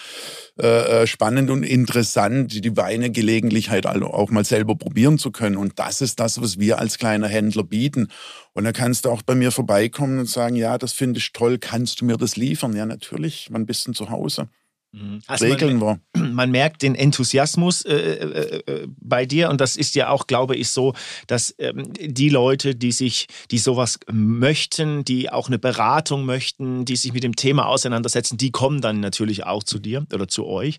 äh, 0.61 1.03
äh, 1.03 1.07
spannend 1.07 1.49
und 1.49 1.63
interessant, 1.63 2.63
die 2.63 2.77
Weine 2.77 3.09
gelegentlich 3.09 3.69
halt 3.69 3.85
auch 3.85 4.29
mal 4.29 4.45
selber 4.45 4.75
probieren 4.75 5.17
zu 5.17 5.31
können. 5.31 5.57
Und 5.57 5.79
das 5.79 6.01
ist 6.01 6.19
das, 6.19 6.41
was 6.41 6.59
wir 6.59 6.79
als 6.79 6.97
kleiner 6.97 7.27
Händler 7.27 7.63
bieten. 7.63 8.07
Und 8.53 8.63
da 8.63 8.71
kannst 8.71 9.05
du 9.05 9.09
auch 9.09 9.21
bei 9.21 9.35
mir 9.35 9.51
vorbeikommen 9.51 10.19
und 10.19 10.29
sagen, 10.29 10.55
ja, 10.55 10.77
das 10.77 10.93
finde 10.93 11.19
ich 11.19 11.33
toll, 11.33 11.57
kannst 11.57 12.01
du 12.01 12.05
mir 12.05 12.17
das 12.17 12.35
liefern? 12.35 12.75
Ja, 12.75 12.85
natürlich, 12.85 13.49
wann 13.51 13.65
bist 13.65 13.87
du 13.87 13.91
zu 13.91 14.09
Hause? 14.09 14.47
Mhm. 14.95 15.21
Also 15.27 15.45
regeln 15.45 15.77
man. 15.77 16.01
Man 16.33 16.51
merkt 16.51 16.81
den 16.81 16.95
Enthusiasmus 16.95 17.83
äh, 17.83 17.93
äh, 17.95 18.61
äh, 18.65 18.87
bei 18.97 19.25
dir 19.25 19.49
und 19.49 19.59
das 19.59 19.75
ist 19.75 19.95
ja 19.95 20.09
auch, 20.09 20.27
glaube 20.27 20.55
ich, 20.55 20.69
so, 20.69 20.93
dass 21.27 21.53
ähm, 21.59 21.91
die 21.93 22.29
Leute, 22.29 22.75
die 22.75 22.91
sich, 22.91 23.27
die 23.51 23.57
sowas 23.57 23.99
möchten, 24.11 25.03
die 25.03 25.29
auch 25.29 25.47
eine 25.47 25.59
Beratung 25.59 26.25
möchten, 26.25 26.85
die 26.85 26.95
sich 26.95 27.13
mit 27.13 27.23
dem 27.23 27.35
Thema 27.35 27.67
auseinandersetzen, 27.67 28.37
die 28.37 28.51
kommen 28.51 28.81
dann 28.81 29.01
natürlich 29.01 29.45
auch 29.45 29.63
zu 29.63 29.79
dir 29.79 30.05
oder 30.13 30.27
zu 30.27 30.45
euch. 30.45 30.77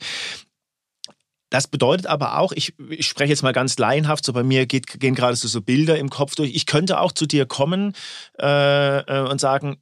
Das 1.50 1.68
bedeutet 1.68 2.06
aber 2.06 2.38
auch, 2.38 2.52
ich, 2.52 2.74
ich, 2.88 3.06
spreche 3.06 3.30
jetzt 3.30 3.42
mal 3.42 3.52
ganz 3.52 3.78
laienhaft, 3.78 4.24
so 4.24 4.32
bei 4.32 4.42
mir 4.42 4.66
geht, 4.66 4.98
gehen 4.98 5.14
gerade 5.14 5.36
so, 5.36 5.46
so 5.46 5.60
Bilder 5.60 5.98
im 5.98 6.10
Kopf 6.10 6.34
durch. 6.34 6.54
Ich 6.54 6.66
könnte 6.66 7.00
auch 7.00 7.12
zu 7.12 7.26
dir 7.26 7.46
kommen 7.46 7.92
äh, 8.40 8.98
äh 8.98 9.28
und 9.28 9.40
sagen, 9.40 9.76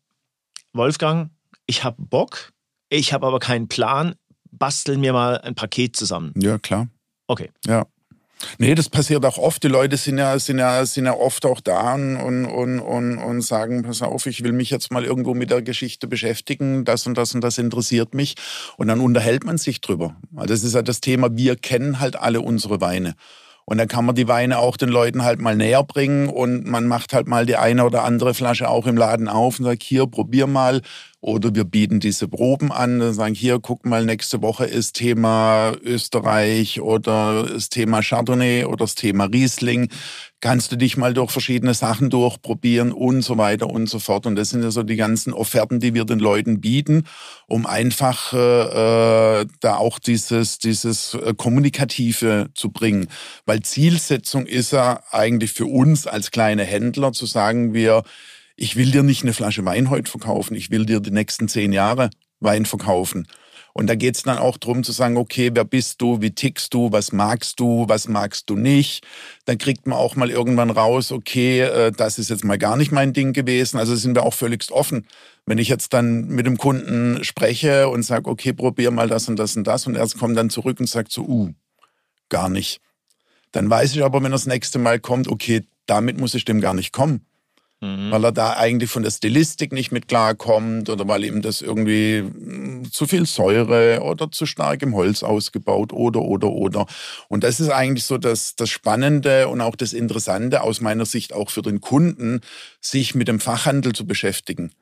Wolfgang, 0.73 1.31
ich 1.67 1.85
habe 1.85 1.97
Bock, 1.99 2.53
ich 2.91 3.13
habe 3.13 3.27
aber 3.27 3.39
keinen 3.39 3.69
Plan, 3.69 4.15
basteln 4.59 5.01
mir 5.01 5.13
mal 5.13 5.39
ein 5.39 5.55
Paket 5.55 5.97
zusammen. 5.97 6.33
Ja, 6.37 6.59
klar. 6.59 6.89
Okay. 7.27 7.51
Ja. 7.67 7.87
Nee, 8.59 8.75
das 8.75 8.89
passiert 8.89 9.25
auch 9.25 9.39
oft. 9.39 9.63
Die 9.63 9.69
Leute 9.69 9.97
sind 9.97 10.19
ja, 10.19 10.39
sind 10.39 10.59
ja, 10.59 10.85
sind 10.85 11.07
ja 11.07 11.15
oft 11.15 11.47
auch 11.47 11.61
da 11.61 11.95
und, 11.95 12.17
und, 12.17 12.81
und, 12.81 13.19
und 13.19 13.43
sagen, 13.43 13.83
pass 13.83 14.03
auf, 14.03 14.27
ich 14.27 14.43
will 14.43 14.53
mich 14.53 14.71
jetzt 14.71 14.93
mal 14.93 15.05
irgendwo 15.05 15.35
mit 15.35 15.51
der 15.51 15.63
Geschichte 15.63 16.07
beschäftigen, 16.07 16.85
das 16.85 17.07
und 17.07 17.17
das 17.17 17.35
und 17.35 17.43
das 17.43 17.59
interessiert 17.59 18.15
mich. 18.15 18.35
Und 18.77 18.89
dann 18.89 19.01
unterhält 19.01 19.45
man 19.45 19.59
sich 19.59 19.81
drüber. 19.81 20.17
Das 20.31 20.63
ist 20.63 20.75
ja 20.75 20.83
das 20.83 21.01
Thema, 21.01 21.37
wir 21.37 21.57
kennen 21.57 22.01
halt 22.01 22.17
alle 22.17 22.41
unsere 22.41 22.81
Weine. 22.81 23.15
Und 23.67 23.79
dann 23.79 23.89
kann 23.89 24.05
man 24.05 24.15
die 24.15 24.29
Weine 24.29 24.59
auch 24.59 24.77
den 24.77 24.91
Leuten 24.91 25.25
halt 25.25 25.41
mal 25.41 25.57
näher 25.57 25.83
bringen 25.85 26.29
und 26.29 26.67
man 26.67 26.87
macht 26.87 27.15
halt 27.15 27.27
mal 27.27 27.47
die 27.47 27.57
eine 27.57 27.85
oder 27.85 28.05
andere 28.05 28.35
Flasche 28.35 28.69
auch 28.69 28.87
im 28.87 28.99
Laden 28.99 29.27
auf 29.27 29.59
und 29.59 29.65
sagt, 29.65 29.83
hier, 29.83 30.07
probier 30.07 30.47
mal. 30.47 30.83
Oder 31.25 31.55
wir 31.55 31.65
bieten 31.65 32.01
diese 32.01 32.29
Proben 32.29 32.71
an 32.71 33.15
sagen, 33.15 33.35
hier, 33.35 33.59
guck 33.59 33.87
mal, 33.87 34.05
nächste 34.05 34.43
Woche 34.43 34.67
ist 34.67 34.93
Thema 34.93 35.73
Österreich 35.83 36.83
oder 36.83 37.45
das 37.45 37.71
Thema 37.71 38.03
Chardonnay 38.03 38.67
oder 38.67 38.85
das 38.85 38.95
Thema 38.95 39.25
Riesling. 39.25 39.89
Kannst 40.43 40.71
du 40.71 40.77
dich 40.77 40.99
mal 40.99 41.15
durch 41.15 41.31
verschiedene 41.31 41.73
Sachen 41.73 42.11
durchprobieren 42.11 42.93
und 42.93 43.23
so 43.23 43.39
weiter 43.39 43.71
und 43.71 43.89
so 43.89 44.01
fort. 44.01 44.27
Und 44.27 44.37
das 44.37 44.51
sind 44.51 44.63
ja 44.63 44.71
so 44.71 44.83
die 44.83 44.97
ganzen 44.97 45.33
Offerten, 45.33 45.81
die 45.81 45.95
wir 45.95 46.05
den 46.05 46.19
Leuten 46.19 46.61
bieten, 46.61 47.05
um 47.47 47.65
einfach 47.65 48.35
äh, 48.35 49.41
äh 49.41 49.47
da 49.61 49.77
auch 49.77 49.99
dieses, 49.99 50.59
dieses 50.59 51.15
äh, 51.15 51.33
Kommunikative 51.35 52.51
zu 52.53 52.71
bringen. 52.71 53.09
Weil 53.47 53.63
Zielsetzung 53.63 54.45
ist 54.45 54.73
ja 54.73 55.01
eigentlich 55.11 55.55
für 55.55 55.65
uns 55.65 56.07
als 56.07 56.31
kleine 56.31 56.65
Händler 56.65 57.15
zu 57.15 57.25
sagen, 57.25 57.73
wir 57.73 58.03
ich 58.57 58.77
will 58.77 58.91
dir 58.91 59.03
nicht 59.03 59.23
eine 59.23 59.33
Flasche 59.33 59.65
Wein 59.65 59.91
heute 59.91 60.11
verkaufen, 60.11 60.55
ich 60.55 60.71
will 60.71 60.87
dir 60.87 61.01
die 61.01 61.11
nächsten 61.11 61.49
zehn 61.49 61.73
Jahre 61.73 62.11
Wein 62.41 62.67
verkaufen. 62.67 63.27
Und 63.77 63.89
da 63.89 63.97
geht 63.97 64.15
es 64.15 64.23
dann 64.23 64.39
auch 64.39 64.57
darum 64.57 64.85
zu 64.85 64.93
sagen, 64.93 65.17
okay, 65.17 65.51
wer 65.53 65.65
bist 65.65 66.01
du, 66.01 66.21
wie 66.21 66.31
tickst 66.31 66.73
du, 66.73 66.93
was 66.93 67.11
magst 67.11 67.59
du, 67.59 67.87
was 67.89 68.07
magst 68.07 68.49
du 68.49 68.55
nicht. 68.55 69.05
Dann 69.47 69.59
kriegt 69.59 69.89
man 69.89 69.99
auch 69.99 70.15
mal 70.15 70.31
irgendwann 70.31 70.71
raus, 70.71 71.11
okay, 71.11 71.63
äh, 71.63 71.91
das 71.91 72.21
ist 72.21 72.31
jetzt 72.31 72.45
mal 72.45 72.57
gar 72.57 72.77
nicht 72.77 72.93
mein 72.93 73.13
Ding 73.13 73.33
gewesen. 73.33 73.77
Also 73.77 73.97
sind 73.97 74.15
wir 74.15 74.23
auch 74.23 74.35
völligst 74.35 74.71
offen. 74.71 75.09
Wenn 75.45 75.59
ich 75.59 75.67
jetzt 75.67 75.93
dann 75.93 76.29
mit 76.29 76.47
dem 76.47 76.57
Kunden 76.57 77.25
spreche 77.25 77.89
und 77.89 78.05
sage, 78.05 78.31
okay, 78.31 78.53
probier 78.53 78.93
mal 78.93 79.09
das 79.09 79.29
und 79.29 79.37
das 79.41 79.57
und 79.57 79.65
das 79.67 79.89
und 79.89 79.97
er 79.97 80.07
kommt 80.07 80.37
dann 80.39 80.51
zurück 80.51 80.79
und 80.79 80.89
sagt 80.89 81.11
so, 81.11 81.23
uh, 81.23 81.51
gar 82.29 82.49
nicht. 82.49 82.81
Dann 83.51 83.69
weiß 83.69 83.97
ich 83.97 84.05
aber, 84.05 84.19
wenn 84.19 84.31
er 84.31 84.37
das 84.37 84.47
nächste 84.47 84.79
Mal 84.79 85.01
kommt, 85.01 85.27
okay, 85.27 85.65
damit 85.87 86.17
muss 86.17 86.35
ich 86.35 86.45
dem 86.45 86.61
gar 86.61 86.75
nicht 86.75 86.93
kommen 86.93 87.27
mhm. 87.81 88.11
weil 88.11 88.25
er 88.25 88.33
da 88.33 88.55
eigentlich 88.55 88.91
von 88.91 89.03
der 89.03 89.11
Stilistik 89.11 89.73
nicht 89.73 89.93
mit 89.93 90.09
klarkommt 90.09 90.91
oder 90.91 91.07
weil 91.09 91.25
ihm 91.25 91.43
das 91.43 91.61
irgendwie 91.61 92.19
hm, 92.19 92.89
zu 92.91 93.07
viel 93.07 93.27
Säure 93.27 94.01
oder 94.03 94.31
zu 94.31 94.47
stark 94.47 94.83
im 94.83 94.95
Holz 94.95 95.23
ausgebaut 95.23 95.93
oder, 95.93 96.23
oder, 96.23 96.51
oder. 96.51 96.87
Und 97.29 97.45
das 97.45 97.61
ist 97.61 97.71
eigentlich 97.71 98.05
so 98.05 98.19
das, 98.19 98.57
das 98.57 98.71
Spannende 98.71 99.49
und 99.49 99.61
auch 99.61 99.77
das 99.77 99.93
Interessante 99.93 100.63
aus 100.63 100.81
meiner 100.81 101.07
Sicht 101.07 101.33
auch 101.33 101.51
für 101.51 101.63
den 101.63 101.81
Kunden, 101.81 102.41
sich 102.81 103.15
mit 103.15 103.29
dem 103.29 103.41
Fachhandel 103.41 103.93
zu 103.93 104.07
beschäftigen 104.07 104.73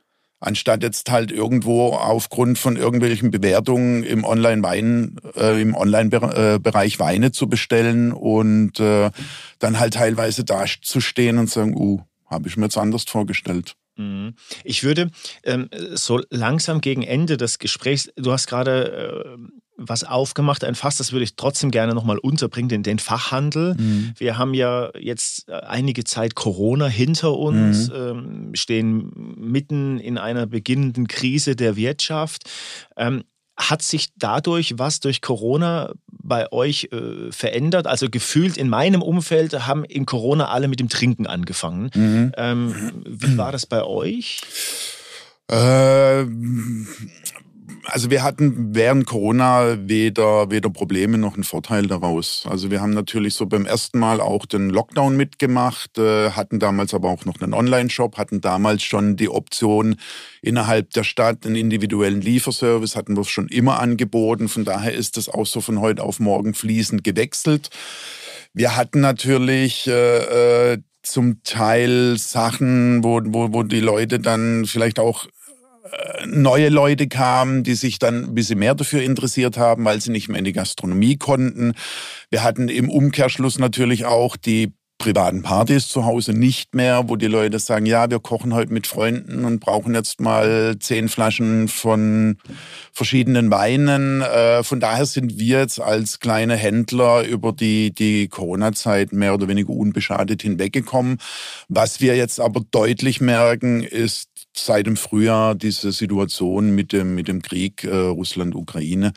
anstatt 0.42 0.83
jetzt 0.83 1.11
halt 1.11 1.31
irgendwo 1.31 1.90
aufgrund 1.90 2.59
von 2.59 2.76
irgendwelchen 2.76 3.31
Bewertungen 3.31 4.02
im 4.02 4.24
Online-Wein, 4.24 5.16
äh, 5.37 5.62
im 5.62 5.74
Online-Bereich 5.74 6.98
Weine 6.98 7.31
zu 7.31 7.48
bestellen 7.48 8.12
und 8.12 8.81
äh, 8.81 9.11
dann 9.61 9.78
halt 9.78 9.94
teilweise 9.94 10.44
da 10.44 10.64
zu 10.83 11.00
stehen 11.00 11.38
und 11.38 11.48
sagen, 11.48 11.76
uh, 11.76 12.00
habe 12.32 12.48
ich 12.48 12.56
mir 12.56 12.64
jetzt 12.64 12.78
anders 12.78 13.04
vorgestellt. 13.04 13.76
Mhm. 13.96 14.34
Ich 14.64 14.84
würde 14.84 15.10
ähm, 15.44 15.68
so 15.92 16.20
langsam 16.30 16.80
gegen 16.80 17.02
Ende 17.02 17.36
des 17.36 17.58
Gesprächs, 17.58 18.10
du 18.16 18.32
hast 18.32 18.46
gerade 18.46 19.36
äh, 19.38 19.52
was 19.76 20.04
aufgemacht, 20.04 20.64
ein 20.64 20.74
Fass, 20.74 20.96
das 20.96 21.12
würde 21.12 21.24
ich 21.24 21.36
trotzdem 21.36 21.70
gerne 21.70 21.94
nochmal 21.94 22.18
unterbringen, 22.18 22.68
den, 22.68 22.82
den 22.82 22.98
Fachhandel. 22.98 23.74
Mhm. 23.74 24.12
Wir 24.16 24.38
haben 24.38 24.54
ja 24.54 24.90
jetzt 24.98 25.48
äh, 25.48 25.52
einige 25.52 26.04
Zeit 26.04 26.34
Corona 26.34 26.86
hinter 26.86 27.36
uns, 27.36 27.88
mhm. 27.88 27.94
ähm, 27.94 28.50
stehen 28.54 29.34
mitten 29.36 29.98
in 29.98 30.18
einer 30.18 30.46
beginnenden 30.46 31.08
Krise 31.08 31.56
der 31.56 31.76
Wirtschaft. 31.76 32.48
Ähm, 32.96 33.24
hat 33.56 33.82
sich 33.82 34.10
dadurch 34.16 34.78
was 34.78 35.00
durch 35.00 35.20
Corona 35.20 35.92
bei 36.06 36.50
euch 36.52 36.88
äh, 36.92 37.30
verändert? 37.30 37.86
Also 37.86 38.08
gefühlt 38.08 38.56
in 38.56 38.68
meinem 38.68 39.02
Umfeld 39.02 39.66
haben 39.66 39.84
in 39.84 40.06
Corona 40.06 40.48
alle 40.48 40.68
mit 40.68 40.80
dem 40.80 40.88
Trinken 40.88 41.26
angefangen. 41.26 41.90
Mhm. 41.94 42.32
Ähm, 42.36 43.02
wie 43.06 43.36
war 43.36 43.52
das 43.52 43.66
bei 43.66 43.84
euch? 43.84 44.40
Äh, 45.50 46.24
also 47.86 48.10
wir 48.10 48.22
hatten 48.22 48.74
während 48.74 49.06
Corona 49.06 49.76
weder, 49.88 50.50
weder 50.50 50.70
Probleme 50.70 51.18
noch 51.18 51.34
einen 51.34 51.44
Vorteil 51.44 51.86
daraus. 51.86 52.44
Also 52.48 52.70
wir 52.70 52.80
haben 52.80 52.92
natürlich 52.92 53.34
so 53.34 53.46
beim 53.46 53.66
ersten 53.66 53.98
Mal 53.98 54.20
auch 54.20 54.46
den 54.46 54.70
Lockdown 54.70 55.16
mitgemacht, 55.16 55.98
äh, 55.98 56.30
hatten 56.30 56.58
damals 56.58 56.94
aber 56.94 57.10
auch 57.10 57.24
noch 57.24 57.40
einen 57.40 57.54
Online-Shop, 57.54 58.18
hatten 58.18 58.40
damals 58.40 58.82
schon 58.82 59.16
die 59.16 59.28
Option 59.28 59.96
innerhalb 60.42 60.90
der 60.90 61.04
Stadt 61.04 61.44
einen 61.44 61.56
individuellen 61.56 62.20
Lieferservice, 62.20 62.96
hatten 62.96 63.16
wir 63.16 63.24
schon 63.24 63.48
immer 63.48 63.80
angeboten. 63.80 64.48
Von 64.48 64.64
daher 64.64 64.92
ist 64.92 65.16
das 65.16 65.28
auch 65.28 65.46
so 65.46 65.60
von 65.60 65.80
heute 65.80 66.02
auf 66.02 66.20
morgen 66.20 66.54
fließend 66.54 67.04
gewechselt. 67.04 67.70
Wir 68.54 68.76
hatten 68.76 69.00
natürlich 69.00 69.87
äh, 69.87 70.72
äh 70.72 70.78
zum 71.02 71.42
Teil 71.42 72.16
Sachen, 72.16 73.02
wo, 73.02 73.20
wo, 73.24 73.52
wo 73.52 73.64
die 73.64 73.80
Leute 73.80 74.20
dann 74.20 74.66
vielleicht 74.66 75.00
auch 75.00 75.26
neue 76.26 76.68
Leute 76.68 77.08
kamen, 77.08 77.64
die 77.64 77.74
sich 77.74 77.98
dann 77.98 78.24
ein 78.24 78.35
bisschen 78.35 78.58
mehr 78.58 78.74
dafür 78.74 79.02
interessiert 79.02 79.56
haben, 79.56 79.85
weil 79.85 80.00
sie 80.00 80.10
nicht 80.10 80.28
mehr 80.28 80.38
in 80.38 80.44
die 80.44 80.52
Gastronomie 80.52 81.16
konnten. 81.16 81.74
Wir 82.30 82.42
hatten 82.42 82.68
im 82.68 82.88
Umkehrschluss 82.88 83.58
natürlich 83.58 84.04
auch 84.04 84.37
die 84.37 84.72
privaten 85.02 85.42
Partys 85.42 85.88
zu 85.88 86.04
Hause 86.04 86.33
nicht 86.33 86.76
mehr, 86.76 87.08
wo 87.08 87.16
die 87.16 87.26
Leute 87.26 87.58
sagen, 87.58 87.87
ja, 87.87 88.08
wir 88.08 88.20
kochen 88.20 88.54
heute 88.54 88.72
mit 88.72 88.87
Freunden 88.87 89.44
und 89.44 89.58
brauchen 89.58 89.96
jetzt 89.96 90.20
mal 90.20 90.76
zehn 90.78 91.08
Flaschen 91.08 91.66
von 91.66 92.37
verschiedenen 92.92 93.50
Weinen. 93.50 94.22
Äh, 94.22 94.62
von 94.62 94.78
daher 94.78 95.06
sind 95.06 95.40
wir 95.40 95.58
jetzt 95.58 95.80
als 95.80 96.20
kleine 96.20 96.54
Händler 96.54 97.24
über 97.26 97.52
die, 97.52 97.92
die 97.92 98.28
Corona-Zeit 98.28 99.12
mehr 99.12 99.35
oder 99.35 99.48
weniger 99.48 99.70
unbeschadet 99.70 100.42
hinweggekommen. 100.42 101.18
Was 101.68 102.00
wir 102.00 102.14
jetzt 102.14 102.38
aber 102.38 102.60
deutlich 102.70 103.20
merken, 103.20 103.83
ist 103.83 104.28
seit 104.55 104.87
dem 104.87 104.96
Frühjahr 104.96 105.55
diese 105.55 105.92
Situation 105.92 106.75
mit 106.75 106.92
dem, 106.92 107.15
mit 107.15 107.29
dem 107.29 107.42
Krieg 107.42 107.85
äh, 107.85 107.94
Russland-Ukraine 107.94 109.13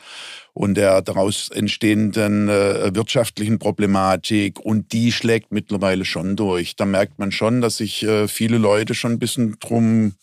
und 0.54 0.76
der 0.76 1.02
daraus 1.02 1.50
entstehenden 1.50 2.48
äh, 2.48 2.96
wirtschaftlichen 2.96 3.60
Problematik 3.60 4.60
und 4.60 4.94
die 4.94 5.12
schlägt 5.12 5.52
mittlerweile 5.52 6.06
schon 6.06 6.36
durch. 6.36 6.76
Da 6.76 6.86
merkt 6.86 7.20
man 7.20 7.32
schon, 7.32 7.62
dass 7.62 7.78
sich 7.78 8.04
äh, 8.04 8.28
viele 8.28 8.58
Leute 8.58 8.94
schon 8.94 9.14
ein 9.14 9.20
bisschen 9.20 9.58
drum 9.60 10.14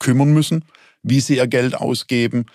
kümmern 0.00 0.32
müssen, 0.32 0.64
wie 1.02 1.20
sie 1.20 1.36
ihr 1.36 1.46
Geld 1.46 1.74
ausgeben, 1.74 2.46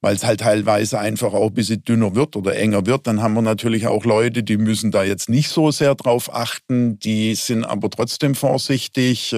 weil 0.00 0.14
es 0.14 0.24
halt 0.24 0.40
teilweise 0.40 0.98
einfach 0.98 1.32
auch 1.32 1.48
ein 1.48 1.54
bisschen 1.54 1.82
dünner 1.84 2.14
wird 2.14 2.36
oder 2.36 2.56
enger 2.56 2.86
wird. 2.86 3.06
Dann 3.06 3.22
haben 3.22 3.34
wir 3.34 3.42
natürlich 3.42 3.86
auch 3.86 4.04
Leute, 4.04 4.42
die 4.42 4.56
müssen 4.56 4.90
da 4.90 5.02
jetzt 5.02 5.28
nicht 5.28 5.48
so 5.48 5.70
sehr 5.70 5.94
drauf 5.94 6.32
achten, 6.32 6.98
die 6.98 7.34
sind 7.34 7.64
aber 7.64 7.90
trotzdem 7.90 8.34
vorsichtig. 8.34 9.34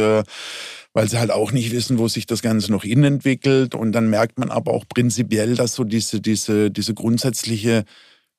Weil 0.94 1.08
sie 1.08 1.18
halt 1.18 1.30
auch 1.30 1.52
nicht 1.52 1.72
wissen, 1.72 1.98
wo 1.98 2.08
sich 2.08 2.24
das 2.24 2.40
Ganze 2.40 2.72
noch 2.72 2.84
hin 2.84 3.04
entwickelt. 3.04 3.74
Und 3.74 3.92
dann 3.92 4.08
merkt 4.08 4.38
man 4.38 4.50
aber 4.50 4.72
auch 4.72 4.84
prinzipiell, 4.88 5.56
dass 5.56 5.74
so 5.74 5.84
diese, 5.84 6.20
diese, 6.20 6.70
diese 6.70 6.94
grundsätzliche 6.94 7.84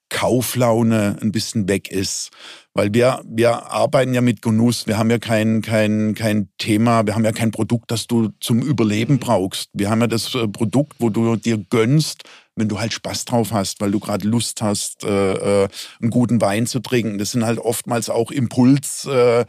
Kauflaune 0.10 1.18
ein 1.22 1.32
bisschen 1.32 1.68
weg 1.68 1.91
ist. 1.91 2.30
Weil 2.74 2.93
wir, 2.93 3.22
wir 3.26 3.72
arbeiten 3.72 4.14
ja 4.14 4.22
mit 4.22 4.41
Genuss. 4.41 4.88
Wir 4.88 4.97
haben 4.97 5.10
ja 5.10 5.18
kein, 5.18 5.62
kein, 5.62 6.14
kein 6.14 6.49
Thema, 6.58 7.06
wir 7.06 7.16
haben 7.16 7.26
ja 7.26 7.32
kein 7.32 7.51
Produkt, 7.51 7.91
das 7.91 8.08
du 8.08 8.30
zum 8.39 8.62
Überleben 8.62 9.20
brauchst. 9.20 9.70
Wir 9.74 9.89
haben 9.89 10.01
ja 10.01 10.08
das 10.08 10.36
äh, 10.36 10.47
Produkt, 10.47 10.93
wo 10.99 11.10
du 11.10 11.36
dir 11.38 11.58
gönnst, 11.58 12.24
wenn 12.56 12.68
du 12.70 12.80
halt 12.80 12.93
Spaß 12.93 13.26
drauf 13.26 13.51
hast, 13.51 13.82
weil 13.82 13.91
du 13.91 13.99
gerade 13.99 14.28
Lust 14.28 14.62
hast, 14.62 15.03
äh, 15.03 15.64
äh, 15.64 15.68
einen 16.01 16.12
guten 16.12 16.39
Wein 16.41 16.68
zu 16.68 16.80
trinken. 16.80 17.18
Das 17.18 17.32
sind 17.32 17.45
halt 17.45 17.60
oftmals 17.60 18.10
auch 18.10 18.32
Impuls. 18.32 19.06
Äh, 19.06 19.45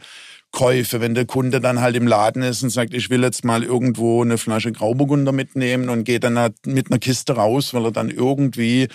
Käufe, 0.57 1.01
wenn 1.01 1.13
der 1.13 1.27
Kunde 1.27 1.61
dann 1.61 1.81
halt 1.81 1.95
im 1.95 2.07
Laden 2.07 2.41
ist 2.41 2.63
und 2.63 2.71
sagt, 2.71 2.95
ich 2.95 3.11
will 3.11 3.21
jetzt 3.21 3.45
mal 3.45 3.63
irgendwo 3.63 4.23
eine 4.23 4.39
Flasche 4.39 4.71
Grauburgunder 4.71 5.31
mitnehmen 5.31 5.87
und 5.87 6.03
geht 6.03 6.23
dann 6.23 6.39
halt 6.39 6.65
mit 6.65 6.89
einer 6.89 6.97
Kiste 6.97 7.35
raus, 7.35 7.75
weil 7.75 7.85
er 7.85 7.91
dann 7.91 8.09
irgendwie 8.09 8.87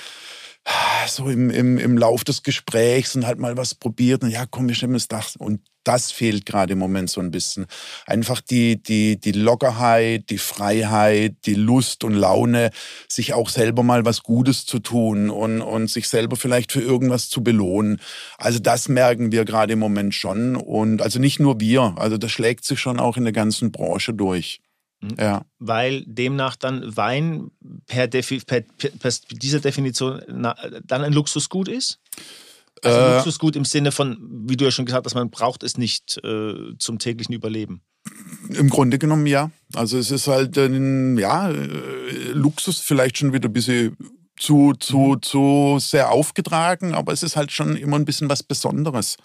so 1.07 1.29
im, 1.29 1.51
im, 1.51 1.79
im 1.79 1.97
Lauf 1.97 2.25
des 2.25 2.43
Gesprächs 2.43 3.15
und 3.15 3.29
halt 3.29 3.39
mal 3.39 3.57
was 3.57 3.77
probiert 3.77 4.25
und 4.25 4.31
ja, 4.31 4.45
komm, 4.51 4.67
wir 4.67 4.75
stemmen 4.75 4.95
das 4.95 5.07
Dach. 5.07 5.29
Und 5.39 5.61
das 5.85 6.13
fehlt 6.13 6.47
gerade 6.47 6.73
im 6.75 6.79
Moment 6.79 7.11
so 7.11 7.21
ein 7.21 7.31
bisschen. 7.31 7.67
Einfach 8.07 8.41
die, 8.41 8.83
die, 8.83 9.21
die 9.21 9.33
Lockerheit, 9.33 10.31
die 10.31 10.39
Freiheit, 10.39 11.37
die 11.47 11.55
Lust 11.55 12.05
und 12.05 12.15
Laune, 12.15 12.71
sich 13.09 13.35
auch 13.35 13.49
selber 13.49 13.83
mal 13.83 14.05
was 14.05 14.23
Gutes 14.23 14.67
zu 14.67 14.79
tun 14.79 15.31
und, 15.31 15.61
und 15.61 15.89
sich 15.89 16.09
selber 16.09 16.37
vielleicht 16.37 16.73
für 16.73 16.81
irgendwas 16.81 17.29
zu 17.29 17.43
belohnen. 17.43 18.01
Also 18.39 18.59
das 18.59 18.89
merken 18.89 19.33
wir 19.33 19.45
gerade 19.45 19.73
im 19.73 19.79
Moment 19.79 20.15
schon. 20.15 20.57
Und 20.57 21.03
also 21.03 21.19
nicht 21.19 21.41
nur 21.41 21.61
wir, 21.61 21.95
also 21.97 22.19
das 22.19 22.31
schlägt 22.31 22.65
sich 22.65 22.81
schon 22.81 23.01
auch 23.01 23.17
in 23.17 23.25
der 23.25 23.33
ganzen 23.33 23.73
Branche 23.73 24.15
durch. 24.15 24.61
Mhm. 25.03 25.17
Ja. 25.19 25.45
Weil 25.59 26.05
demnach 26.07 26.57
dann 26.57 26.97
Wein 26.97 27.51
per, 27.87 28.07
Defi 28.09 28.41
per, 28.41 28.61
per, 28.61 28.91
per 28.91 29.13
dieser 29.31 29.61
Definition 29.61 30.23
na, 30.29 30.55
dann 30.85 31.03
ein 31.03 31.13
Luxusgut 31.13 31.69
ist? 31.69 31.99
Also 32.83 32.99
äh, 32.99 33.17
Luxusgut 33.17 33.57
im 33.57 33.65
Sinne 33.65 33.93
von, 33.93 34.19
wie 34.47 34.57
du 34.57 34.65
ja 34.65 34.71
schon 34.71 34.87
gesagt 34.87 35.07
hast, 35.07 35.15
man 35.15 35.31
braucht 35.31 35.63
es 35.63 35.77
nicht 35.77 36.19
äh, 36.25 36.55
zum 36.79 36.99
täglichen 36.99 37.35
Überleben. 37.35 37.83
Im 38.51 38.69
Grunde 38.69 38.99
genommen 38.99 39.27
ja. 39.27 39.51
Also 39.75 39.99
es 39.99 40.11
ist 40.11 40.27
halt 40.27 40.57
ein, 40.59 41.17
ja, 41.17 41.51
äh, 41.51 42.33
Luxus 42.33 42.81
vielleicht 42.81 43.19
schon 43.19 43.33
wieder 43.33 43.49
ein 43.49 43.53
bisschen 43.53 43.97
zu, 44.37 44.73
zu, 44.79 44.99
mhm. 44.99 45.23
zu 45.23 45.77
sehr 45.79 46.11
aufgetragen, 46.11 46.95
aber 46.95 47.13
es 47.13 47.23
ist 47.23 47.37
halt 47.37 47.53
schon 47.53 47.77
immer 47.77 47.97
ein 47.97 48.05
bisschen 48.05 48.29
was 48.29 48.43
Besonderes. 48.43 49.17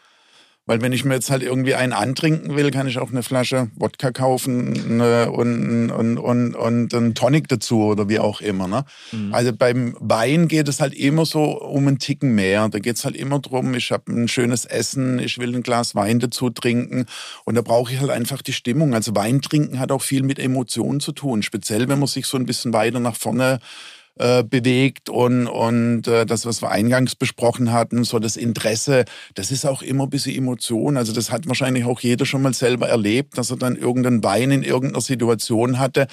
Weil 0.67 0.81
wenn 0.81 0.91
ich 0.91 1.05
mir 1.05 1.15
jetzt 1.15 1.31
halt 1.31 1.41
irgendwie 1.41 1.75
einen 1.75 1.93
antrinken 1.93 2.55
will, 2.55 2.71
kann 2.71 2.87
ich 2.87 2.99
auch 2.99 3.09
eine 3.09 3.23
Flasche 3.23 3.69
Wodka 3.75 4.11
kaufen 4.11 4.97
ne, 4.97 5.31
und, 5.31 5.89
und, 5.91 6.17
und, 6.17 6.55
und 6.55 6.93
einen 6.93 7.15
Tonic 7.15 7.47
dazu 7.47 7.85
oder 7.85 8.09
wie 8.09 8.19
auch 8.19 8.41
immer. 8.41 8.67
Ne? 8.67 8.83
Mhm. 9.13 9.33
Also 9.33 9.53
beim 9.53 9.95
Wein 9.99 10.49
geht 10.49 10.67
es 10.67 10.81
halt 10.81 10.93
immer 10.93 11.25
so 11.25 11.43
um 11.43 11.87
einen 11.87 11.99
Ticken 11.99 12.35
mehr. 12.35 12.67
Da 12.67 12.79
geht 12.79 12.97
es 12.97 13.05
halt 13.05 13.15
immer 13.15 13.39
drum, 13.39 13.73
ich 13.73 13.91
habe 13.91 14.11
ein 14.11 14.27
schönes 14.27 14.65
Essen, 14.65 15.19
ich 15.19 15.37
will 15.37 15.55
ein 15.55 15.63
Glas 15.63 15.95
Wein 15.95 16.19
dazu 16.19 16.49
trinken 16.49 17.05
und 17.45 17.55
da 17.55 17.61
brauche 17.61 17.93
ich 17.93 17.99
halt 18.01 18.11
einfach 18.11 18.41
die 18.41 18.53
Stimmung. 18.53 18.93
Also 18.93 19.15
Wein 19.15 19.41
trinken 19.41 19.79
hat 19.79 19.91
auch 19.91 20.01
viel 20.01 20.23
mit 20.23 20.37
Emotionen 20.37 20.99
zu 20.99 21.13
tun, 21.13 21.43
speziell 21.43 21.87
wenn 21.87 21.99
man 21.99 22.07
sich 22.07 22.25
so 22.25 22.37
ein 22.37 22.45
bisschen 22.45 22.73
weiter 22.73 22.99
nach 22.99 23.15
vorne 23.15 23.59
äh, 24.19 24.43
bewegt 24.43 25.09
und, 25.09 25.47
und 25.47 26.07
äh, 26.07 26.25
das, 26.25 26.45
was 26.45 26.61
wir 26.61 26.69
eingangs 26.69 27.15
besprochen 27.15 27.71
hatten, 27.71 28.03
so 28.03 28.19
das 28.19 28.37
Interesse, 28.37 29.05
das 29.35 29.51
ist 29.51 29.65
auch 29.65 29.81
immer 29.81 30.03
ein 30.03 30.09
bisschen 30.09 30.35
Emotion. 30.35 30.97
Also 30.97 31.13
das 31.13 31.31
hat 31.31 31.47
wahrscheinlich 31.47 31.85
auch 31.85 31.99
jeder 31.99 32.25
schon 32.25 32.41
mal 32.41 32.53
selber 32.53 32.89
erlebt, 32.89 33.37
dass 33.37 33.51
er 33.51 33.57
dann 33.57 33.75
irgendeinen 33.75 34.23
Wein 34.23 34.51
in 34.51 34.63
irgendeiner 34.63 35.01
Situation 35.01 35.79
hatte 35.79 36.07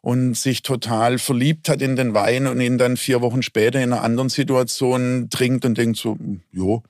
und 0.00 0.36
sich 0.36 0.62
total 0.62 1.18
verliebt 1.18 1.68
hat 1.68 1.80
in 1.80 1.96
den 1.96 2.14
Wein 2.14 2.46
und 2.46 2.60
ihn 2.60 2.78
dann 2.78 2.96
vier 2.96 3.20
Wochen 3.22 3.42
später 3.42 3.80
in 3.80 3.92
einer 3.92 4.02
anderen 4.02 4.28
Situation 4.28 5.28
trinkt 5.30 5.64
und 5.64 5.78
denkt 5.78 5.96
so, 5.96 6.18
jo, 6.52 6.82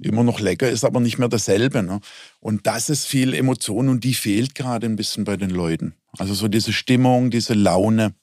immer 0.00 0.24
noch 0.24 0.40
lecker, 0.40 0.68
ist 0.68 0.84
aber 0.84 1.00
nicht 1.00 1.18
mehr 1.18 1.28
dasselbe. 1.28 1.82
Ne? 1.82 2.00
Und 2.40 2.66
das 2.66 2.90
ist 2.90 3.06
viel 3.06 3.34
Emotion 3.34 3.88
und 3.88 4.04
die 4.04 4.14
fehlt 4.14 4.54
gerade 4.54 4.86
ein 4.86 4.96
bisschen 4.96 5.24
bei 5.24 5.36
den 5.36 5.50
Leuten. 5.50 5.94
Also 6.18 6.34
so 6.34 6.48
diese 6.48 6.72
Stimmung, 6.72 7.30
diese 7.30 7.54
Laune. 7.54 8.14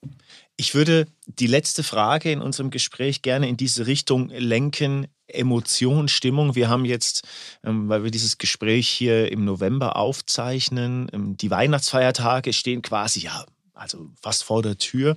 Ich 0.60 0.76
würde 0.76 1.07
die 1.26 1.47
letzte 1.47 1.84
Frage 1.84 2.34
in 2.34 2.41
unserem 2.41 2.70
Gespräch 2.70 3.22
gerne 3.22 3.47
in 3.47 3.55
diese 3.55 3.88
Richtung 3.88 4.28
lenken. 4.28 5.07
Emotion, 5.26 6.10
Stimmung. 6.10 6.53
Wir 6.53 6.68
haben 6.68 6.84
jetzt, 6.84 7.26
ähm, 7.64 7.88
weil 7.88 8.03
wir 8.03 8.12
dieses 8.12 8.38
Gespräch 8.38 8.89
hier 8.89 9.32
im 9.32 9.45
November 9.45 9.95
aufzeichnen, 9.95 11.07
ähm, 11.14 11.38
die 11.38 11.49
Weihnachtsfeiertage 11.49 12.51
stehen 12.51 12.82
quasi 12.82 13.22
ja, 13.22 13.45
also 13.74 14.10
fast 14.22 14.43
vor 14.43 14.62
der 14.62 14.78
Tür. 14.78 15.16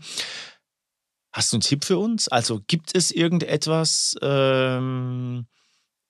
Hast 1.32 1.52
du 1.52 1.56
einen 1.56 1.62
Tipp 1.62 1.84
für 1.84 1.98
uns? 1.98 2.28
Also 2.28 2.60
gibt 2.68 2.94
es 2.94 3.10
irgendetwas, 3.10 4.14
ähm, 4.22 5.46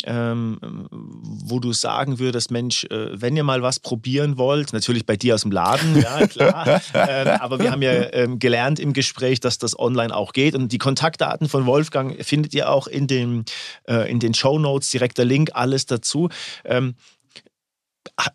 ähm, 0.05 0.59
wo 0.91 1.61
du 1.61 1.73
sagen 1.73 2.19
würdest, 2.19 2.51
Mensch, 2.51 2.85
äh, 2.85 3.21
wenn 3.21 3.37
ihr 3.37 3.45
mal 3.45 3.63
was 3.63 3.81
probieren 3.81 4.39
wollt, 4.39 4.73
natürlich 4.73 5.07
bei 5.07 5.17
dir 5.17 5.35
aus 5.35 5.43
dem 5.43 5.51
Laden, 5.51 6.01
ja 6.01 6.27
klar, 6.27 6.81
äh, 6.93 7.31
aber 7.41 7.59
wir 7.59 7.71
haben 7.71 7.83
ja 7.83 7.93
äh, 7.93 8.29
gelernt 8.39 8.81
im 8.81 8.93
Gespräch, 8.93 9.41
dass 9.41 9.59
das 9.59 9.79
online 9.79 10.15
auch 10.15 10.33
geht 10.33 10.55
und 10.55 10.73
die 10.73 10.79
Kontaktdaten 10.79 11.49
von 11.49 11.67
Wolfgang 11.67 12.25
findet 12.25 12.55
ihr 12.55 12.71
auch 12.71 12.87
in, 12.87 13.07
dem, 13.07 13.45
äh, 13.89 14.11
in 14.11 14.21
den 14.21 14.35
Show 14.35 14.59
Notes, 14.59 14.91
direkter 14.91 15.25
Link, 15.25 15.51
alles 15.55 15.87
dazu. 15.87 16.29
Ähm, 16.65 16.95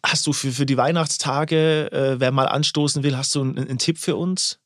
hast 0.03 0.25
du 0.27 0.33
für, 0.33 0.51
für 0.51 0.65
die 0.65 0.77
Weihnachtstage, 0.77 1.91
äh, 1.91 2.19
wer 2.19 2.31
mal 2.31 2.47
anstoßen 2.47 3.03
will, 3.03 3.17
hast 3.17 3.35
du 3.35 3.41
einen, 3.41 3.57
einen 3.57 3.77
Tipp 3.77 3.97
für 3.97 4.15
uns? 4.15 4.59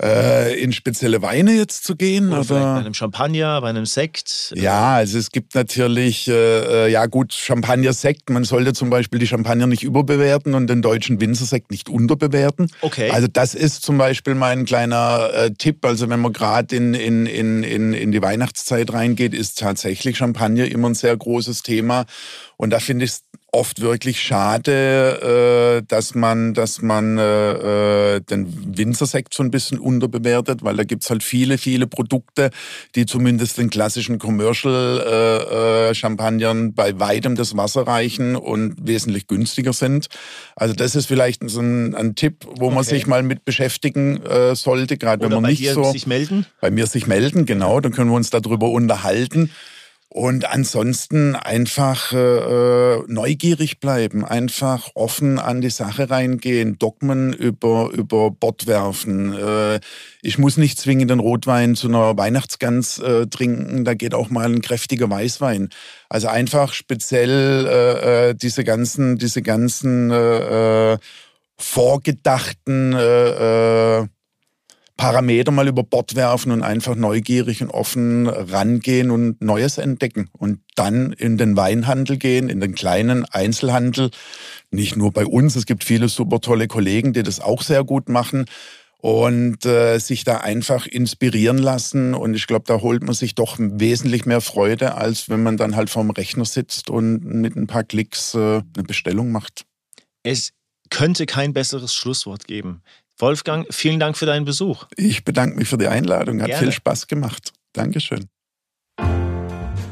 Äh, 0.00 0.60
in 0.60 0.72
spezielle 0.72 1.22
Weine 1.22 1.52
jetzt 1.52 1.84
zu 1.84 1.96
gehen. 1.96 2.28
Oder 2.28 2.38
aber 2.38 2.74
bei 2.74 2.80
einem 2.80 2.94
Champagner, 2.94 3.60
bei 3.60 3.70
einem 3.70 3.86
Sekt. 3.86 4.52
Ja, 4.54 4.96
also 4.96 5.18
es 5.18 5.30
gibt 5.30 5.54
natürlich, 5.54 6.28
äh, 6.28 6.86
äh, 6.86 6.90
ja 6.90 7.06
gut, 7.06 7.32
Champagner-Sekt. 7.32 8.28
Man 8.28 8.44
sollte 8.44 8.74
zum 8.74 8.90
Beispiel 8.90 9.18
die 9.18 9.26
Champagner 9.26 9.66
nicht 9.66 9.82
überbewerten 9.82 10.54
und 10.54 10.66
den 10.68 10.82
deutschen 10.82 11.20
Winzersekt 11.20 11.70
nicht 11.70 11.88
unterbewerten. 11.88 12.70
Okay. 12.82 13.10
Also 13.10 13.26
das 13.26 13.54
ist 13.54 13.82
zum 13.82 13.96
Beispiel 13.96 14.34
mein 14.34 14.66
kleiner 14.66 15.30
äh, 15.32 15.50
Tipp. 15.52 15.84
Also 15.84 16.10
wenn 16.10 16.20
man 16.20 16.32
gerade 16.32 16.76
in, 16.76 16.92
in, 16.92 17.24
in, 17.24 17.62
in, 17.62 17.94
in 17.94 18.12
die 18.12 18.20
Weihnachtszeit 18.20 18.92
reingeht, 18.92 19.32
ist 19.32 19.58
tatsächlich 19.58 20.18
Champagner 20.18 20.66
immer 20.66 20.90
ein 20.90 20.94
sehr 20.94 21.16
großes 21.16 21.62
Thema. 21.62 22.04
Und 22.56 22.70
da 22.70 22.78
finde 22.78 23.04
ich 23.04 23.12
es 23.12 23.24
oft 23.52 23.80
wirklich 23.80 24.20
schade, 24.20 25.80
äh, 25.80 25.86
dass 25.86 26.14
man, 26.14 26.52
dass 26.52 26.82
man 26.82 27.16
äh, 27.16 28.16
äh, 28.16 28.20
den 28.20 28.76
Winzersekt 28.76 29.32
so 29.32 29.42
ein 29.42 29.50
bisschen 29.50 29.78
unterbewertet, 29.78 30.62
weil 30.62 30.76
da 30.76 30.84
gibt's 30.84 31.08
halt 31.08 31.22
viele, 31.22 31.56
viele 31.56 31.86
Produkte, 31.86 32.50
die 32.94 33.06
zumindest 33.06 33.58
den 33.58 33.70
klassischen 33.70 34.18
Commercial 34.18 35.00
äh, 35.06 35.90
äh, 35.90 35.94
Champagnern 35.94 36.74
bei 36.74 36.98
weitem 36.98 37.34
das 37.34 37.56
Wasser 37.56 37.86
reichen 37.86 38.36
und 38.36 38.74
wesentlich 38.86 39.26
günstiger 39.26 39.72
sind. 39.72 40.08
Also 40.54 40.74
das 40.74 40.94
ist 40.94 41.06
vielleicht 41.06 41.48
so 41.48 41.60
ein, 41.60 41.94
ein 41.94 42.14
Tipp, 42.14 42.46
wo 42.56 42.66
okay. 42.66 42.74
man 42.74 42.84
sich 42.84 43.06
mal 43.06 43.22
mit 43.22 43.44
beschäftigen 43.44 44.22
äh, 44.24 44.54
sollte, 44.54 44.98
gerade 44.98 45.24
wenn 45.24 45.40
man 45.40 45.50
nicht 45.50 45.66
so 45.70 45.92
sich 45.92 46.06
melden. 46.06 46.46
bei 46.60 46.70
mir 46.70 46.86
sich 46.86 47.06
melden, 47.06 47.46
genau, 47.46 47.80
dann 47.80 47.92
können 47.92 48.10
wir 48.10 48.16
uns 48.16 48.30
darüber 48.30 48.70
unterhalten. 48.70 49.50
Und 50.08 50.48
ansonsten 50.48 51.34
einfach 51.34 52.12
äh, 52.12 52.98
neugierig 53.08 53.80
bleiben, 53.80 54.24
einfach 54.24 54.88
offen 54.94 55.38
an 55.38 55.60
die 55.60 55.70
Sache 55.70 56.08
reingehen, 56.08 56.78
Dogmen 56.78 57.32
über, 57.32 57.90
über 57.92 58.30
Bord 58.30 58.66
werfen. 58.66 59.34
Äh, 59.34 59.80
ich 60.22 60.38
muss 60.38 60.56
nicht 60.56 60.78
zwingend 60.78 61.10
den 61.10 61.18
Rotwein 61.18 61.74
zu 61.74 61.88
einer 61.88 62.16
Weihnachtsgans 62.16 62.98
äh, 63.00 63.26
trinken, 63.26 63.84
da 63.84 63.94
geht 63.94 64.14
auch 64.14 64.30
mal 64.30 64.46
ein 64.46 64.62
kräftiger 64.62 65.10
Weißwein. 65.10 65.70
Also 66.08 66.28
einfach 66.28 66.72
speziell 66.72 67.66
äh, 67.66 68.30
äh 68.30 68.34
diese 68.34 68.62
ganzen, 68.64 69.18
diese 69.18 69.42
ganzen 69.42 70.10
äh, 70.10 70.92
äh 70.92 70.98
vorgedachten 71.58 72.92
äh, 72.92 74.00
äh, 74.00 74.06
Parameter 74.96 75.52
mal 75.52 75.68
über 75.68 75.82
Bord 75.82 76.14
werfen 76.14 76.52
und 76.52 76.62
einfach 76.62 76.94
neugierig 76.94 77.62
und 77.62 77.70
offen 77.70 78.26
rangehen 78.28 79.10
und 79.10 79.42
Neues 79.42 79.76
entdecken. 79.76 80.30
Und 80.32 80.60
dann 80.74 81.12
in 81.12 81.36
den 81.36 81.56
Weinhandel 81.56 82.16
gehen, 82.16 82.48
in 82.48 82.60
den 82.60 82.74
kleinen 82.74 83.24
Einzelhandel. 83.26 84.10
Nicht 84.70 84.96
nur 84.96 85.12
bei 85.12 85.26
uns, 85.26 85.54
es 85.54 85.66
gibt 85.66 85.84
viele 85.84 86.08
super 86.08 86.40
tolle 86.40 86.66
Kollegen, 86.66 87.12
die 87.12 87.22
das 87.22 87.40
auch 87.40 87.62
sehr 87.62 87.84
gut 87.84 88.08
machen. 88.08 88.46
Und 88.98 89.66
äh, 89.66 89.98
sich 89.98 90.24
da 90.24 90.38
einfach 90.38 90.86
inspirieren 90.86 91.58
lassen. 91.58 92.14
Und 92.14 92.34
ich 92.34 92.46
glaube, 92.46 92.64
da 92.66 92.80
holt 92.80 93.04
man 93.04 93.14
sich 93.14 93.34
doch 93.34 93.56
wesentlich 93.58 94.24
mehr 94.24 94.40
Freude, 94.40 94.94
als 94.94 95.28
wenn 95.28 95.42
man 95.42 95.58
dann 95.58 95.76
halt 95.76 95.90
vorm 95.90 96.10
Rechner 96.10 96.46
sitzt 96.46 96.88
und 96.88 97.22
mit 97.22 97.54
ein 97.54 97.66
paar 97.66 97.84
Klicks 97.84 98.34
äh, 98.34 98.38
eine 98.38 98.84
Bestellung 98.86 99.30
macht. 99.30 99.66
Es 100.22 100.52
könnte 100.90 101.26
kein 101.26 101.52
besseres 101.52 101.94
Schlusswort 101.94 102.46
geben. 102.46 102.82
Wolfgang, 103.18 103.66
vielen 103.70 103.98
Dank 103.98 104.16
für 104.16 104.26
deinen 104.26 104.44
Besuch. 104.44 104.84
Ich 104.96 105.24
bedanke 105.24 105.56
mich 105.56 105.68
für 105.68 105.78
die 105.78 105.88
Einladung. 105.88 106.40
Hat 106.40 106.48
Gerne. 106.48 106.62
viel 106.62 106.72
Spaß 106.72 107.06
gemacht. 107.06 107.52
Dankeschön. 107.72 108.26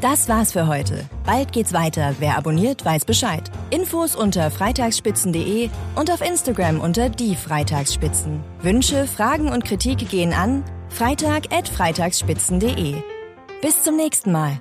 Das 0.00 0.28
war's 0.28 0.52
für 0.52 0.66
heute. 0.66 1.08
Bald 1.24 1.52
geht's 1.52 1.72
weiter. 1.72 2.14
Wer 2.18 2.36
abonniert, 2.36 2.84
weiß 2.84 3.06
Bescheid. 3.06 3.50
Infos 3.70 4.14
unter 4.14 4.50
freitagsspitzen.de 4.50 5.70
und 5.94 6.10
auf 6.10 6.20
Instagram 6.20 6.80
unter 6.80 7.08
die 7.08 7.34
Freitagsspitzen. 7.34 8.44
Wünsche, 8.60 9.06
Fragen 9.06 9.48
und 9.48 9.64
Kritik 9.64 10.06
gehen 10.10 10.34
an 10.34 10.62
freitag@freitagsspitzen.de. 10.90 12.96
Bis 13.62 13.82
zum 13.82 13.96
nächsten 13.96 14.30
Mal. 14.30 14.60